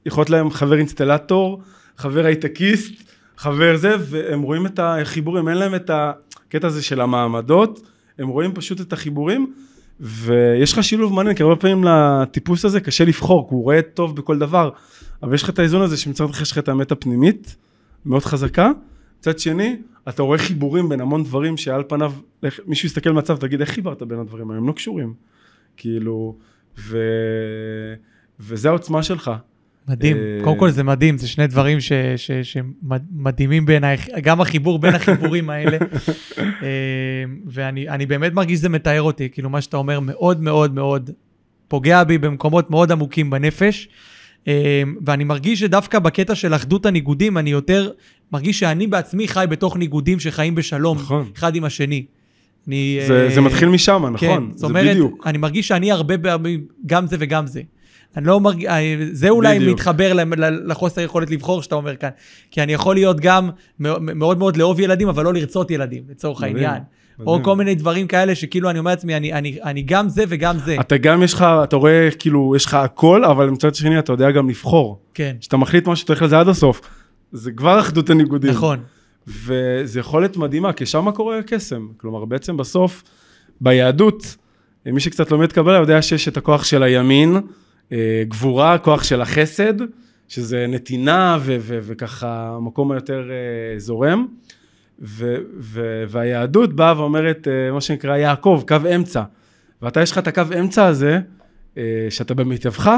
יכול 0.06 0.20
להיות 0.20 0.30
להם 0.30 0.50
חבר 0.50 0.78
אינסטלטור, 0.78 1.62
חבר 1.96 2.24
הייטקיסט, 2.24 2.92
חבר 3.36 3.76
זה, 3.76 3.96
והם 4.00 4.42
רואים 4.42 4.66
את 4.66 4.78
החיבורים, 4.82 5.48
אין 5.48 5.56
להם 5.56 5.74
את 5.74 5.90
הקטע 5.90 6.66
הזה 6.66 6.82
של 6.82 7.00
המעמדות, 7.00 7.80
הם 8.18 8.28
רואים 8.28 8.52
פשוט 8.54 8.80
את 8.80 8.92
החיבורים, 8.92 9.52
ויש 10.00 10.72
לך 10.72 10.84
שילוב 10.84 11.12
מעניין, 11.12 11.36
כי 11.36 11.42
הרבה 11.42 11.56
פעמים 11.56 11.84
לטיפוס 11.84 12.64
הזה 12.64 12.80
קשה 12.80 13.04
לבחור, 13.04 13.48
כי 13.48 13.54
הוא 13.54 13.64
רואה 13.64 13.82
טוב 13.82 14.16
בכל 14.16 14.38
דבר, 14.38 14.70
אבל 15.22 15.34
יש 15.34 15.42
לך 15.42 15.50
את 15.50 15.58
האיזון 15.58 15.82
הזה 15.82 15.96
שמצד 15.96 16.24
אחד 16.30 16.42
יש 16.42 16.52
לך 16.52 16.58
את 16.58 16.68
האמת 16.68 16.92
הפנימית, 16.92 17.56
מאוד 18.06 18.24
חזקה, 18.24 18.70
מצד 19.18 19.38
שני, 19.38 19.76
אתה 20.08 20.22
רואה 20.22 20.38
חיבורים 20.38 20.88
בין 20.88 21.00
המון 21.00 21.24
דברים 21.24 21.56
שעל 21.56 21.82
פניו, 21.88 22.12
מישהו 22.66 22.86
יסתכל 22.86 23.12
במצב, 23.12 23.36
תגיד, 23.36 23.60
איך 23.60 23.70
חיברת 23.70 24.02
בין 24.02 24.18
הדברים 24.18 24.50
האלה? 24.50 24.60
הם 24.60 24.68
לא 24.68 24.72
קשורים. 24.72 25.14
כאילו, 25.76 26.36
ו... 26.78 26.98
וזה 28.40 28.68
העוצמה 28.68 29.02
שלך. 29.02 29.30
מדהים, 29.88 30.16
אה, 30.16 30.38
קודם 30.44 30.58
כל 30.58 30.70
זה 30.70 30.82
מדהים, 30.82 31.18
זה 31.18 31.28
שני 31.28 31.46
דברים 31.46 31.78
שמדהימים 32.42 33.66
בעיניי, 33.66 33.96
גם 34.22 34.40
החיבור 34.40 34.78
בין 34.78 34.94
החיבורים 34.94 35.50
האלה. 35.50 35.78
אה, 36.38 37.24
ואני 37.46 38.06
באמת 38.06 38.32
מרגיש 38.32 38.58
שזה 38.58 38.68
מתאר 38.68 39.02
אותי, 39.02 39.28
כאילו 39.28 39.50
מה 39.50 39.60
שאתה 39.60 39.76
אומר 39.76 40.00
מאוד 40.00 40.42
מאוד 40.42 40.74
מאוד 40.74 41.10
פוגע 41.68 42.04
בי 42.04 42.18
במקומות 42.18 42.70
מאוד 42.70 42.92
עמוקים 42.92 43.30
בנפש. 43.30 43.88
אה, 44.48 44.82
ואני 45.06 45.24
מרגיש 45.24 45.60
שדווקא 45.60 45.98
בקטע 45.98 46.34
של 46.34 46.54
אחדות 46.54 46.86
הניגודים, 46.86 47.38
אני 47.38 47.50
יותר 47.50 47.90
מרגיש 48.32 48.58
שאני 48.58 48.86
בעצמי 48.86 49.28
חי 49.28 49.44
בתוך 49.48 49.76
ניגודים 49.76 50.20
שחיים 50.20 50.54
בשלום, 50.54 50.98
נכון. 50.98 51.30
אחד 51.36 51.56
עם 51.56 51.64
השני. 51.64 52.04
אני, 52.68 52.98
זה, 53.06 53.28
uh, 53.30 53.34
זה 53.34 53.40
מתחיל 53.40 53.68
משם, 53.68 54.06
נכון? 54.12 54.28
כן, 54.28 54.56
זאת 54.56 54.70
אומרת, 54.70 54.90
בדיוק. 54.90 55.26
אני 55.26 55.38
מרגיש 55.38 55.68
שאני 55.68 55.92
הרבה 55.92 56.18
פעמים 56.18 56.64
גם 56.86 57.06
זה 57.06 57.16
וגם 57.18 57.46
זה. 57.46 57.62
אני 58.16 58.26
לא 58.26 58.40
מרגיש, 58.40 58.66
אה, 58.66 58.96
זה 59.12 59.28
אולי 59.28 59.58
בדיוק. 59.58 59.74
מתחבר 59.74 60.12
לחוסר 60.66 61.00
יכולת 61.00 61.30
לבחור 61.30 61.62
שאתה 61.62 61.74
אומר 61.74 61.96
כאן. 61.96 62.08
כי 62.50 62.62
אני 62.62 62.72
יכול 62.72 62.94
להיות 62.94 63.20
גם 63.20 63.50
מאוד 64.00 64.38
מאוד 64.38 64.56
לאהוב 64.56 64.80
ילדים, 64.80 65.08
אבל 65.08 65.24
לא 65.24 65.34
לרצות 65.34 65.70
ילדים, 65.70 66.02
לצורך 66.08 66.42
העניין. 66.42 66.82
או 67.26 67.42
כל 67.42 67.56
מיני 67.56 67.74
דברים 67.74 68.06
כאלה 68.06 68.34
שכאילו 68.34 68.70
אני 68.70 68.78
אומר 68.78 68.90
לעצמי, 68.90 69.16
אני, 69.16 69.32
אני, 69.32 69.58
אני 69.62 69.82
גם 69.82 70.08
זה 70.08 70.24
וגם 70.28 70.58
זה. 70.58 70.76
אתה 70.80 70.96
גם 70.96 71.22
יש 71.22 71.34
לך, 71.34 71.46
אתה 71.64 71.76
רואה 71.76 72.08
כאילו, 72.18 72.52
יש 72.56 72.64
לך 72.64 72.74
הכל, 72.74 73.24
אבל 73.24 73.50
מצד 73.50 73.74
שני 73.74 73.98
אתה 73.98 74.12
יודע 74.12 74.30
גם 74.30 74.48
לבחור. 74.48 75.00
כן. 75.14 75.36
כשאתה 75.40 75.56
מחליט 75.56 75.88
משהו, 75.88 76.04
אתה 76.04 76.12
הולך 76.12 76.22
לזה 76.22 76.38
עד 76.38 76.48
הסוף. 76.48 76.80
זה 77.32 77.52
כבר 77.52 77.80
אחדות 77.80 78.10
הניגודים. 78.10 78.50
נכון. 78.50 78.78
וזה 79.26 80.00
יכולת 80.00 80.36
מדהימה, 80.36 80.72
כי 80.72 80.86
שם 80.86 81.10
קורה 81.10 81.38
הקסם. 81.38 81.88
כלומר, 81.96 82.24
בעצם 82.24 82.56
בסוף, 82.56 83.02
ביהדות, 83.60 84.36
מי 84.86 85.00
שקצת 85.00 85.30
לומד 85.30 85.52
קבלה 85.52 85.78
יודע 85.78 86.02
שיש 86.02 86.28
את 86.28 86.36
הכוח 86.36 86.64
של 86.64 86.82
הימין, 86.82 87.36
אה, 87.92 88.22
גבורה, 88.28 88.78
כוח 88.78 89.02
של 89.02 89.20
החסד, 89.20 89.74
שזה 90.28 90.66
נתינה 90.68 91.38
ו- 91.40 91.56
ו- 91.60 91.78
וככה 91.82 92.52
המקום 92.56 92.92
היותר 92.92 93.30
אה, 93.30 93.78
זורם. 93.78 94.26
ו- 95.00 95.36
ו- 95.58 96.04
והיהדות 96.08 96.72
באה 96.72 96.98
ואומרת, 96.98 97.48
אה, 97.48 97.72
מה 97.72 97.80
שנקרא 97.80 98.16
יעקב, 98.16 98.62
קו 98.68 98.76
אמצע. 98.94 99.22
ואתה 99.82 100.02
יש 100.02 100.12
לך 100.12 100.18
את 100.18 100.28
הקו 100.28 100.42
אמצע 100.60 100.86
הזה, 100.86 101.20
שאתה 102.10 102.34
במתייווך, 102.34 102.88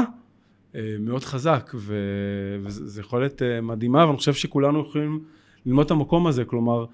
מאוד 0.99 1.23
חזק, 1.23 1.71
ו- 1.75 2.57
וזו 2.63 3.01
יכולת 3.01 3.41
מדהימה, 3.61 4.05
ואני 4.07 4.17
חושב 4.17 4.33
שכולנו 4.33 4.81
יכולים 4.81 5.19
ללמוד 5.65 5.85
את 5.85 5.91
המקום 5.91 6.27
הזה, 6.27 6.45
כלומר, 6.45 6.85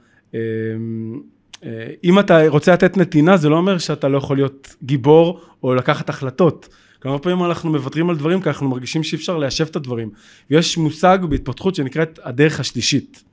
אם 2.03 2.19
אתה 2.19 2.47
רוצה 2.47 2.73
לתת 2.73 2.97
נתינה, 2.97 3.37
זה 3.37 3.49
לא 3.49 3.55
אומר 3.55 3.77
שאתה 3.77 4.07
לא 4.07 4.17
יכול 4.17 4.37
להיות 4.37 4.75
גיבור 4.83 5.41
או 5.63 5.75
לקחת 5.75 6.09
החלטות. 6.09 6.69
כמה 7.01 7.19
פעמים 7.19 7.43
אנחנו 7.43 7.71
מוותרים 7.71 8.09
על 8.09 8.17
דברים 8.17 8.41
כי 8.41 8.49
אנחנו 8.49 8.69
מרגישים 8.69 9.03
שאי 9.03 9.15
אפשר 9.15 9.37
ליישב 9.37 9.65
את 9.65 9.75
הדברים. 9.75 10.09
יש 10.49 10.77
מושג 10.77 11.19
בהתפתחות 11.29 11.75
שנקראת 11.75 12.19
הדרך 12.23 12.59
השלישית. 12.59 13.23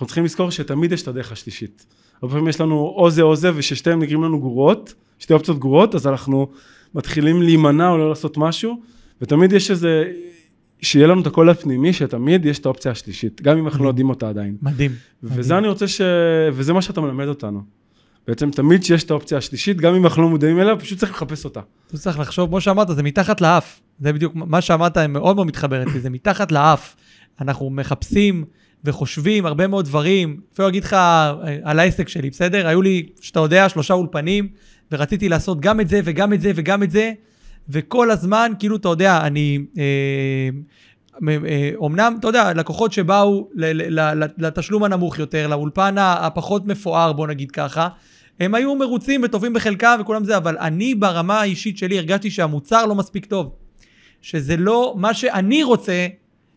אנחנו 0.00 0.06
צריכים 0.06 0.24
לזכור 0.24 0.50
שתמיד 0.50 0.92
יש 0.92 1.02
את 1.02 1.08
הדרך 1.08 1.32
השלישית. 1.32 1.86
הרבה 2.22 2.34
פעמים 2.34 2.48
יש 2.48 2.60
לנו 2.60 2.94
או 2.96 3.10
זה 3.10 3.22
או 3.22 3.36
זה 3.36 3.50
וששתיהם 3.54 4.02
נגרים 4.02 4.24
לנו 4.24 4.40
גרועות, 4.40 4.94
שתי 5.18 5.34
אופציות 5.34 5.58
גרועות, 5.58 5.94
אז 5.94 6.06
אנחנו 6.06 6.48
מתחילים 6.94 7.42
להימנע 7.42 7.88
או 7.88 7.98
לא 7.98 8.08
לעשות 8.08 8.36
משהו, 8.36 8.80
ותמיד 9.22 9.52
יש 9.52 9.70
איזה, 9.70 10.04
שיהיה 10.82 11.06
לנו 11.06 11.22
את 11.22 11.26
הקול 11.26 11.50
הפנימי, 11.50 11.92
שתמיד 11.92 12.46
יש 12.46 12.58
את 12.58 12.66
האופציה 12.66 12.92
השלישית, 12.92 13.42
גם 13.42 13.58
אם 13.58 13.66
אנחנו 13.66 13.84
לא 13.84 13.88
יודעים 13.88 14.08
אותה 14.08 14.28
עדיין. 14.28 14.56
מדהים. 14.62 14.90
וזה 15.22 15.40
מדהים. 15.40 15.58
אני 15.58 15.68
רוצה 15.68 15.88
ש... 15.88 16.00
וזה 16.52 16.72
מה 16.72 16.82
שאתה 16.82 17.00
מלמד 17.00 17.26
אותנו. 17.26 17.62
בעצם 18.26 18.50
תמיד 18.50 18.84
שיש 18.84 19.04
את 19.04 19.10
האופציה 19.10 19.38
השלישית, 19.38 19.80
גם 19.80 19.94
אם 19.94 20.04
אנחנו 20.04 20.22
לא 20.22 20.28
מודעים 20.28 20.60
אליה, 20.60 20.76
פשוט 20.76 20.98
צריך 20.98 21.12
לחפש 21.12 21.44
אותה. 21.44 21.60
אתה 21.86 21.98
צריך 21.98 22.18
לחשוב, 22.18 22.48
כמו 22.48 22.60
שאמרת, 22.60 22.88
זה 22.88 23.02
מתחת 23.02 23.40
לאף. 23.40 23.80
זה 24.00 24.12
בדיוק 24.12 24.32
מה 24.34 24.60
שאמרת, 24.60 24.98
מאוד 24.98 25.36
מאוד 25.36 25.46
מתחברת 25.46 25.86
לי, 25.94 26.00
זה 26.00 26.10
מתחת 26.10 26.52
לאף. 26.52 26.96
אנחנו 27.40 27.70
מחפשים 27.70 28.44
וחושבים 28.84 29.46
הרבה 29.46 29.66
מאוד 29.66 29.84
דברים. 29.84 30.40
אפילו 30.54 30.68
אגיד 30.68 30.84
לך 30.84 30.92
אה, 30.92 31.36
על 31.62 31.78
העסק 31.78 32.08
שלי, 32.08 32.30
בסדר? 32.30 32.66
היו 32.66 32.82
לי, 32.82 33.06
שאתה 33.20 33.40
יודע, 33.40 33.68
שלושה 33.68 33.94
אולפנים, 33.94 34.48
ורציתי 34.92 35.28
לעשות 35.28 35.60
גם 35.60 35.80
את 35.80 35.88
זה 35.88 36.00
וגם 36.04 36.32
את 36.32 36.40
זה 36.40 36.52
וגם 36.54 36.82
את 36.82 36.90
זה, 36.90 37.12
וכל 37.68 38.10
הזמן, 38.10 38.52
כאילו, 38.58 38.76
אתה 38.76 38.88
יודע, 38.88 39.20
אני... 39.26 39.58
אומנם, 41.76 42.12
אה, 42.12 42.18
אתה 42.18 42.28
יודע, 42.28 42.52
לקוחות 42.52 42.92
שבאו 42.92 43.48
לתשלום 44.38 44.84
הנמוך 44.84 45.18
יותר, 45.18 45.46
לאולפן 45.46 45.94
הפחות 45.98 46.66
מפואר, 46.66 47.12
בוא 47.12 47.26
נגיד 47.26 47.50
ככה, 47.50 47.88
הם 48.40 48.54
היו 48.54 48.76
מרוצים 48.76 49.20
וטובים 49.24 49.52
בחלקם 49.52 49.98
וכולם 50.00 50.24
זה, 50.24 50.36
אבל 50.36 50.58
אני 50.58 50.94
ברמה 50.94 51.40
האישית 51.40 51.78
שלי 51.78 51.98
הרגשתי 51.98 52.30
שהמוצר 52.30 52.86
לא 52.86 52.94
מספיק 52.94 53.26
טוב. 53.26 53.52
שזה 54.22 54.56
לא 54.56 54.94
מה 54.96 55.14
שאני 55.14 55.62
רוצה 55.62 56.06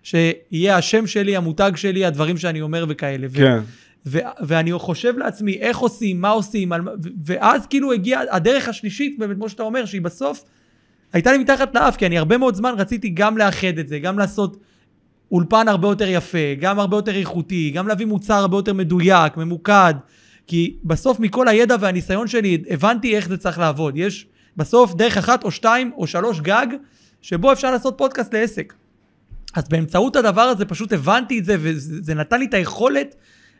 שיהיה 0.03 0.77
השם 0.77 1.07
שלי, 1.07 1.35
המותג 1.35 1.71
שלי, 1.75 2.05
הדברים 2.05 2.37
שאני 2.37 2.61
אומר 2.61 2.85
וכאלה. 2.89 3.27
כן. 3.33 3.59
ו- 4.05 4.19
ואני 4.47 4.71
חושב 4.73 5.17
לעצמי 5.17 5.53
איך 5.53 5.77
עושים, 5.77 6.21
מה 6.21 6.29
עושים, 6.29 6.73
על- 6.73 6.81
ו- 6.81 7.09
ואז 7.25 7.65
כאילו 7.67 7.91
הגיעה 7.93 8.21
הדרך 8.31 8.67
השלישית, 8.67 9.19
באמת, 9.19 9.35
כמו 9.37 9.49
שאתה 9.49 9.63
אומר, 9.63 9.85
שהיא 9.85 10.01
בסוף 10.01 10.43
הייתה 11.13 11.31
לי 11.31 11.37
מתחת 11.37 11.75
לאף, 11.75 11.97
כי 11.97 12.05
אני 12.05 12.17
הרבה 12.17 12.37
מאוד 12.37 12.55
זמן 12.55 12.73
רציתי 12.77 13.09
גם 13.09 13.37
לאחד 13.37 13.77
את 13.79 13.87
זה, 13.87 13.99
גם 13.99 14.19
לעשות 14.19 14.57
אולפן 15.31 15.67
הרבה 15.67 15.87
יותר 15.87 16.07
יפה, 16.07 16.53
גם 16.59 16.79
הרבה 16.79 16.97
יותר 16.97 17.15
איכותי, 17.15 17.71
גם 17.71 17.87
להביא 17.87 18.05
מוצר 18.05 18.33
הרבה 18.33 18.57
יותר 18.57 18.73
מדויק, 18.73 19.37
ממוקד. 19.37 19.93
כי 20.47 20.75
בסוף 20.83 21.19
מכל 21.19 21.47
הידע 21.47 21.75
והניסיון 21.79 22.27
שלי 22.27 22.63
הבנתי 22.69 23.15
איך 23.15 23.27
זה 23.27 23.37
צריך 23.37 23.59
לעבוד. 23.59 23.97
יש 23.97 24.27
בסוף 24.57 24.93
דרך 24.95 25.17
אחת 25.17 25.43
או 25.43 25.51
שתיים 25.51 25.91
או 25.97 26.07
שלוש 26.07 26.39
גג, 26.39 26.67
שבו 27.21 27.51
אפשר 27.51 27.71
לעשות 27.71 27.97
פודקאסט 27.97 28.33
לעסק. 28.33 28.73
אז 29.53 29.69
באמצעות 29.69 30.15
הדבר 30.15 30.41
הזה 30.41 30.65
פשוט 30.65 30.93
הבנתי 30.93 31.39
את 31.39 31.45
זה, 31.45 31.55
וזה 31.59 32.15
נתן 32.15 32.39
לי 32.39 32.45
את 32.45 32.53
היכולת 32.53 33.15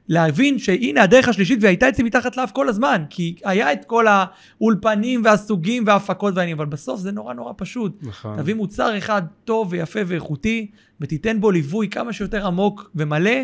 להבין 0.08 0.60
שהנה 0.60 1.04
הדרך 1.04 1.28
השלישית 1.28 1.60
והייתה 1.62 1.90
אצלי 1.90 2.04
מתחת 2.04 2.38
לאף 2.38 2.52
כל 2.52 2.70
הזמן, 2.70 3.04
כי 3.10 3.36
היה 3.44 3.74
את 3.74 3.86
כל 3.86 4.06
האולפנים 4.08 5.22
והסוגים 5.24 5.84
וההפקות 5.88 6.36
והעניינים, 6.36 6.62
אבל 6.62 6.70
בסוף 6.70 7.00
זה 7.00 7.12
נורא 7.12 7.34
נורא 7.34 7.54
פשוט. 7.58 8.00
נכון. 8.02 8.38
תביא 8.38 8.54
מוצר 8.54 8.98
אחד 8.98 9.22
טוב 9.46 9.68
ויפה 9.72 10.00
ואיכותי, 10.08 10.72
ותיתן 11.02 11.42
בו 11.42 11.52
ליווי 11.52 11.90
כמה 11.90 12.14
שיותר 12.14 12.48
עמוק 12.48 12.92
ומלא, 12.96 13.40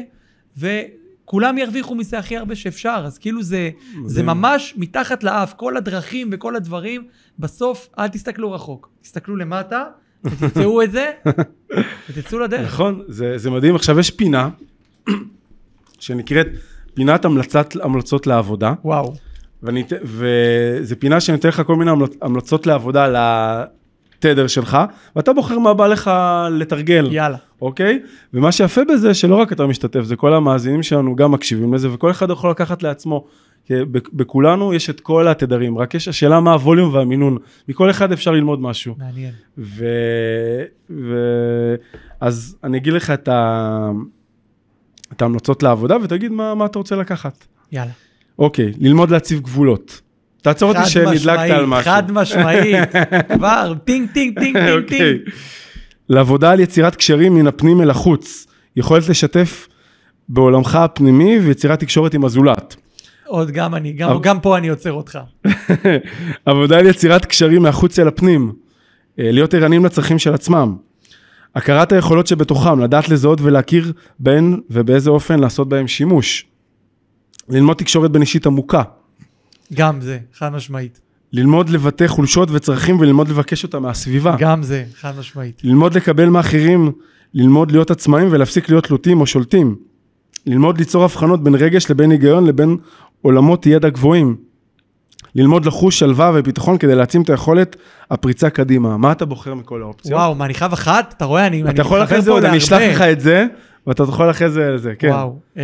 וכולם 0.58 1.58
ירוויחו 1.58 1.96
מזה 1.96 2.20
הכי 2.20 2.38
הרבה 2.38 2.56
שאפשר. 2.56 3.04
אז 3.06 3.18
כאילו 3.18 3.44
זה, 3.44 3.70
זה 4.06 4.24
ממש 4.24 4.74
מתחת 4.78 5.24
לאף, 5.24 5.54
כל 5.54 5.78
הדרכים 5.78 6.30
וכל 6.32 6.56
הדברים, 6.56 7.08
בסוף 7.40 7.90
אל 8.00 8.08
תסתכלו 8.08 8.52
רחוק, 8.52 8.90
תסתכלו 9.02 9.36
למטה. 9.36 9.84
ותמצאו 10.24 10.82
את 10.82 10.92
זה, 10.92 11.12
ותצאו 12.10 12.40
לדרך. 12.40 12.74
נכון, 12.74 13.02
זה, 13.08 13.38
זה 13.38 13.50
מדהים. 13.50 13.76
עכשיו 13.76 14.00
יש 14.00 14.12
פינה 14.12 14.50
שנקראת 16.00 16.48
פינת 16.94 17.26
המלצת, 17.26 17.74
המלצות 17.82 18.28
לעבודה. 18.28 18.74
וואו. 18.86 19.14
ואני, 19.64 19.84
וזה 20.04 20.96
פינה 20.96 21.20
שאני 21.20 21.38
אתן 21.38 21.50
לך 21.50 21.62
כל 21.66 21.76
מיני 21.76 21.92
המלצות 22.22 22.68
לעבודה 22.68 23.08
לתדר 24.18 24.48
שלך, 24.48 24.78
ואתה 25.16 25.34
בוחר 25.34 25.60
מה 25.60 25.74
בא 25.74 25.88
לך 25.88 26.12
לתרגל. 26.52 27.08
יאללה. 27.12 27.38
אוקיי? 27.62 28.00
ומה 28.34 28.52
שיפה 28.52 28.82
בזה, 28.94 29.14
שלא 29.14 29.36
רק 29.36 29.54
אתה 29.54 29.68
משתתף, 29.68 30.02
זה 30.02 30.16
כל 30.16 30.34
המאזינים 30.34 30.84
שלנו 30.84 31.16
גם 31.16 31.32
מקשיבים 31.32 31.74
לזה, 31.74 31.94
וכל 31.94 32.12
אחד 32.12 32.30
יכול 32.30 32.52
לקחת 32.52 32.84
לעצמו. 32.84 33.26
בכולנו 34.14 34.74
יש 34.74 34.90
את 34.90 35.00
כל 35.00 35.28
התדרים, 35.28 35.78
רק 35.78 35.96
יש 35.96 36.08
השאלה 36.08 36.40
מה 36.40 36.54
הווליום 36.54 36.94
והמינון. 36.94 37.38
מכל 37.68 37.90
אחד 37.90 38.12
אפשר 38.12 38.32
ללמוד 38.32 38.62
משהו. 38.62 38.96
מעניין. 38.98 39.32
ו... 39.58 39.86
ו... 40.90 41.16
אז 42.20 42.58
אני 42.64 42.78
אגיד 42.78 42.94
לך 42.94 43.12
את 43.12 43.28
ה... 43.28 43.92
את 45.14 45.22
ההמלצות 45.22 45.64
לעבודה 45.64 45.98
ותגיד 46.04 46.32
מה, 46.32 46.56
מה 46.56 46.66
אתה 46.66 46.80
רוצה 46.80 46.96
לקחת. 46.96 47.46
יאללה. 47.72 47.92
אוקיי, 48.40 48.74
ללמוד 48.80 49.12
להציב 49.12 49.40
גבולות. 49.40 50.02
תעצור 50.42 50.70
אותי 50.70 50.90
שנדלקת 50.90 51.52
על 51.52 51.66
משהו. 51.66 51.92
חד 51.92 52.12
משמעית, 52.12 52.90
כבר, 53.36 53.74
טינג, 53.84 54.10
טינג, 54.14 54.40
טינג, 54.40 54.58
טינג, 54.58 54.84
אוקיי. 54.84 54.98
טינג. 54.98 55.20
לעבודה 56.10 56.52
על 56.52 56.60
יצירת 56.60 56.96
קשרים 56.96 57.34
מן 57.34 57.48
הפנים 57.48 57.82
אל 57.82 57.90
החוץ. 57.90 58.48
יכולת 58.76 59.10
לשתף 59.10 59.68
בעולמך 60.30 60.76
הפנימי 60.76 61.40
ויצירת 61.40 61.80
תקשורת 61.80 62.14
עם 62.14 62.26
הזולת. 62.26 62.76
עוד 63.30 63.52
גם 63.52 63.76
אני, 63.76 63.94
גם, 63.94 64.10
אבל... 64.10 64.20
גם 64.22 64.40
פה 64.40 64.58
אני 64.58 64.68
עוצר 64.70 64.94
אותך. 64.94 65.20
עבודה 66.46 66.80
על 66.80 66.86
יצירת 66.86 67.26
קשרים 67.26 67.62
מהחוץ 67.62 68.00
אל 68.00 68.08
הפנים. 68.08 68.54
אה, 69.20 69.32
להיות 69.32 69.54
ערניים 69.54 69.86
לצרכים 69.86 70.20
של 70.20 70.34
עצמם. 70.34 70.76
הכרת 71.56 71.92
היכולות 71.92 72.28
שבתוכם, 72.28 72.80
לדעת 72.80 73.10
לזהות 73.10 73.42
ולהכיר 73.42 73.94
בהן 74.20 74.60
ובאיזה 74.70 75.10
אופן 75.10 75.40
לעשות 75.40 75.70
בהן 75.70 75.88
שימוש. 75.88 76.46
ללמוד 77.50 77.78
תקשורת 77.78 78.12
בין 78.12 78.22
אישית 78.22 78.46
עמוקה. 78.46 78.84
גם 79.74 80.02
זה, 80.02 80.20
חד 80.34 80.50
משמעית. 80.50 81.00
ללמוד 81.34 81.70
לבטא 81.70 82.08
חולשות 82.08 82.50
וצרכים 82.52 83.00
וללמוד 83.00 83.30
לבקש 83.30 83.64
אותם 83.64 83.84
מהסביבה. 83.84 84.36
גם 84.40 84.64
זה, 84.64 84.84
חד 84.96 85.20
משמעית. 85.20 85.62
ללמוד 85.64 85.96
לקבל 85.96 86.30
מאחרים, 86.30 86.92
ללמוד 87.34 87.72
להיות 87.72 87.92
עצמאים 87.92 88.28
ולהפסיק 88.32 88.70
להיות 88.70 88.84
תלותים 88.84 89.22
או 89.22 89.26
שולטים. 89.26 89.76
ללמוד 90.46 90.78
ליצור 90.78 91.04
הבחנות 91.04 91.44
בין 91.44 91.56
רגש 91.56 91.92
לבין 91.92 92.12
היגיון 92.12 92.46
לבין 92.46 92.78
עולמות 93.22 93.66
ידע 93.66 93.90
גבוהים. 93.90 94.50
ללמוד 95.36 95.66
לחוש 95.66 96.00
שלווה 96.00 96.32
וביטחון 96.36 96.78
כדי 96.78 96.96
להעצים 96.96 97.22
את 97.22 97.30
היכולת 97.30 97.76
הפריצה 98.12 98.50
קדימה. 98.50 98.98
מה 98.98 99.12
אתה 99.12 99.26
בוחר 99.26 99.54
מכל 99.54 99.82
האופציות? 99.82 100.14
וואו, 100.14 100.36
מה, 100.36 100.46
אני 100.46 100.54
חייב 100.54 100.74
אחת? 100.74 101.14
אתה 101.18 101.26
רואה, 101.26 101.48
אני, 101.48 101.64
אתה 101.70 101.82
יכול 101.82 102.04
אחרי 102.04 102.22
זה 102.22 102.32
עוד, 102.32 102.46
אני 102.46 102.58
אשלח 102.58 102.82
לך 102.82 103.02
את 103.02 103.20
זה, 103.20 103.46
ואתה 103.88 104.04
יכול 104.04 104.30
אחרי 104.30 104.50
זה, 104.50 104.78
זה, 104.78 104.94
כן. 105.00 105.10
וואו, 105.10 105.40
אה, 105.58 105.64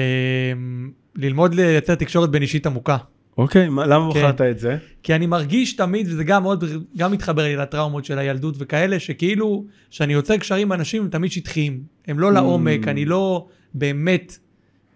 ללמוד 1.16 1.56
לייצר 1.56 1.96
תקשורת 1.96 2.30
בין 2.30 2.42
אישית 2.42 2.66
עמוקה. 2.66 2.98
אוקיי, 3.38 3.70
מה, 3.70 3.86
למה 3.86 4.14
כן. 4.14 4.20
בחרת 4.20 4.42
את 4.42 4.60
זה? 4.60 4.78
כי 5.04 5.16
אני 5.16 5.26
מרגיש 5.26 5.76
תמיד, 5.76 6.08
וזה 6.10 6.24
גם 6.24 6.44
מאוד, 6.44 6.64
גם 6.98 7.12
מתחבר 7.12 7.44
לי 7.44 7.56
לטראומות 7.56 8.06
של 8.06 8.20
הילדות 8.20 8.56
וכאלה, 8.60 9.00
שכאילו, 9.00 9.66
כשאני 9.92 10.14
יוצר 10.14 10.38
קשרים 10.38 10.68
עם 10.68 10.74
אנשים 10.74 11.02
הם 11.02 11.10
תמיד 11.10 11.32
שטחיים. 11.32 11.80
הם 12.08 12.20
לא 12.20 12.34
לעומק, 12.34 12.88
mm. 12.88 12.90
אני 12.90 13.06
לא 13.06 13.48
באמת 13.74 14.38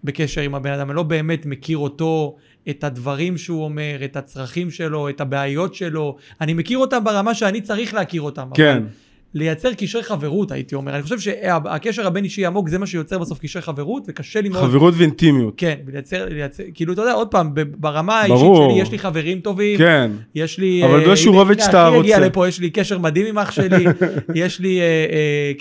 בקשר 0.03 0.41
עם 0.41 0.55
הבן 0.55 0.71
אדם, 0.71 0.89
אני 0.89 0.95
לא 0.95 1.03
באמת 1.03 1.45
מכיר 1.45 1.77
אותו, 1.77 2.35
את 2.69 2.83
הדברים 2.83 3.37
שהוא 3.37 3.63
אומר, 3.63 3.99
את 4.05 4.15
הצרכים 4.15 4.71
שלו, 4.71 5.09
את 5.09 5.21
הבעיות 5.21 5.75
שלו. 5.75 6.17
אני 6.41 6.53
מכיר 6.53 6.77
אותם 6.77 7.03
ברמה 7.03 7.33
שאני 7.33 7.61
צריך 7.61 7.93
להכיר 7.93 8.21
אותם. 8.21 8.49
כן. 8.53 8.77
אבל 8.77 8.85
לייצר 9.33 9.73
קשרי 9.73 10.03
חברות, 10.03 10.51
הייתי 10.51 10.75
אומר. 10.75 10.95
אני 10.95 11.03
חושב 11.03 11.19
שהקשר 11.19 12.07
הבין-אישי 12.07 12.45
עמוק 12.45 12.69
זה 12.69 12.77
מה 12.77 12.85
שיוצר 12.85 13.17
בסוף 13.17 13.39
קשרי 13.39 13.61
חברות, 13.61 14.03
וקשה 14.07 14.41
לי 14.41 14.49
מאוד... 14.49 14.63
חברות 14.63 14.93
ואינטימיות. 14.97 15.53
כן, 15.57 15.75
לייצר, 15.93 16.25
לייצר, 16.29 16.63
כאילו, 16.73 16.93
אתה 16.93 17.01
יודע, 17.01 17.13
עוד 17.13 17.27
פעם, 17.27 17.51
ברמה 17.77 18.21
האישית. 18.21 18.47
שלי, 18.55 18.81
יש 18.81 18.91
לי 18.91 18.99
חברים 18.99 19.39
טובים. 19.39 19.77
כן. 19.77 20.11
יש 20.35 20.57
לי... 20.57 20.85
אבל 20.85 21.05
באיזשהו 21.05 21.33
אה, 21.33 21.39
רובד 21.39 21.59
שאתה 21.59 21.87
רוצה. 21.87 21.99
הגיע 21.99 22.19
לפה, 22.19 22.47
יש 22.47 22.59
לי 22.59 22.69
קשר 22.69 22.97
מדהים 22.97 23.25
עם 23.25 23.37
אח 23.37 23.51
שלי, 23.51 23.85
יש 24.35 24.59
לי 24.59 24.79
אה, 24.79 25.05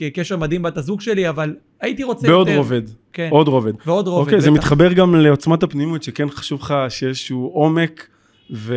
אה, 0.03 0.11
קשר 0.11 0.37
מדהים 0.37 0.63
בת 0.63 0.77
הזוג 0.77 1.01
שלי, 1.01 1.29
אבל 1.29 1.55
הייתי 1.81 2.03
רוצה 2.03 2.29
בעוד 2.29 2.49
יותר. 2.49 2.59
רובד. 2.59 2.83
כן. 3.13 3.29
עוד 3.31 3.49
רובד. 3.49 3.73
ועוד 3.87 4.09
רובד. 4.09 4.25
אוקיי. 4.25 4.41
זה 4.41 4.51
מתחבר 4.51 4.93
גם 4.93 5.15
לעוצמת 5.15 5.63
הפנימיות, 5.63 6.03
שכן 6.03 6.31
חשוב 6.31 6.61
לך 6.61 6.75
שיש 6.89 7.05
איזשהו 7.05 7.51
עומק, 7.55 8.07
ו... 8.55 8.75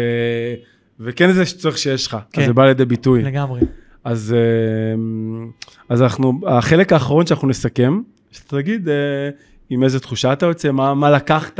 וכן 0.99 1.31
זה 1.31 1.45
שצריך 1.45 1.77
שיש 1.77 2.07
לך. 2.07 2.17
כן. 2.33 2.41
אז 2.41 2.47
זה 2.47 2.53
בא 2.53 2.65
לידי 2.65 2.85
ביטוי. 2.85 3.23
לגמרי. 3.23 3.61
אז, 4.03 4.35
אה, 4.37 5.01
אז 5.89 6.01
אנחנו, 6.01 6.39
החלק 6.47 6.93
האחרון 6.93 7.25
שאנחנו 7.25 7.47
נסכם, 7.47 8.01
שתגיד 8.31 8.89
אה, 8.89 8.95
עם 9.69 9.83
איזה 9.83 9.99
תחושה 9.99 10.33
אתה 10.33 10.45
יוצא, 10.45 10.71
מה, 10.71 10.93
מה 10.93 11.11
לקחת 11.11 11.59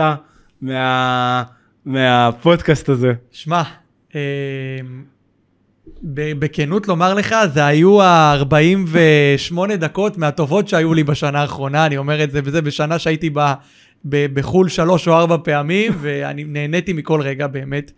מה, 0.62 1.44
מהפודקאסט 1.86 2.90
הזה. 2.90 3.14
שמע, 3.32 3.64
אה, 4.16 4.22
בכנות 6.14 6.88
לומר 6.88 7.14
לך, 7.14 7.36
זה 7.54 7.66
היו 7.66 8.02
ה-48 8.02 9.76
דקות 9.76 10.18
מהטובות 10.18 10.68
שהיו 10.68 10.94
לי 10.94 11.04
בשנה 11.04 11.42
האחרונה, 11.42 11.86
אני 11.86 11.98
אומר 11.98 12.24
את 12.24 12.32
זה, 12.32 12.40
וזה 12.44 12.62
בשנה 12.62 13.00
שהייתי 13.00 13.30
ב, 13.34 13.40
ב, 14.06 14.26
בחו"ל 14.34 14.70
שלוש 14.70 15.08
או 15.08 15.14
ארבע 15.14 15.38
פעמים, 15.44 15.94
ואני 16.02 16.44
נהניתי 16.44 16.94
מכל 16.94 17.22
רגע 17.22 17.48
באמת. 17.48 17.92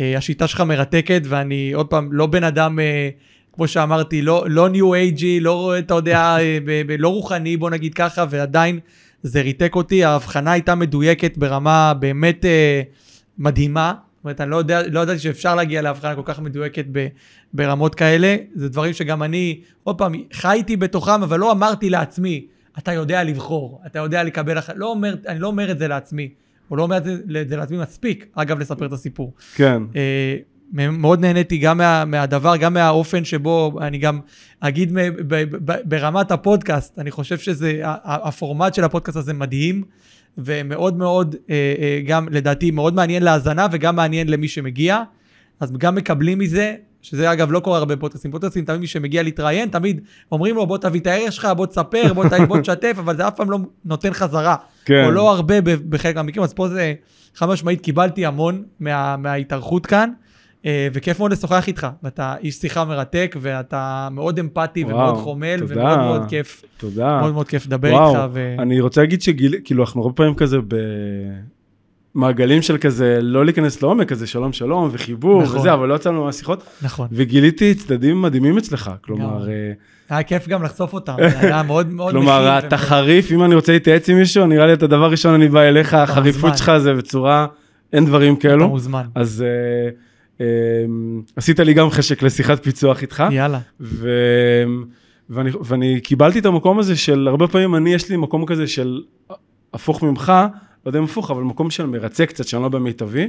השיטה 0.00 0.46
שלך 0.46 0.60
מרתקת, 0.60 1.22
ואני 1.24 1.72
עוד 1.72 1.86
פעם, 1.86 2.12
לא 2.12 2.26
בן 2.26 2.44
אדם... 2.44 2.78
כמו 3.52 3.68
שאמרתי, 3.68 4.22
לא, 4.22 4.44
לא 4.48 4.68
ניו 4.68 4.94
אייג'י, 4.94 5.40
לא, 5.40 5.78
אתה 5.78 5.94
יודע, 5.94 6.36
ב, 6.64 6.82
ב, 6.86 6.96
לא 6.98 7.08
רוחני, 7.08 7.56
בוא 7.56 7.70
נגיד 7.70 7.94
ככה, 7.94 8.24
ועדיין 8.30 8.78
זה 9.22 9.40
ריתק 9.40 9.76
אותי. 9.76 10.04
ההבחנה 10.04 10.52
הייתה 10.52 10.74
מדויקת 10.74 11.36
ברמה 11.36 11.94
באמת 11.94 12.44
אה, 12.44 12.82
מדהימה. 13.38 13.94
זאת 13.96 14.24
אומרת, 14.24 14.40
אני 14.40 14.50
לא, 14.50 14.56
יודע, 14.56 14.82
לא 14.88 15.00
ידעתי 15.00 15.18
שאפשר 15.18 15.54
להגיע 15.54 15.82
להבחנה 15.82 16.14
כל 16.14 16.22
כך 16.24 16.40
מדויקת 16.40 16.84
ב, 16.92 17.06
ברמות 17.52 17.94
כאלה. 17.94 18.36
זה 18.54 18.68
דברים 18.68 18.92
שגם 18.92 19.22
אני, 19.22 19.60
עוד 19.84 19.98
פעם, 19.98 20.12
חייתי 20.32 20.76
בתוכם, 20.76 21.22
אבל 21.22 21.38
לא 21.38 21.52
אמרתי 21.52 21.90
לעצמי, 21.90 22.46
אתה 22.78 22.92
יודע 22.92 23.24
לבחור, 23.24 23.82
אתה 23.86 23.98
יודע 23.98 24.22
לקבל 24.22 24.58
אחת, 24.58 24.74
לא 24.76 24.86
אומר, 24.86 25.14
אני 25.28 25.38
לא 25.38 25.46
אומר 25.46 25.70
את 25.70 25.78
זה 25.78 25.88
לעצמי. 25.88 26.28
או 26.70 26.76
לא 26.76 26.82
אומר 26.82 26.96
את 26.96 27.04
זה, 27.04 27.16
את 27.40 27.48
זה 27.48 27.56
לעצמי 27.56 27.78
מספיק, 27.78 28.26
אגב, 28.34 28.58
לספר 28.58 28.86
את 28.86 28.92
הסיפור. 28.92 29.32
כן. 29.54 29.82
אה, 29.96 30.36
מאוד 30.72 31.20
נהניתי 31.20 31.58
גם 31.58 31.78
מה, 31.78 32.04
מהדבר, 32.04 32.56
גם 32.56 32.74
מהאופן 32.74 33.24
שבו, 33.24 33.78
אני 33.80 33.98
גם 33.98 34.20
אגיד 34.60 34.94
ב, 34.94 35.00
ב, 35.26 35.44
ב, 35.64 35.76
ברמת 35.84 36.30
הפודקאסט, 36.30 36.98
אני 36.98 37.10
חושב 37.10 37.38
שזה, 37.38 37.80
הפורמט 37.84 38.74
של 38.74 38.84
הפודקאסט 38.84 39.16
הזה 39.16 39.32
מדהים, 39.32 39.84
ומאוד 40.38 40.96
מאוד, 40.96 41.36
אה, 41.50 41.74
אה, 41.78 42.00
גם 42.06 42.28
לדעתי 42.30 42.70
מאוד 42.70 42.94
מעניין 42.94 43.22
להאזנה 43.22 43.66
וגם 43.72 43.96
מעניין 43.96 44.28
למי 44.28 44.48
שמגיע, 44.48 45.02
אז 45.60 45.72
גם 45.72 45.94
מקבלים 45.94 46.38
מזה, 46.38 46.74
שזה 47.02 47.32
אגב 47.32 47.52
לא 47.52 47.60
קורה 47.60 47.78
הרבה 47.78 47.96
פודקאסטים, 47.96 48.30
פודקאסטים 48.30 48.64
תמיד 48.64 48.80
מי 48.80 48.86
שמגיע 48.86 49.22
להתראיין, 49.22 49.68
תמיד 49.68 50.00
אומרים 50.32 50.54
לו 50.54 50.66
בוא 50.66 50.78
תביא 50.78 51.00
את 51.00 51.06
הערך 51.06 51.32
שלך, 51.32 51.48
בוא 51.56 51.66
תספר, 51.66 52.14
בוא, 52.14 52.24
בוא 52.48 52.58
תשתף, 52.60 52.94
אבל 52.98 53.16
זה 53.16 53.28
אף 53.28 53.36
פעם 53.36 53.50
לא 53.50 53.58
נותן 53.84 54.12
חזרה, 54.12 54.56
כן. 54.84 55.04
או 55.04 55.10
לא 55.10 55.30
הרבה 55.30 55.54
בחלק 55.88 56.16
מהמקרים, 56.16 56.44
אז 56.44 56.52
פה 56.52 56.68
זה 56.68 56.94
חד 57.34 57.48
משמעית 57.48 57.80
קיבלתי 57.80 58.26
המון 58.26 58.62
מה, 58.80 59.16
מההתארכות 59.16 59.86
כאן. 59.86 60.10
אה, 60.66 60.88
וכיף 60.92 61.18
מאוד 61.18 61.32
לשוחח 61.32 61.68
איתך, 61.68 61.86
ואתה 62.02 62.34
איש 62.42 62.54
שיחה 62.54 62.84
מרתק, 62.84 63.36
ואתה 63.40 64.08
מאוד 64.10 64.38
אמפתי 64.38 64.84
וואו, 64.84 64.96
ומאוד 64.96 65.16
חומל, 65.16 65.60
תודה, 65.60 65.74
ומאוד 65.74 65.98
מאוד 65.98 66.28
כיף. 66.28 66.64
תודה. 66.76 67.20
מאוד 67.20 67.32
מאוד 67.32 67.48
כיף 67.48 67.66
לדבר 67.66 67.92
וואו, 67.92 68.08
איתך. 68.08 68.20
ו... 68.32 68.54
אני 68.58 68.80
רוצה 68.80 69.00
להגיד 69.00 69.22
שגיל, 69.22 69.54
כאילו, 69.64 69.82
אנחנו 69.84 70.02
הרבה 70.02 70.14
פעמים 70.14 70.34
כזה 70.34 70.58
במעגלים 72.14 72.62
של 72.62 72.78
כזה, 72.78 73.18
לא 73.22 73.44
להיכנס 73.44 73.82
לעומק, 73.82 74.08
כזה 74.08 74.26
שלום 74.26 74.52
שלום 74.52 74.88
וחיבור 74.92 75.42
נכון. 75.42 75.58
וזה, 75.58 75.72
אבל 75.72 75.88
לא 75.88 75.94
יצאנו 75.94 76.24
מהשיחות. 76.24 76.64
נכון. 76.82 77.08
וגיליתי 77.12 77.74
צדדים 77.74 78.22
מדהימים 78.22 78.58
אצלך, 78.58 78.90
כלומר... 79.00 79.48
אה, 79.48 79.72
היה 80.10 80.22
כיף 80.22 80.48
גם 80.48 80.62
לחשוף 80.62 80.92
אותם, 80.92 81.16
היה 81.40 81.62
מאוד 81.62 81.92
מאוד. 81.92 82.10
כלומר, 82.10 82.58
אתה 82.58 82.76
חריף, 82.76 83.32
אם 83.32 83.44
אני 83.44 83.54
רוצה 83.54 83.72
להתייעץ 83.72 84.08
עם 84.08 84.18
מישהו, 84.18 84.46
נראה 84.46 84.66
לי 84.66 84.72
את 84.72 84.82
הדבר 84.82 85.04
הראשון 85.04 85.34
אני 85.34 85.48
בא 85.48 85.60
אליך, 85.60 85.94
החריפות 85.94 86.58
שלך 86.58 86.72
זה 86.78 86.94
בצורה, 86.94 87.46
אין 87.92 88.06
דברים 88.06 88.36
כאלו. 88.36 88.64
אתה 88.64 88.72
מוזמן. 88.72 89.02
אז... 89.14 89.44
Uh, 89.44 90.11
עשית 91.36 91.60
לי 91.60 91.74
גם 91.74 91.90
חשק 91.90 92.22
לשיחת 92.22 92.62
פיצוח 92.62 93.02
איתך. 93.02 93.24
יאללה. 93.30 93.60
ו... 93.80 94.08
ואני, 95.30 95.50
ואני 95.64 96.00
קיבלתי 96.00 96.38
את 96.38 96.46
המקום 96.46 96.78
הזה 96.78 96.96
של, 96.96 97.28
הרבה 97.28 97.48
פעמים 97.48 97.74
אני, 97.74 97.94
יש 97.94 98.10
לי 98.10 98.16
מקום 98.16 98.46
כזה 98.46 98.66
של 98.66 99.02
הפוך 99.74 100.02
ממך, 100.02 100.32
לא 100.86 100.88
יודע 100.88 100.98
אם 100.98 101.04
הפוך, 101.04 101.30
אבל 101.30 101.42
מקום 101.42 101.70
של 101.70 101.86
מרצה 101.86 102.26
קצת, 102.26 102.48
שאני 102.48 102.62
לא 102.62 102.68
במיטבי. 102.68 103.28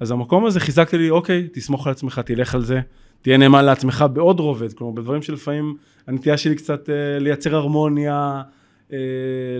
אז 0.00 0.10
המקום 0.10 0.46
הזה 0.46 0.60
חיזקתי 0.60 0.98
לי, 0.98 1.10
אוקיי, 1.10 1.48
תסמוך 1.52 1.86
על 1.86 1.90
עצמך, 1.90 2.18
תלך 2.18 2.54
על 2.54 2.64
זה, 2.64 2.80
תהיה 3.22 3.36
נאמן 3.36 3.64
לעצמך 3.64 4.04
בעוד 4.12 4.40
רובד. 4.40 4.72
כלומר, 4.72 4.92
בדברים 4.92 5.22
שלפעמים 5.22 5.76
הנטייה 6.06 6.36
שלי 6.36 6.54
קצת 6.54 6.90
אה, 6.90 7.18
לייצר 7.18 7.56
הרמוניה, 7.56 8.42
אה, 8.92 8.98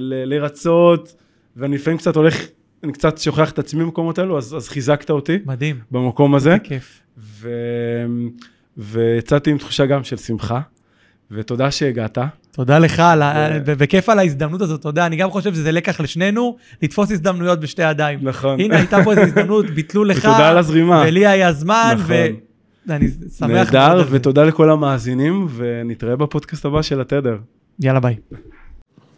לרצות, 0.00 1.14
ואני 1.56 1.76
לפעמים 1.76 1.98
קצת 1.98 2.16
הולך 2.16 2.46
אני 2.84 2.92
קצת 2.92 3.18
שוכח 3.18 3.50
את 3.50 3.58
עצמי 3.58 3.84
במקומות 3.84 4.18
האלו, 4.18 4.38
אז, 4.38 4.56
אז 4.56 4.68
חיזקת 4.68 5.10
אותי. 5.10 5.38
מדהים. 5.46 5.76
במקום 5.90 6.34
הזה. 6.34 6.50
זה 6.50 6.58
כיף. 6.58 7.00
ו... 7.18 7.50
ויצאתי 8.78 9.50
עם 9.50 9.58
תחושה 9.58 9.86
גם 9.86 10.04
של 10.04 10.16
שמחה, 10.16 10.60
ותודה 11.30 11.70
שהגעת. 11.70 12.18
תודה 12.50 12.78
לך, 12.78 13.02
ו... 13.66 13.72
וכיף 13.78 14.08
על 14.08 14.18
ההזדמנות 14.18 14.60
הזאת, 14.60 14.84
יודע, 14.84 15.06
אני 15.06 15.16
גם 15.16 15.30
חושב 15.30 15.54
שזה 15.54 15.72
לקח 15.72 16.00
לשנינו, 16.00 16.56
לתפוס 16.82 17.10
הזדמנויות 17.10 17.60
בשתי 17.60 17.90
ידיים. 17.90 18.18
נכון. 18.22 18.60
הנה, 18.60 18.76
הייתה 18.76 19.04
פה 19.04 19.10
איזו 19.10 19.22
הזדמנות, 19.22 19.70
ביטלו 19.76 20.04
לך. 20.04 20.18
ותודה 20.18 20.48
על 20.48 20.58
הזרימה. 20.58 21.02
ולי 21.06 21.26
היה 21.26 21.52
זמן, 21.52 21.94
נכון. 21.94 22.16
ואני 22.86 23.08
שמח. 23.38 23.50
נהדר, 23.50 24.04
ותודה 24.10 24.44
לכל 24.44 24.70
המאזינים, 24.70 25.46
ונתראה 25.56 26.16
בפודקאסט 26.16 26.64
הבא 26.64 26.82
של 26.82 27.00
התדר. 27.00 27.36
יאללה, 27.80 28.00
ביי. 28.00 28.16